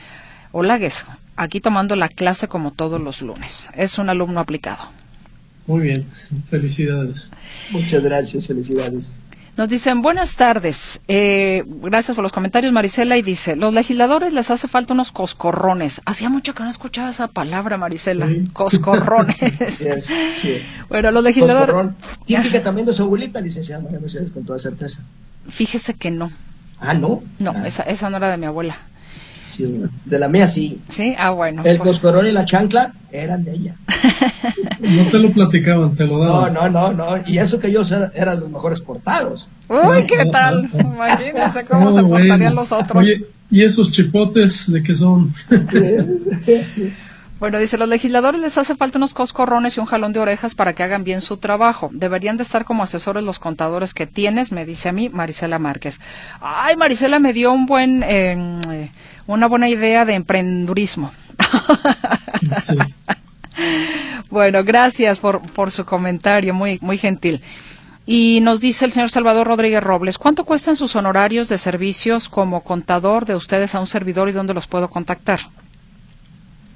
Olagues, 0.51 1.05
aquí 1.35 1.61
tomando 1.61 1.95
la 1.95 2.09
clase 2.09 2.47
como 2.47 2.71
todos 2.71 2.99
los 2.99 3.21
lunes. 3.21 3.67
Es 3.75 3.99
un 3.99 4.09
alumno 4.09 4.39
aplicado. 4.39 4.83
Muy 5.67 5.83
bien, 5.83 6.07
felicidades. 6.49 7.29
Muchas 7.69 8.03
gracias, 8.03 8.47
felicidades. 8.47 9.15
Nos 9.57 9.69
dicen, 9.69 10.03
buenas 10.03 10.35
tardes. 10.35 11.01
Eh, 11.07 11.63
gracias 11.65 12.13
por 12.13 12.21
los 12.21 12.31
comentarios, 12.31 12.71
Marisela. 12.71 13.17
Y 13.17 13.23
dice, 13.23 13.55
los 13.55 13.73
legisladores 13.73 14.31
les 14.31 14.51
hace 14.51 14.67
falta 14.67 14.93
unos 14.93 15.11
coscorrones. 15.11 15.99
Hacía 16.05 16.29
mucho 16.29 16.53
que 16.53 16.61
no 16.61 16.69
escuchaba 16.69 17.09
esa 17.09 17.27
palabra, 17.27 17.75
Marisela. 17.77 18.27
Coscorrones. 18.53 19.35
Bueno, 20.89 21.09
los 21.09 21.23
legisladores... 21.23 21.73
Coscorrón. 21.73 21.95
Típica 22.25 22.61
también 22.61 22.85
de 22.85 22.93
su 22.93 23.01
abuelita, 23.01 23.41
licenciada 23.41 23.81
María 23.81 23.99
Mercedes, 23.99 24.29
con 24.29 24.45
toda 24.45 24.59
certeza. 24.59 25.01
Fíjese 25.49 25.95
que 25.95 26.11
no. 26.11 26.31
Ah, 26.79 26.93
¿no? 26.93 27.23
No, 27.39 27.53
ah. 27.55 27.67
Esa, 27.67 27.83
esa 27.83 28.11
no 28.11 28.17
era 28.17 28.29
de 28.29 28.37
mi 28.37 28.45
abuela. 28.45 28.77
Sí, 29.47 29.81
de 30.05 30.19
la 30.19 30.27
mía 30.27 30.45
sí. 30.45 30.79
Sí, 30.89 31.15
ah, 31.17 31.31
bueno. 31.31 31.63
El 31.65 31.77
pues... 31.77 31.89
coscorrón 31.89 32.27
y 32.27 32.31
la 32.31 32.45
chancla 32.45 32.93
eran 33.11 33.43
de 33.43 33.53
ella. 33.53 33.75
No 34.79 35.03
te 35.11 35.19
lo 35.19 35.31
platicaban, 35.31 35.95
te 35.95 36.05
lo 36.05 36.19
daban. 36.19 36.53
No, 36.53 36.69
no, 36.69 36.91
no, 36.91 37.17
no. 37.17 37.23
Y 37.25 37.37
eso 37.37 37.59
que 37.59 37.67
ellos 37.67 37.91
eran 37.91 38.39
los 38.39 38.49
mejores 38.49 38.81
portados. 38.81 39.47
Uy, 39.67 40.05
¿qué 40.07 40.25
tal? 40.25 40.69
Imagínense 40.73 41.65
cómo 41.65 41.95
se 41.95 42.03
portarían 42.03 42.55
los 42.55 42.71
otros. 42.71 43.03
Oye, 43.03 43.23
¿y 43.49 43.63
esos 43.63 43.91
chipotes 43.91 44.71
de 44.71 44.83
qué 44.83 44.95
son? 44.95 45.31
Bueno, 47.39 47.59
dice, 47.59 47.77
los 47.77 47.87
legisladores 47.87 48.41
les 48.41 48.57
hace 48.57 48.75
falta 48.75 48.97
unos 48.97 49.13
coscorrones 49.13 49.77
y 49.77 49.79
un 49.79 49.85
jalón 49.85 50.11
de 50.11 50.19
orejas 50.19 50.55
para 50.55 50.73
que 50.73 50.81
hagan 50.81 51.03
bien 51.03 51.21
su 51.21 51.37
trabajo. 51.37 51.91
Deberían 51.93 52.35
de 52.35 52.41
estar 52.41 52.65
como 52.65 52.81
asesores 52.81 53.23
los 53.23 53.37
contadores 53.37 53.93
que 53.93 54.07
tienes, 54.07 54.51
me 54.51 54.65
dice 54.65 54.89
a 54.89 54.91
mí 54.91 55.09
Marisela 55.09 55.59
Márquez. 55.59 55.99
Ay, 56.41 56.75
Marisela 56.77 57.19
me 57.19 57.33
dio 57.33 57.51
un 57.51 57.67
buen, 57.67 58.01
eh, 58.03 58.89
una 59.27 59.47
buena 59.47 59.69
idea 59.69 60.03
de 60.03 60.15
emprendurismo. 60.15 61.11
bueno, 64.29 64.63
gracias 64.63 65.19
por, 65.19 65.71
su 65.71 65.85
comentario, 65.85 66.53
muy, 66.53 66.79
muy 66.81 66.97
gentil. 66.97 67.41
Y 68.05 68.39
nos 68.41 68.61
dice 68.61 68.85
el 68.85 68.91
señor 68.91 69.11
Salvador 69.11 69.47
Rodríguez 69.47 69.83
Robles, 69.83 70.17
¿cuánto 70.17 70.45
cuestan 70.45 70.77
sus 70.77 70.95
honorarios 70.95 71.49
de 71.49 71.57
servicios 71.57 72.29
como 72.29 72.63
contador 72.63 73.25
de 73.25 73.35
ustedes 73.35 73.75
a 73.75 73.81
un 73.81 73.87
servidor 73.87 74.29
y 74.29 74.31
dónde 74.31 74.53
los 74.53 74.65
puedo 74.65 74.89
contactar? 74.89 75.41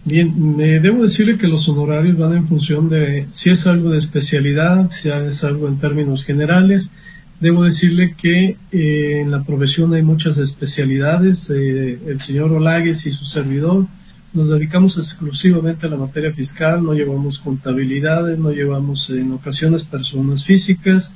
Bien, 0.04 0.58
me 0.58 0.80
debo 0.80 1.04
decirle 1.04 1.38
que 1.38 1.48
los 1.48 1.70
honorarios 1.70 2.18
van 2.18 2.36
en 2.36 2.48
función 2.48 2.90
de 2.90 3.28
si 3.32 3.52
es 3.52 3.68
algo 3.68 3.92
de 3.92 4.00
especialidad, 4.00 4.90
si 4.90 5.10
es 5.10 5.44
algo 5.44 5.68
en 5.68 5.78
términos 5.78 6.26
generales. 6.26 6.92
Debo 7.40 7.64
decirle 7.64 8.16
que 8.16 8.58
eh, 8.72 9.20
en 9.22 9.32
la 9.32 9.44
profesión 9.44 9.94
hay 9.94 10.02
muchas 10.02 10.38
especialidades. 10.38 11.50
Eh, 11.52 12.00
el 12.08 12.20
señor 12.20 12.52
Olagues 12.52 13.06
y 13.06 13.12
su 13.12 13.26
servidor 13.26 13.86
nos 14.34 14.50
dedicamos 14.50 14.98
exclusivamente 14.98 15.86
a 15.86 15.90
la 15.90 15.98
materia 15.98 16.32
fiscal, 16.32 16.84
no 16.84 16.94
llevamos 16.94 17.40
contabilidades, 17.40 18.40
no 18.40 18.52
llevamos 18.52 19.10
en 19.10 19.32
ocasiones 19.32 19.84
personas 19.84 20.46
físicas, 20.46 21.16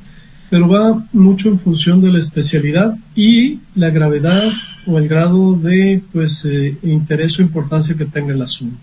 pero 0.49 0.68
va 0.68 1.03
mucho 1.13 1.49
en 1.49 1.59
función 1.59 2.01
de 2.01 2.11
la 2.11 2.20
especialidad 2.20 2.97
y 3.16 3.59
la 3.74 3.89
gravedad 3.89 4.43
o 4.86 4.97
el 4.97 5.07
grado 5.07 5.55
de 5.55 6.01
pues 6.11 6.45
eh, 6.45 6.78
interés 6.84 7.39
o 7.39 7.41
importancia 7.41 7.95
que 7.95 8.05
tenga 8.05 8.34
el 8.34 8.41
asunto. 8.41 8.78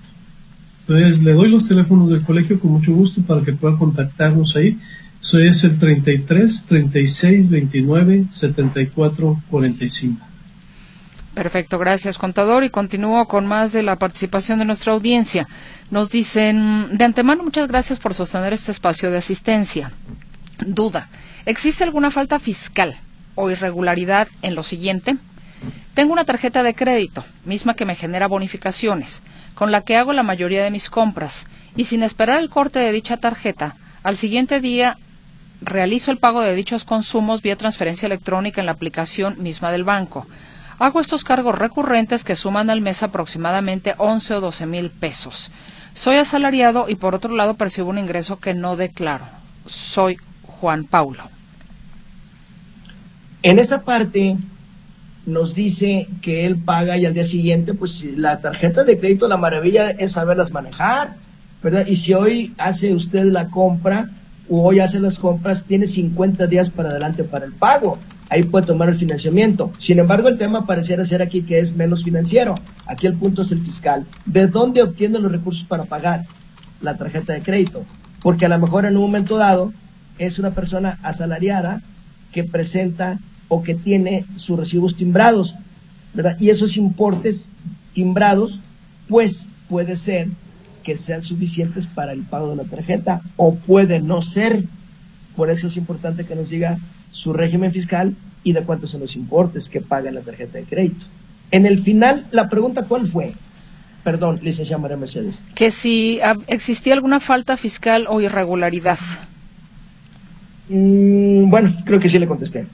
Entonces 0.80 1.22
le 1.22 1.32
doy 1.32 1.48
los 1.48 1.68
teléfonos 1.68 2.10
del 2.10 2.22
colegio 2.22 2.58
con 2.58 2.72
mucho 2.72 2.92
gusto 2.92 3.22
para 3.22 3.42
que 3.42 3.52
pueda 3.52 3.76
contactarnos 3.76 4.56
ahí. 4.56 4.78
Eso 5.20 5.38
es 5.38 5.62
el 5.62 5.78
33 5.78 6.66
36 6.66 7.48
29 7.48 8.24
74 8.30 9.42
45. 9.48 10.31
Perfecto, 11.34 11.78
gracias 11.78 12.18
contador. 12.18 12.64
Y 12.64 12.70
continúo 12.70 13.26
con 13.26 13.46
más 13.46 13.72
de 13.72 13.82
la 13.82 13.96
participación 13.96 14.58
de 14.58 14.64
nuestra 14.64 14.92
audiencia. 14.92 15.48
Nos 15.90 16.10
dicen, 16.10 16.96
de 16.96 17.04
antemano, 17.04 17.42
muchas 17.42 17.68
gracias 17.68 17.98
por 17.98 18.14
sostener 18.14 18.52
este 18.52 18.70
espacio 18.70 19.10
de 19.10 19.18
asistencia. 19.18 19.92
Duda, 20.58 21.08
¿existe 21.46 21.84
alguna 21.84 22.10
falta 22.10 22.38
fiscal 22.38 22.96
o 23.34 23.50
irregularidad 23.50 24.28
en 24.42 24.54
lo 24.54 24.62
siguiente? 24.62 25.16
Tengo 25.94 26.12
una 26.12 26.24
tarjeta 26.24 26.62
de 26.62 26.74
crédito, 26.74 27.24
misma 27.44 27.74
que 27.74 27.84
me 27.84 27.96
genera 27.96 28.26
bonificaciones, 28.26 29.22
con 29.54 29.70
la 29.70 29.82
que 29.82 29.96
hago 29.96 30.12
la 30.12 30.22
mayoría 30.22 30.64
de 30.64 30.70
mis 30.70 30.88
compras, 30.88 31.46
y 31.76 31.84
sin 31.84 32.02
esperar 32.02 32.40
el 32.40 32.48
corte 32.48 32.78
de 32.78 32.92
dicha 32.92 33.16
tarjeta, 33.16 33.76
al 34.02 34.16
siguiente 34.16 34.60
día 34.60 34.96
realizo 35.60 36.10
el 36.10 36.18
pago 36.18 36.40
de 36.40 36.54
dichos 36.54 36.84
consumos 36.84 37.42
vía 37.42 37.56
transferencia 37.56 38.06
electrónica 38.06 38.60
en 38.60 38.66
la 38.66 38.72
aplicación 38.72 39.42
misma 39.42 39.70
del 39.70 39.84
banco. 39.84 40.26
Hago 40.82 41.00
estos 41.00 41.22
cargos 41.22 41.56
recurrentes 41.56 42.24
que 42.24 42.34
suman 42.34 42.68
al 42.68 42.80
mes 42.80 43.04
aproximadamente 43.04 43.94
11 43.98 44.34
o 44.34 44.40
12 44.40 44.66
mil 44.66 44.90
pesos. 44.90 45.52
Soy 45.94 46.16
asalariado 46.16 46.86
y 46.88 46.96
por 46.96 47.14
otro 47.14 47.36
lado 47.36 47.54
percibo 47.54 47.88
un 47.88 47.98
ingreso 47.98 48.40
que 48.40 48.52
no 48.52 48.74
declaro. 48.74 49.24
Soy 49.64 50.18
Juan 50.42 50.82
Paulo. 50.82 51.22
En 53.44 53.60
esta 53.60 53.82
parte 53.82 54.36
nos 55.24 55.54
dice 55.54 56.08
que 56.20 56.46
él 56.46 56.56
paga 56.56 56.96
y 56.96 57.06
al 57.06 57.14
día 57.14 57.22
siguiente, 57.22 57.74
pues 57.74 58.02
la 58.16 58.40
tarjeta 58.40 58.82
de 58.82 58.98
crédito, 58.98 59.28
la 59.28 59.36
maravilla 59.36 59.90
es 59.90 60.10
saberlas 60.10 60.50
manejar, 60.50 61.14
¿verdad? 61.62 61.86
Y 61.86 61.94
si 61.94 62.12
hoy 62.12 62.54
hace 62.58 62.92
usted 62.92 63.26
la 63.26 63.46
compra 63.46 64.10
o 64.50 64.64
hoy 64.64 64.80
hace 64.80 64.98
las 64.98 65.20
compras, 65.20 65.62
tiene 65.62 65.86
50 65.86 66.48
días 66.48 66.70
para 66.70 66.88
adelante 66.88 67.22
para 67.22 67.44
el 67.44 67.52
pago. 67.52 68.00
Ahí 68.32 68.44
puede 68.44 68.64
tomar 68.64 68.88
el 68.88 68.98
financiamiento. 68.98 69.74
Sin 69.76 69.98
embargo, 69.98 70.26
el 70.26 70.38
tema 70.38 70.64
pareciera 70.64 71.04
ser 71.04 71.20
aquí 71.20 71.42
que 71.42 71.58
es 71.58 71.76
menos 71.76 72.02
financiero. 72.02 72.54
Aquí 72.86 73.06
el 73.06 73.12
punto 73.12 73.42
es 73.42 73.52
el 73.52 73.60
fiscal. 73.60 74.06
¿De 74.24 74.46
dónde 74.46 74.82
obtiene 74.82 75.18
los 75.18 75.30
recursos 75.30 75.64
para 75.64 75.84
pagar 75.84 76.24
la 76.80 76.96
tarjeta 76.96 77.34
de 77.34 77.42
crédito? 77.42 77.84
Porque 78.22 78.46
a 78.46 78.48
lo 78.48 78.58
mejor 78.58 78.86
en 78.86 78.96
un 78.96 79.02
momento 79.02 79.36
dado 79.36 79.74
es 80.18 80.38
una 80.38 80.52
persona 80.52 80.98
asalariada 81.02 81.82
que 82.32 82.42
presenta 82.42 83.18
o 83.48 83.62
que 83.62 83.74
tiene 83.74 84.24
sus 84.36 84.58
recibos 84.58 84.96
timbrados, 84.96 85.54
¿verdad? 86.14 86.38
Y 86.40 86.48
esos 86.48 86.78
importes 86.78 87.50
timbrados, 87.92 88.60
pues 89.08 89.46
puede 89.68 89.98
ser 89.98 90.28
que 90.82 90.96
sean 90.96 91.22
suficientes 91.22 91.86
para 91.86 92.12
el 92.12 92.22
pago 92.22 92.48
de 92.48 92.56
la 92.56 92.64
tarjeta 92.64 93.20
o 93.36 93.56
puede 93.56 94.00
no 94.00 94.22
ser. 94.22 94.64
Por 95.36 95.50
eso 95.50 95.66
es 95.66 95.76
importante 95.76 96.24
que 96.24 96.34
nos 96.34 96.48
diga 96.48 96.78
su 97.12 97.32
régimen 97.32 97.72
fiscal 97.72 98.14
y 98.42 98.52
de 98.52 98.62
cuántos 98.62 98.90
son 98.90 99.00
los 99.00 99.14
importes 99.14 99.68
que 99.68 99.80
paga 99.80 100.10
la 100.10 100.22
tarjeta 100.22 100.58
de 100.58 100.64
crédito. 100.64 101.06
En 101.52 101.66
el 101.66 101.82
final, 101.82 102.26
la 102.32 102.48
pregunta, 102.48 102.84
¿cuál 102.88 103.08
fue? 103.10 103.34
Perdón, 104.02 104.40
licenciada 104.42 104.82
María 104.82 104.96
Mercedes. 104.96 105.38
Que 105.54 105.70
si 105.70 106.18
existía 106.48 106.94
alguna 106.94 107.20
falta 107.20 107.56
fiscal 107.56 108.06
o 108.08 108.20
irregularidad. 108.20 108.98
Mm, 110.68 111.48
bueno, 111.48 111.76
creo 111.84 112.00
que 112.00 112.08
sí 112.08 112.18
le 112.18 112.26
contesté 112.26 112.66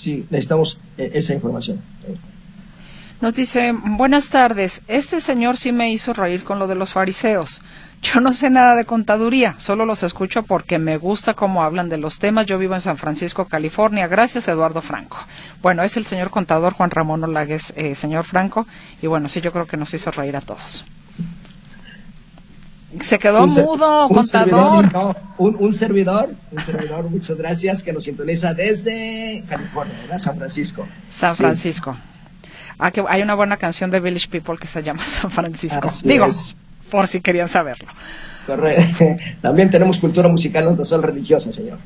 sí, 0.00 0.26
necesitamos 0.30 0.78
eh, 0.98 1.12
esa 1.14 1.34
información. 1.34 1.78
Nos 3.20 3.34
dice, 3.34 3.72
buenas 3.72 4.30
tardes, 4.30 4.80
este 4.88 5.20
señor 5.20 5.58
sí 5.58 5.72
me 5.72 5.92
hizo 5.92 6.14
reír 6.14 6.42
con 6.42 6.58
lo 6.58 6.66
de 6.66 6.74
los 6.74 6.92
fariseos. 6.92 7.60
Yo 8.02 8.20
no 8.20 8.32
sé 8.32 8.48
nada 8.48 8.76
de 8.76 8.86
contaduría, 8.86 9.56
solo 9.58 9.84
los 9.84 10.02
escucho 10.02 10.42
porque 10.42 10.78
me 10.78 10.96
gusta 10.96 11.34
cómo 11.34 11.62
hablan 11.62 11.90
de 11.90 11.98
los 11.98 12.18
temas. 12.18 12.46
Yo 12.46 12.58
vivo 12.58 12.74
en 12.74 12.80
San 12.80 12.96
Francisco, 12.96 13.44
California. 13.44 14.06
Gracias, 14.06 14.48
Eduardo 14.48 14.80
Franco. 14.80 15.18
Bueno, 15.60 15.82
es 15.82 15.98
el 15.98 16.06
señor 16.06 16.30
contador 16.30 16.72
Juan 16.72 16.90
Ramón 16.90 17.22
Olagues, 17.24 17.74
eh, 17.76 17.94
señor 17.94 18.24
Franco. 18.24 18.66
Y 19.02 19.06
bueno, 19.06 19.28
sí, 19.28 19.42
yo 19.42 19.52
creo 19.52 19.66
que 19.66 19.76
nos 19.76 19.92
hizo 19.92 20.10
reír 20.10 20.36
a 20.36 20.40
todos. 20.40 20.86
Se 23.02 23.18
quedó 23.18 23.46
mudo, 23.46 24.08
contador. 24.08 25.16
un, 25.38 25.72
servidor, 25.72 26.34
un 26.50 26.60
servidor, 26.60 27.08
muchas 27.08 27.36
gracias, 27.36 27.82
que 27.84 27.92
nos 27.92 28.02
sintoniza 28.04 28.52
desde 28.52 29.44
California, 29.48 29.96
¿verdad? 30.00 30.18
San 30.18 30.36
Francisco. 30.36 30.88
San 31.08 31.36
Francisco. 31.36 31.96
Ah, 32.78 32.90
que 32.90 33.04
hay 33.08 33.22
una 33.22 33.34
buena 33.34 33.58
canción 33.58 33.90
de 33.90 34.00
Village 34.00 34.28
People 34.28 34.56
que 34.58 34.66
se 34.66 34.82
llama 34.82 35.04
San 35.06 35.30
Francisco. 35.30 35.88
Digo, 36.02 36.26
por 36.90 37.06
si 37.06 37.20
querían 37.20 37.48
saberlo. 37.48 37.88
Correcto. 38.46 39.04
También 39.40 39.70
tenemos 39.70 39.98
cultura 39.98 40.28
musical, 40.28 40.76
no 40.76 40.84
solo 40.84 41.02
religiosa, 41.02 41.52
señor. 41.52 41.78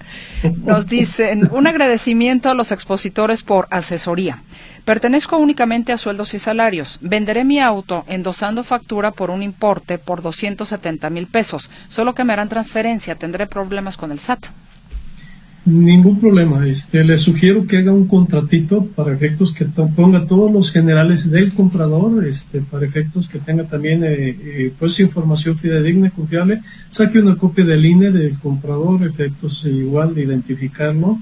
Nos 0.65 0.87
dicen 0.87 1.49
un 1.53 1.67
agradecimiento 1.67 2.49
a 2.49 2.55
los 2.55 2.73
expositores 2.73 3.43
por 3.43 3.67
asesoría. 3.71 4.39
Pertenezco 4.85 5.39
únicamente 5.39 5.93
a 5.93 5.99
sueldos 5.99 6.35
y 6.35 6.39
salarios. 6.39 6.99
Venderé 7.01 7.45
mi 7.45 7.59
auto 7.59 8.05
endosando 8.07 8.65
factura 8.65 9.13
por 9.13 9.31
un 9.31 9.43
importe 9.43 9.99
por 9.99 10.21
270 10.21 11.09
mil 11.11 11.27
pesos. 11.27 11.71
Solo 11.89 12.15
que 12.15 12.25
me 12.25 12.35
harán 12.35 12.51
transferencia. 12.51 13.15
Tendré 13.15 13.47
problemas 13.47 13.97
con 13.97 14.13
el 14.13 14.19
SAT. 14.19 14.47
Ningún 15.67 16.21
problema. 16.21 16.67
Este, 16.67 17.03
le 17.05 17.17
sugiero 17.17 17.67
que 17.67 17.79
haga 17.79 17.91
un 17.91 18.07
contratito 18.07 18.85
para 18.85 19.15
efectos 19.15 19.51
que 19.53 19.65
ponga 19.65 20.27
todos 20.27 20.53
los 20.53 20.71
generales 20.71 21.31
del 21.31 21.55
comprador, 21.55 22.27
este, 22.27 22.61
para 22.61 22.85
efectos 22.85 23.31
que 23.31 23.39
tenga 23.39 23.65
también 23.65 24.05
eh, 24.05 24.37
eh, 24.39 24.73
pues 24.79 25.01
información 25.01 25.59
fidedigna 25.59 26.09
y 26.09 26.11
confiable. 26.11 26.61
Saque 26.89 27.19
una 27.19 27.37
copia 27.37 27.65
del 27.65 27.87
INE 27.87 28.11
del 28.11 28.39
comprador, 28.39 29.07
efectos 29.07 29.65
igual 29.65 30.15
de 30.15 30.25
identificarlo. 30.25 31.19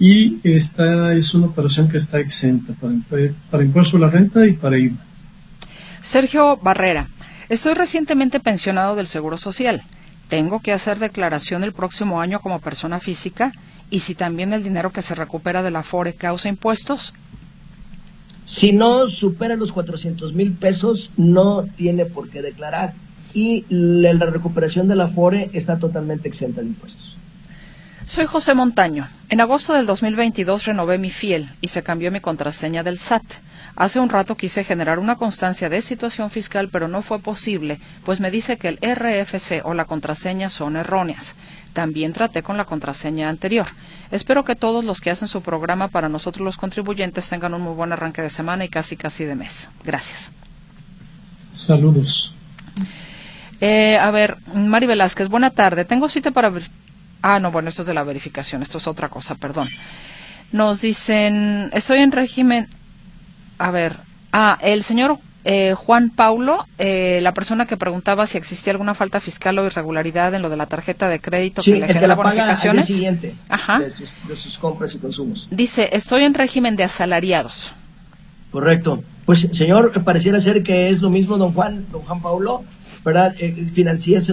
Y 0.00 0.38
esta 0.42 1.14
es 1.14 1.32
una 1.34 1.46
operación 1.46 1.88
que 1.88 1.98
está 1.98 2.18
exenta 2.18 2.72
para, 2.72 3.62
impuesto 3.62 3.96
a 3.96 4.00
la 4.00 4.10
renta 4.10 4.44
y 4.44 4.54
para 4.54 4.76
IVA. 4.76 4.96
Sergio 6.02 6.56
Barrera, 6.56 7.08
estoy 7.48 7.74
recientemente 7.74 8.40
pensionado 8.40 8.96
del 8.96 9.06
Seguro 9.06 9.36
Social. 9.36 9.84
¿Tengo 10.28 10.58
que 10.58 10.72
hacer 10.72 10.98
declaración 10.98 11.62
el 11.62 11.72
próximo 11.72 12.20
año 12.20 12.40
como 12.40 12.58
persona 12.58 12.98
física? 12.98 13.52
Y 13.94 14.00
si 14.00 14.16
también 14.16 14.52
el 14.52 14.64
dinero 14.64 14.90
que 14.90 15.02
se 15.02 15.14
recupera 15.14 15.62
de 15.62 15.70
la 15.70 15.84
FORE 15.84 16.14
causa 16.14 16.48
impuestos? 16.48 17.14
Si 18.44 18.72
no 18.72 19.08
supera 19.08 19.54
los 19.54 19.70
400 19.70 20.32
mil 20.32 20.50
pesos, 20.52 21.12
no 21.16 21.62
tiene 21.76 22.04
por 22.04 22.28
qué 22.28 22.42
declarar. 22.42 22.92
Y 23.34 23.64
la 23.68 24.26
recuperación 24.26 24.88
de 24.88 24.96
la 24.96 25.06
FORE 25.06 25.48
está 25.52 25.78
totalmente 25.78 26.26
exenta 26.26 26.60
de 26.60 26.66
impuestos. 26.66 27.16
Soy 28.04 28.26
José 28.26 28.54
Montaño. 28.54 29.08
En 29.28 29.40
agosto 29.40 29.72
del 29.74 29.86
2022 29.86 30.64
renové 30.64 30.98
mi 30.98 31.10
fiel 31.10 31.48
y 31.60 31.68
se 31.68 31.84
cambió 31.84 32.10
mi 32.10 32.18
contraseña 32.18 32.82
del 32.82 32.98
SAT. 32.98 33.22
Hace 33.76 33.98
un 33.98 34.08
rato 34.08 34.36
quise 34.36 34.62
generar 34.62 35.00
una 35.00 35.16
constancia 35.16 35.68
de 35.68 35.82
situación 35.82 36.30
fiscal, 36.30 36.68
pero 36.70 36.86
no 36.86 37.02
fue 37.02 37.18
posible, 37.18 37.80
pues 38.04 38.20
me 38.20 38.30
dice 38.30 38.56
que 38.56 38.68
el 38.68 38.78
RFC 38.78 39.62
o 39.64 39.74
la 39.74 39.84
contraseña 39.84 40.48
son 40.48 40.76
erróneas. 40.76 41.34
También 41.72 42.12
traté 42.12 42.44
con 42.44 42.56
la 42.56 42.66
contraseña 42.66 43.28
anterior. 43.28 43.66
Espero 44.12 44.44
que 44.44 44.54
todos 44.54 44.84
los 44.84 45.00
que 45.00 45.10
hacen 45.10 45.26
su 45.26 45.42
programa 45.42 45.88
para 45.88 46.08
nosotros 46.08 46.44
los 46.44 46.56
contribuyentes 46.56 47.28
tengan 47.28 47.52
un 47.52 47.62
muy 47.62 47.74
buen 47.74 47.92
arranque 47.92 48.22
de 48.22 48.30
semana 48.30 48.64
y 48.64 48.68
casi 48.68 48.96
casi 48.96 49.24
de 49.24 49.34
mes. 49.34 49.68
Gracias. 49.84 50.30
Saludos. 51.50 52.34
Eh, 53.60 53.98
a 53.98 54.10
ver, 54.12 54.36
Mari 54.54 54.86
Velázquez, 54.86 55.28
buena 55.28 55.50
tarde. 55.50 55.84
Tengo 55.84 56.08
cita 56.08 56.30
para... 56.30 56.52
Ah, 57.22 57.40
no, 57.40 57.50
bueno, 57.50 57.70
esto 57.70 57.82
es 57.82 57.88
de 57.88 57.94
la 57.94 58.04
verificación, 58.04 58.62
esto 58.62 58.78
es 58.78 58.86
otra 58.86 59.08
cosa, 59.08 59.34
perdón. 59.34 59.68
Nos 60.52 60.80
dicen, 60.80 61.70
estoy 61.72 61.98
en 61.98 62.12
régimen... 62.12 62.68
A 63.58 63.70
ver, 63.70 63.96
ah, 64.32 64.58
el 64.62 64.82
señor 64.82 65.18
eh, 65.46 65.74
Juan 65.74 66.08
Paulo, 66.08 66.66
eh, 66.78 67.20
la 67.22 67.34
persona 67.34 67.66
que 67.66 67.76
preguntaba 67.76 68.26
si 68.26 68.38
existía 68.38 68.72
alguna 68.72 68.94
falta 68.94 69.20
fiscal 69.20 69.58
o 69.58 69.66
irregularidad 69.66 70.34
en 70.34 70.40
lo 70.40 70.48
de 70.48 70.56
la 70.56 70.64
tarjeta 70.64 71.10
de 71.10 71.20
crédito 71.20 71.62
que 71.62 71.76
le 71.76 71.86
genera 71.86 72.14
bonificaciones. 72.14 72.86
siguiente 72.86 73.34
De, 74.26 74.36
sus, 74.36 74.56
compras 74.56 74.94
y 74.94 74.98
consumos. 74.98 75.46
Dice, 75.50 75.90
estoy 75.92 76.24
en 76.24 76.32
régimen 76.32 76.76
de 76.76 76.84
asalariados. 76.84 77.74
Correcto. 78.50 79.04
Pues, 79.26 79.48
señor, 79.52 80.02
pareciera 80.02 80.40
ser 80.40 80.62
que 80.62 80.88
es 80.88 81.02
lo 81.02 81.10
mismo, 81.10 81.36
don 81.36 81.52
Juan, 81.52 81.84
don 81.92 82.02
Juan 82.02 82.22
Paulo, 82.22 82.64
¿verdad? 83.04 83.34
Eh, 83.38 83.70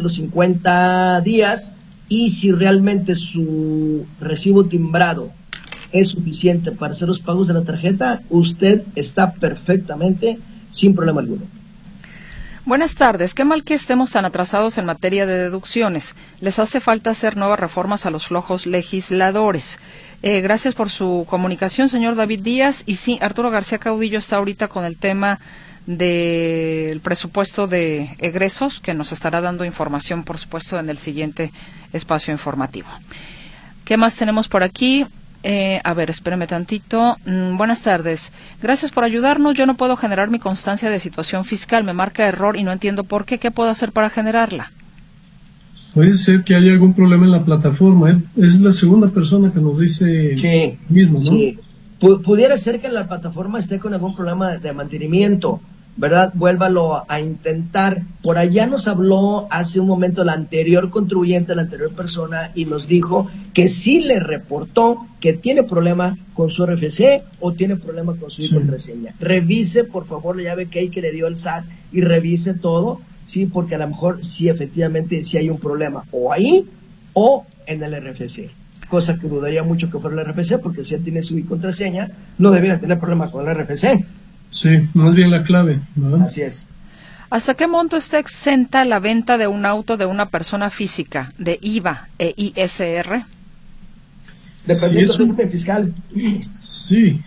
los 0.01 0.13
50 0.15 1.19
días 1.21 1.73
y 2.07 2.29
si 2.29 2.51
realmente 2.53 3.17
su 3.17 4.05
recibo 4.21 4.65
timbrado 4.65 5.31
es 5.91 6.09
suficiente 6.09 6.71
para 6.71 6.93
hacer 6.93 7.07
los 7.07 7.19
pagos 7.19 7.47
de 7.47 7.53
la 7.53 7.63
tarjeta, 7.63 8.21
usted 8.29 8.83
está 8.95 9.33
perfectamente 9.33 10.39
sin 10.71 10.95
problema 10.95 11.21
alguno. 11.21 11.43
Buenas 12.63 12.93
tardes. 12.93 13.33
Qué 13.33 13.43
mal 13.43 13.63
que 13.63 13.73
estemos 13.73 14.11
tan 14.11 14.23
atrasados 14.23 14.77
en 14.77 14.85
materia 14.85 15.25
de 15.25 15.37
deducciones. 15.37 16.13
Les 16.41 16.59
hace 16.59 16.79
falta 16.79 17.09
hacer 17.09 17.35
nuevas 17.35 17.59
reformas 17.59 18.05
a 18.05 18.11
los 18.11 18.27
flojos 18.27 18.67
legisladores. 18.67 19.79
Eh, 20.21 20.41
gracias 20.41 20.75
por 20.75 20.91
su 20.91 21.25
comunicación, 21.27 21.89
señor 21.89 22.15
David 22.15 22.41
Díaz. 22.41 22.83
Y 22.85 22.97
sí, 22.97 23.17
Arturo 23.19 23.49
García 23.49 23.79
Caudillo 23.79 24.19
está 24.19 24.37
ahorita 24.37 24.67
con 24.67 24.85
el 24.85 24.95
tema 24.97 25.39
del 25.87 26.99
presupuesto 27.01 27.65
de 27.65 28.15
egresos, 28.19 28.79
que 28.79 28.93
nos 28.93 29.11
estará 29.11 29.41
dando 29.41 29.65
información, 29.65 30.23
por 30.23 30.37
supuesto, 30.37 30.77
en 30.77 30.89
el 30.89 30.99
siguiente 30.99 31.51
espacio 31.93 32.31
informativo. 32.31 32.89
¿Qué 33.85 33.97
más 33.97 34.15
tenemos 34.15 34.47
por 34.47 34.61
aquí? 34.61 35.05
Eh, 35.43 35.81
a 35.83 35.93
ver, 35.93 36.09
espéreme 36.09 36.47
tantito. 36.47 37.17
Mm, 37.25 37.57
buenas 37.57 37.81
tardes. 37.81 38.31
Gracias 38.61 38.91
por 38.91 39.03
ayudarnos. 39.03 39.55
Yo 39.55 39.65
no 39.65 39.75
puedo 39.75 39.95
generar 39.95 40.29
mi 40.29 40.39
constancia 40.39 40.89
de 40.89 40.99
situación 40.99 41.45
fiscal. 41.45 41.83
Me 41.83 41.93
marca 41.93 42.27
error 42.27 42.57
y 42.57 42.63
no 42.63 42.71
entiendo 42.71 43.03
por 43.03 43.25
qué. 43.25 43.39
¿Qué 43.39 43.51
puedo 43.51 43.69
hacer 43.69 43.91
para 43.91 44.09
generarla? 44.09 44.71
Puede 45.93 46.13
ser 46.13 46.43
que 46.43 46.55
haya 46.55 46.71
algún 46.71 46.93
problema 46.93 47.25
en 47.25 47.31
la 47.31 47.43
plataforma. 47.43 48.11
¿eh? 48.11 48.17
Es 48.37 48.59
la 48.61 48.71
segunda 48.71 49.09
persona 49.09 49.51
que 49.51 49.59
nos 49.59 49.79
dice 49.79 50.37
sí, 50.37 50.77
mismo, 50.87 51.19
¿no? 51.19 51.31
Sí. 51.31 51.57
pudiera 51.99 52.55
ser 52.55 52.79
que 52.79 52.89
la 52.89 53.07
plataforma 53.07 53.59
esté 53.59 53.79
con 53.79 53.93
algún 53.93 54.15
problema 54.15 54.57
de 54.57 54.73
mantenimiento. 54.73 55.59
¿Verdad? 55.97 56.31
Vuélvalo 56.33 57.03
a 57.07 57.19
intentar. 57.19 58.03
Por 58.23 58.37
allá 58.37 58.67
nos 58.67 58.87
habló 58.87 59.47
hace 59.49 59.79
un 59.79 59.87
momento 59.87 60.23
la 60.23 60.33
anterior 60.33 60.89
contribuyente, 60.89 61.55
la 61.55 61.63
anterior 61.63 61.91
persona, 61.93 62.51
y 62.55 62.65
nos 62.65 62.87
dijo 62.87 63.29
que 63.53 63.67
sí 63.67 64.01
le 64.01 64.19
reportó 64.19 65.05
que 65.19 65.33
tiene 65.33 65.63
problema 65.63 66.17
con 66.33 66.49
su 66.49 66.65
RFC 66.65 67.23
o 67.39 67.53
tiene 67.53 67.75
problema 67.75 68.15
con 68.15 68.31
su 68.31 68.53
contraseña. 68.53 69.13
Revise, 69.19 69.83
por 69.83 70.05
favor, 70.05 70.37
la 70.37 70.43
llave 70.43 70.67
que 70.67 70.79
hay 70.79 70.89
que 70.89 71.01
le 71.01 71.11
dio 71.11 71.27
el 71.27 71.37
SAT 71.37 71.65
y 71.91 72.01
revise 72.01 72.53
todo, 72.53 73.01
sí, 73.25 73.45
porque 73.45 73.75
a 73.75 73.79
lo 73.79 73.87
mejor 73.87 74.25
sí, 74.25 74.49
efectivamente, 74.49 75.23
sí 75.23 75.37
hay 75.37 75.49
un 75.49 75.59
problema, 75.59 76.03
o 76.11 76.31
ahí 76.31 76.65
o 77.13 77.45
en 77.65 77.83
el 77.83 77.95
RFC 78.01 78.49
cosa 78.91 79.17
que 79.17 79.29
dudaría 79.29 79.63
mucho 79.63 79.89
que 79.89 79.97
fuera 79.99 80.21
el 80.21 80.27
RFC, 80.27 80.59
porque 80.61 80.83
si 80.83 80.95
él 80.95 81.03
tiene 81.03 81.23
su 81.23 81.41
contraseña, 81.47 82.11
no 82.37 82.51
debería 82.51 82.77
tener 82.77 82.99
problema 82.99 83.31
con 83.31 83.47
el 83.47 83.55
RFC. 83.55 84.03
Sí, 84.51 84.69
más 84.93 85.15
bien 85.15 85.31
la 85.31 85.43
clave. 85.43 85.79
Así 86.23 86.41
es. 86.41 86.65
¿Hasta 87.31 87.55
qué 87.55 87.65
monto 87.65 87.95
está 87.95 88.19
exenta 88.19 88.83
la 88.83 88.99
venta 88.99 89.37
de 89.37 89.47
un 89.47 89.65
auto 89.65 89.95
de 89.95 90.05
una 90.05 90.29
persona 90.29 90.69
física 90.69 91.31
de 91.37 91.57
IVA 91.61 92.09
e 92.19 92.33
ISR? 92.35 93.25
Dependiendo 94.65 95.13
del 95.13 95.29
régimen 95.29 95.51
fiscal. 95.51 95.93
Sí, 96.41 97.21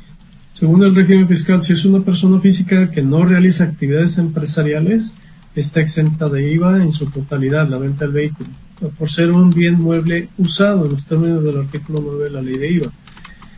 según 0.53 0.85
el 0.85 0.95
régimen 0.95 1.27
fiscal, 1.27 1.63
si 1.63 1.73
es 1.73 1.85
una 1.87 2.05
persona 2.05 2.39
física 2.39 2.91
que 2.91 3.03
no 3.03 3.25
realiza 3.25 3.65
actividades 3.65 4.19
empresariales, 4.19 5.15
está 5.57 5.81
exenta 5.81 6.29
de 6.29 6.53
IVA 6.53 6.83
en 6.83 6.93
su 6.93 7.07
totalidad 7.07 7.69
la 7.69 7.79
venta 7.79 8.05
del 8.05 8.13
vehículo, 8.13 8.51
por 8.99 9.11
ser 9.11 9.33
un 9.33 9.51
bien 9.51 9.81
mueble 9.81 10.29
usado 10.39 10.85
en 10.85 10.93
los 10.93 11.07
términos 11.07 11.43
del 11.43 11.59
artículo 11.59 12.01
9 12.03 12.25
de 12.25 12.31
la 12.31 12.43
ley 12.43 12.59
de 12.59 12.71
IVA. 12.73 12.93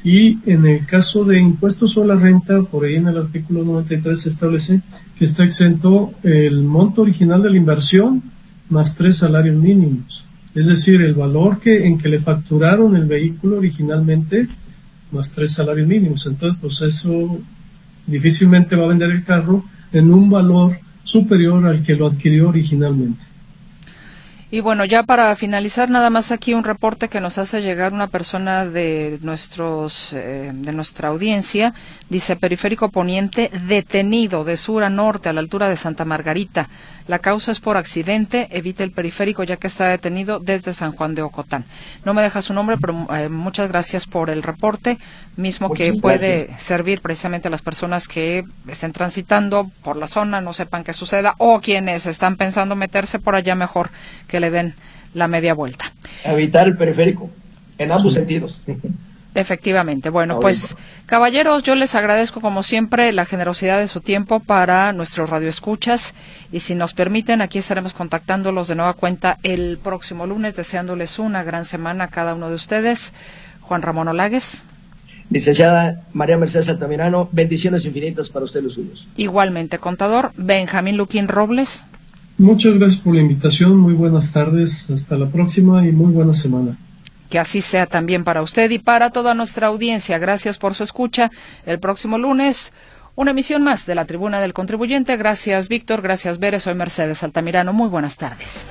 Y 0.06 0.38
en 0.46 0.64
el 0.66 0.86
caso 0.86 1.24
de 1.24 1.40
impuestos 1.40 1.90
sobre 1.90 2.10
la 2.10 2.14
renta, 2.14 2.62
por 2.62 2.84
ahí 2.84 2.94
en 2.94 3.08
el 3.08 3.18
artículo 3.18 3.64
93 3.64 4.20
se 4.20 4.28
establece 4.28 4.80
que 5.18 5.24
está 5.24 5.42
exento 5.42 6.12
el 6.22 6.62
monto 6.62 7.02
original 7.02 7.42
de 7.42 7.50
la 7.50 7.56
inversión 7.56 8.22
más 8.68 8.94
tres 8.94 9.16
salarios 9.16 9.56
mínimos. 9.56 10.22
Es 10.54 10.68
decir, 10.68 11.02
el 11.02 11.14
valor 11.14 11.58
que, 11.58 11.88
en 11.88 11.98
que 11.98 12.08
le 12.08 12.20
facturaron 12.20 12.94
el 12.94 13.06
vehículo 13.06 13.56
originalmente 13.56 14.46
más 15.10 15.32
tres 15.32 15.54
salarios 15.54 15.88
mínimos. 15.88 16.24
Entonces, 16.24 16.56
pues 16.60 16.80
eso 16.82 17.40
difícilmente 18.06 18.76
va 18.76 18.84
a 18.84 18.90
vender 18.90 19.10
el 19.10 19.24
carro 19.24 19.64
en 19.92 20.14
un 20.14 20.30
valor 20.30 20.78
superior 21.02 21.66
al 21.66 21.82
que 21.82 21.96
lo 21.96 22.06
adquirió 22.06 22.50
originalmente. 22.50 23.24
Y 24.56 24.60
bueno, 24.60 24.86
ya 24.86 25.02
para 25.02 25.36
finalizar, 25.36 25.90
nada 25.90 26.08
más 26.08 26.32
aquí 26.32 26.54
un 26.54 26.64
reporte 26.64 27.10
que 27.10 27.20
nos 27.20 27.36
hace 27.36 27.60
llegar 27.60 27.92
una 27.92 28.06
persona 28.06 28.64
de 28.64 29.18
nuestros 29.20 30.14
eh, 30.14 30.50
de 30.50 30.72
nuestra 30.72 31.10
audiencia. 31.10 31.74
Dice 32.08 32.36
Periférico 32.36 32.88
Poniente 32.88 33.50
detenido 33.68 34.44
de 34.44 34.56
sur 34.56 34.82
a 34.82 34.88
norte 34.88 35.28
a 35.28 35.34
la 35.34 35.40
altura 35.40 35.68
de 35.68 35.76
Santa 35.76 36.06
Margarita. 36.06 36.70
La 37.08 37.20
causa 37.20 37.52
es 37.52 37.60
por 37.60 37.76
accidente. 37.76 38.48
Evite 38.50 38.82
el 38.82 38.90
periférico 38.90 39.44
ya 39.44 39.56
que 39.56 39.66
está 39.66 39.88
detenido 39.88 40.40
desde 40.40 40.72
San 40.72 40.92
Juan 40.92 41.14
de 41.14 41.22
Ocotán. 41.22 41.64
No 42.04 42.14
me 42.14 42.22
deja 42.22 42.42
su 42.42 42.52
nombre, 42.52 42.76
pero 42.78 43.06
eh, 43.14 43.28
muchas 43.28 43.68
gracias 43.68 44.06
por 44.06 44.30
el 44.30 44.42
reporte, 44.42 44.98
mismo 45.36 45.72
que 45.72 45.92
puede 45.94 46.56
servir 46.58 47.00
precisamente 47.00 47.48
a 47.48 47.50
las 47.50 47.62
personas 47.62 48.08
que 48.08 48.44
estén 48.66 48.92
transitando 48.92 49.70
por 49.82 49.96
la 49.96 50.08
zona, 50.08 50.40
no 50.40 50.52
sepan 50.52 50.84
qué 50.84 50.92
suceda, 50.92 51.34
o 51.38 51.60
quienes 51.60 52.06
están 52.06 52.36
pensando 52.36 52.74
meterse 52.74 53.18
por 53.18 53.34
allá 53.34 53.54
mejor 53.54 53.90
que 54.26 54.40
le 54.40 54.50
den 54.50 54.74
la 55.14 55.28
media 55.28 55.54
vuelta. 55.54 55.92
Evitar 56.24 56.66
el 56.66 56.76
periférico, 56.76 57.30
en 57.78 57.92
ambos 57.92 58.12
sentidos. 58.12 58.60
Efectivamente. 59.36 60.08
Bueno, 60.08 60.40
pues 60.40 60.76
caballeros, 61.04 61.62
yo 61.62 61.74
les 61.74 61.94
agradezco 61.94 62.40
como 62.40 62.62
siempre 62.62 63.12
la 63.12 63.26
generosidad 63.26 63.78
de 63.78 63.86
su 63.86 64.00
tiempo 64.00 64.40
para 64.40 64.94
nuestros 64.94 65.28
radioescuchas 65.28 66.14
y 66.50 66.60
si 66.60 66.74
nos 66.74 66.94
permiten, 66.94 67.42
aquí 67.42 67.58
estaremos 67.58 67.92
contactándolos 67.92 68.66
de 68.66 68.76
nueva 68.76 68.94
cuenta 68.94 69.36
el 69.42 69.78
próximo 69.82 70.26
lunes, 70.26 70.56
deseándoles 70.56 71.18
una 71.18 71.42
gran 71.42 71.66
semana 71.66 72.04
a 72.04 72.08
cada 72.08 72.34
uno 72.34 72.48
de 72.48 72.54
ustedes. 72.54 73.12
Juan 73.60 73.82
Ramón 73.82 74.08
Olagues. 74.08 74.62
Licenciada 75.28 76.00
María 76.14 76.38
Mercedes 76.38 76.70
Altamirano, 76.70 77.28
bendiciones 77.30 77.84
infinitas 77.84 78.30
para 78.30 78.46
usted 78.46 78.60
y 78.60 78.64
los 78.64 78.74
suyos. 78.74 79.06
Igualmente, 79.18 79.78
contador 79.78 80.32
Benjamín 80.38 80.96
Luquín 80.96 81.28
Robles. 81.28 81.84
Muchas 82.38 82.78
gracias 82.78 83.02
por 83.02 83.14
la 83.14 83.20
invitación, 83.20 83.76
muy 83.76 83.92
buenas 83.92 84.32
tardes, 84.32 84.88
hasta 84.90 85.18
la 85.18 85.26
próxima 85.26 85.86
y 85.86 85.92
muy 85.92 86.12
buena 86.12 86.32
semana. 86.32 86.78
Que 87.30 87.38
así 87.38 87.60
sea 87.60 87.86
también 87.86 88.24
para 88.24 88.42
usted 88.42 88.70
y 88.70 88.78
para 88.78 89.10
toda 89.10 89.34
nuestra 89.34 89.66
audiencia. 89.66 90.18
Gracias 90.18 90.58
por 90.58 90.74
su 90.74 90.84
escucha. 90.84 91.30
El 91.64 91.80
próximo 91.80 92.18
lunes, 92.18 92.72
una 93.14 93.32
emisión 93.32 93.62
más 93.62 93.86
de 93.86 93.94
la 93.94 94.04
Tribuna 94.04 94.40
del 94.40 94.52
Contribuyente. 94.52 95.16
Gracias, 95.16 95.68
Víctor. 95.68 96.02
Gracias, 96.02 96.38
Bere. 96.38 96.60
Soy 96.60 96.74
Mercedes 96.74 97.22
Altamirano. 97.22 97.72
Muy 97.72 97.88
buenas 97.88 98.16
tardes. 98.16 98.64